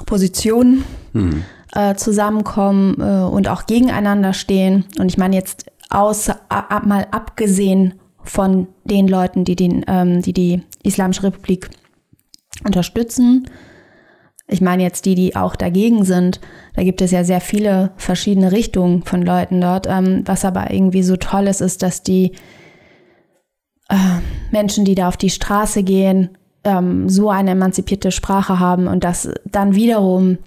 Positionen 0.07 0.85
mhm. 1.13 1.45
äh, 1.75 1.95
zusammenkommen 1.95 3.01
äh, 3.01 3.25
und 3.25 3.49
auch 3.49 3.67
gegeneinander 3.67 4.33
stehen. 4.33 4.85
Und 4.99 5.09
ich 5.09 5.19
meine 5.19 5.37
jetzt 5.37 5.67
außer, 5.91 6.41
ab, 6.49 6.87
mal 6.87 7.07
abgesehen 7.11 7.95
von 8.23 8.69
den 8.85 9.09
Leuten, 9.09 9.45
die, 9.45 9.57
den, 9.57 9.85
ähm, 9.87 10.23
die 10.23 10.33
die 10.33 10.63
Islamische 10.83 11.25
Republik 11.25 11.71
unterstützen. 12.65 13.49
Ich 14.47 14.61
meine 14.61 14.83
jetzt 14.83 15.07
die, 15.07 15.15
die 15.15 15.37
auch 15.37 15.57
dagegen 15.57 16.05
sind. 16.05 16.41
Da 16.75 16.83
gibt 16.83 17.01
es 17.01 17.11
ja 17.11 17.25
sehr 17.25 17.41
viele 17.41 17.93
verschiedene 17.97 18.53
Richtungen 18.53 19.03
von 19.03 19.23
Leuten 19.23 19.61
dort. 19.61 19.87
Ähm, 19.89 20.23
was 20.27 20.45
aber 20.45 20.71
irgendwie 20.71 21.03
so 21.03 21.17
toll 21.17 21.47
ist, 21.47 21.63
ist, 21.63 21.83
dass 21.83 22.03
die 22.03 22.33
äh, 23.89 23.97
Menschen, 24.51 24.85
die 24.85 24.95
da 24.95 25.09
auf 25.09 25.17
die 25.17 25.31
Straße 25.31 25.83
gehen, 25.83 26.37
ähm, 26.65 27.09
so 27.09 27.31
eine 27.31 27.53
emanzipierte 27.53 28.11
Sprache 28.11 28.59
haben 28.61 28.87
und 28.87 29.03
dass 29.03 29.31
dann 29.45 29.75
wiederum 29.75 30.39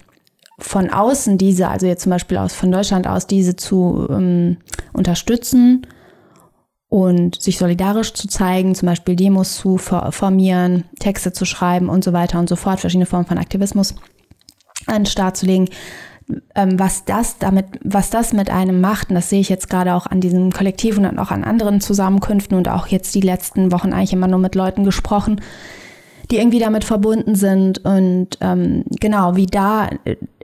von 0.60 0.89
außen 0.89 1.38
diese, 1.38 1.68
also 1.68 1.86
jetzt 1.86 2.04
zum 2.04 2.12
Beispiel 2.12 2.38
aus 2.38 2.54
von 2.54 2.72
Deutschland 2.72 3.08
aus, 3.08 3.28
diese 3.28 3.56
zu 3.56 4.08
ähm, 4.10 4.58
unterstützen 4.93 5.86
und 6.90 7.42
sich 7.42 7.58
solidarisch 7.58 8.14
zu 8.14 8.28
zeigen, 8.28 8.76
zum 8.76 8.88
Beispiel 8.88 9.16
Demos 9.16 9.58
zu 9.58 9.78
formieren, 9.78 10.86
Texte 11.00 11.34
zu 11.34 11.46
schreiben 11.46 11.90
und 11.90 12.04
so 12.04 12.14
weiter 12.14 12.40
und 12.40 12.48
so 12.48 12.56
fort, 12.56 12.80
verschiedene 12.80 13.06
Formen 13.06 13.26
von 13.26 13.38
Aktivismus 13.38 13.96
an 14.86 15.04
den 15.04 15.06
Start 15.06 15.36
zu 15.36 15.46
legen. 15.46 15.68
Ähm, 16.56 16.78
was 16.78 17.06
das 17.06 17.38
damit, 17.40 17.66
was 17.84 18.10
das 18.10 18.34
mit 18.34 18.50
einem 18.50 18.82
macht, 18.82 19.10
und 19.10 19.16
das 19.16 19.30
sehe 19.30 19.40
ich 19.40 19.48
jetzt 19.48 19.70
gerade 19.70 19.94
auch 19.94 20.08
an 20.08 20.20
diesem 20.20 20.52
Kollektiv 20.52 20.98
und 20.98 21.20
auch 21.20 21.32
an 21.32 21.46
anderen 21.46 21.80
Zusammenkünften 21.80 22.58
und 22.58 22.68
auch 22.68 22.88
jetzt 22.88 23.16
die 23.16 23.22
letzten 23.22 23.72
Wochen 23.72 23.94
eigentlich 23.94 24.14
immer 24.14 24.28
nur 24.28 24.40
mit 24.40 24.56
Leuten 24.56 24.84
gesprochen, 24.84 25.42
die 26.30 26.38
irgendwie 26.38 26.60
damit 26.60 26.84
verbunden 26.84 27.36
sind 27.36 27.86
und 27.86 28.38
ähm, 28.42 28.84
genau, 29.00 29.38
wie 29.38 29.46
da 29.46 29.90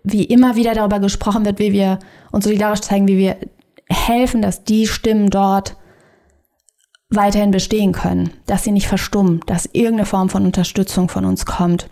wie 0.05 0.23
immer 0.23 0.55
wieder 0.55 0.73
darüber 0.73 0.99
gesprochen 0.99 1.45
wird, 1.45 1.59
wie 1.59 1.73
wir 1.73 1.99
uns 2.31 2.45
solidarisch 2.45 2.81
zeigen, 2.81 3.07
wie 3.07 3.17
wir 3.17 3.37
helfen, 3.89 4.41
dass 4.41 4.63
die 4.63 4.87
Stimmen 4.87 5.29
dort 5.29 5.75
weiterhin 7.15 7.51
bestehen 7.51 7.91
können, 7.91 8.31
dass 8.45 8.63
sie 8.63 8.71
nicht 8.71 8.87
verstummen, 8.87 9.41
dass 9.45 9.69
irgendeine 9.71 10.05
Form 10.05 10.29
von 10.29 10.45
Unterstützung 10.45 11.09
von 11.09 11.25
uns 11.25 11.45
kommt. 11.45 11.89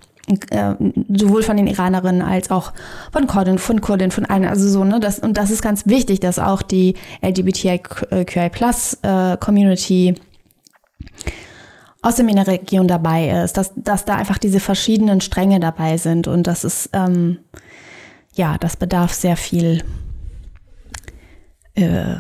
Äh, 0.51 0.75
sowohl 1.09 1.41
von 1.43 1.57
den 1.57 1.67
Iranerinnen 1.67 2.21
als 2.21 2.51
auch 2.51 2.73
von 3.11 3.27
Kurdin, 3.27 3.57
von 3.57 3.81
Kurdin, 3.81 4.11
von 4.11 4.25
allen, 4.25 4.45
also 4.45 4.69
so, 4.69 4.83
ne, 4.83 4.99
das, 4.99 5.19
und 5.19 5.35
das 5.35 5.49
ist 5.49 5.61
ganz 5.61 5.87
wichtig, 5.87 6.19
dass 6.19 6.39
auch 6.39 6.61
die 6.61 6.93
Plus 8.51 8.97
äh, 9.01 9.37
aus 12.03 12.15
der 12.15 12.25
MENA-Region 12.25 12.87
dabei 12.87 13.43
ist, 13.43 13.57
dass, 13.57 13.73
dass 13.75 14.05
da 14.05 14.15
einfach 14.15 14.37
diese 14.37 14.59
verschiedenen 14.59 15.21
Stränge 15.21 15.59
dabei 15.59 15.97
sind 15.97 16.27
und 16.27 16.47
das 16.47 16.63
ist, 16.63 16.89
ähm, 16.93 17.39
ja, 18.33 18.57
das 18.57 18.77
bedarf 18.77 19.13
sehr 19.13 19.35
viel 19.37 19.83
äh, 21.75 22.15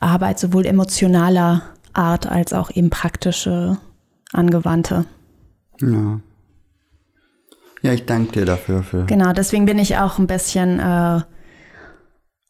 Arbeit, 0.00 0.38
sowohl 0.38 0.66
emotionaler 0.66 1.62
Art 1.96 2.26
als 2.26 2.52
auch 2.52 2.70
eben 2.70 2.90
praktische, 2.90 3.78
angewandte. 4.32 5.06
Ja. 5.80 6.20
Ja, 7.82 7.92
ich 7.92 8.06
danke 8.06 8.32
dir 8.32 8.44
dafür. 8.46 8.82
Für 8.82 9.04
genau, 9.04 9.32
deswegen 9.32 9.66
bin 9.66 9.78
ich 9.78 9.96
auch 9.96 10.18
ein 10.18 10.26
bisschen 10.26 10.80
äh, 10.80 11.20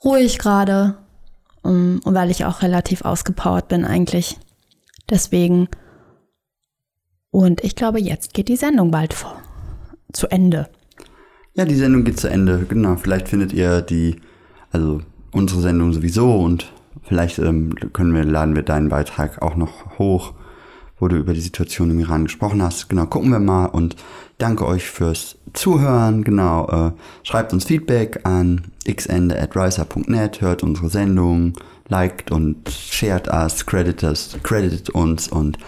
ruhig 0.04 0.38
gerade, 0.38 0.96
um, 1.62 2.00
weil 2.04 2.30
ich 2.30 2.44
auch 2.44 2.62
relativ 2.62 3.02
ausgepowert 3.04 3.68
bin 3.68 3.84
eigentlich. 3.84 4.38
Deswegen. 5.10 5.68
Und 7.30 7.62
ich 7.64 7.76
glaube, 7.76 8.00
jetzt 8.00 8.32
geht 8.34 8.48
die 8.48 8.56
Sendung 8.56 8.90
bald 8.90 9.12
vor. 9.12 9.42
Zu 10.12 10.28
Ende. 10.28 10.68
Ja, 11.54 11.64
die 11.64 11.74
Sendung 11.74 12.04
geht 12.04 12.18
zu 12.18 12.28
Ende. 12.28 12.64
Genau, 12.68 12.96
vielleicht 12.96 13.28
findet 13.28 13.52
ihr 13.52 13.82
die, 13.82 14.20
also 14.70 15.02
unsere 15.32 15.60
Sendung 15.60 15.92
sowieso 15.92 16.34
und 16.36 16.72
vielleicht 17.06 17.38
ähm, 17.38 17.74
können 17.92 18.14
wir, 18.14 18.24
laden 18.24 18.54
wir 18.54 18.62
deinen 18.62 18.88
Beitrag 18.88 19.42
auch 19.42 19.56
noch 19.56 19.98
hoch 19.98 20.34
wo 20.98 21.08
du 21.08 21.16
über 21.16 21.34
die 21.34 21.40
Situation 21.40 21.90
im 21.90 22.00
Iran 22.00 22.24
gesprochen 22.24 22.62
hast. 22.62 22.88
Genau, 22.88 23.06
gucken 23.06 23.30
wir 23.30 23.38
mal 23.38 23.66
und 23.66 23.96
danke 24.38 24.66
euch 24.66 24.88
fürs 24.88 25.36
Zuhören. 25.52 26.24
Genau, 26.24 26.66
äh, 26.68 26.92
schreibt 27.22 27.52
uns 27.52 27.64
Feedback 27.66 28.20
an 28.24 28.72
xende.riser.net, 28.84 30.40
hört 30.40 30.62
unsere 30.62 30.88
Sendung, 30.88 31.52
liked 31.88 32.30
und 32.30 32.68
shared 32.70 33.28
us, 33.28 33.66
credited, 33.66 34.90
uns 34.90 35.28
und 35.28 35.58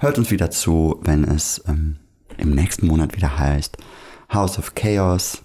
hört 0.00 0.18
uns 0.18 0.30
wieder 0.30 0.50
zu, 0.50 0.98
wenn 1.02 1.24
es 1.24 1.62
ähm, 1.68 1.96
im 2.38 2.50
nächsten 2.50 2.86
Monat 2.86 3.14
wieder 3.16 3.38
heißt 3.38 3.76
House 4.32 4.58
of 4.58 4.74
Chaos. 4.74 5.42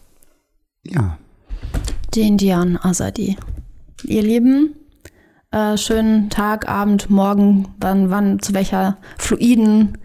Ja. 0.84 1.18
Jinjian 2.14 2.78
Azadi. 2.82 3.36
Ihr 4.04 4.22
Lieben, 4.22 4.76
äh, 5.58 5.78
schönen 5.78 6.30
Tag, 6.30 6.68
Abend, 6.70 7.10
Morgen, 7.10 7.68
wann, 7.80 8.10
wann, 8.10 8.40
zu 8.40 8.54
welcher 8.54 8.98
fluiden 9.18 9.98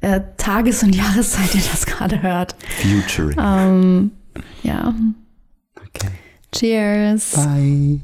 äh, 0.00 0.20
Tages- 0.36 0.82
und 0.82 0.94
Jahreszeit 0.94 1.54
ihr 1.54 1.62
das 1.70 1.86
gerade 1.86 2.22
hört. 2.22 2.54
Futuring. 2.80 3.38
Ähm, 3.40 4.10
ja. 4.62 4.94
Okay. 5.76 6.10
Cheers. 6.52 7.32
Bye. 7.32 8.00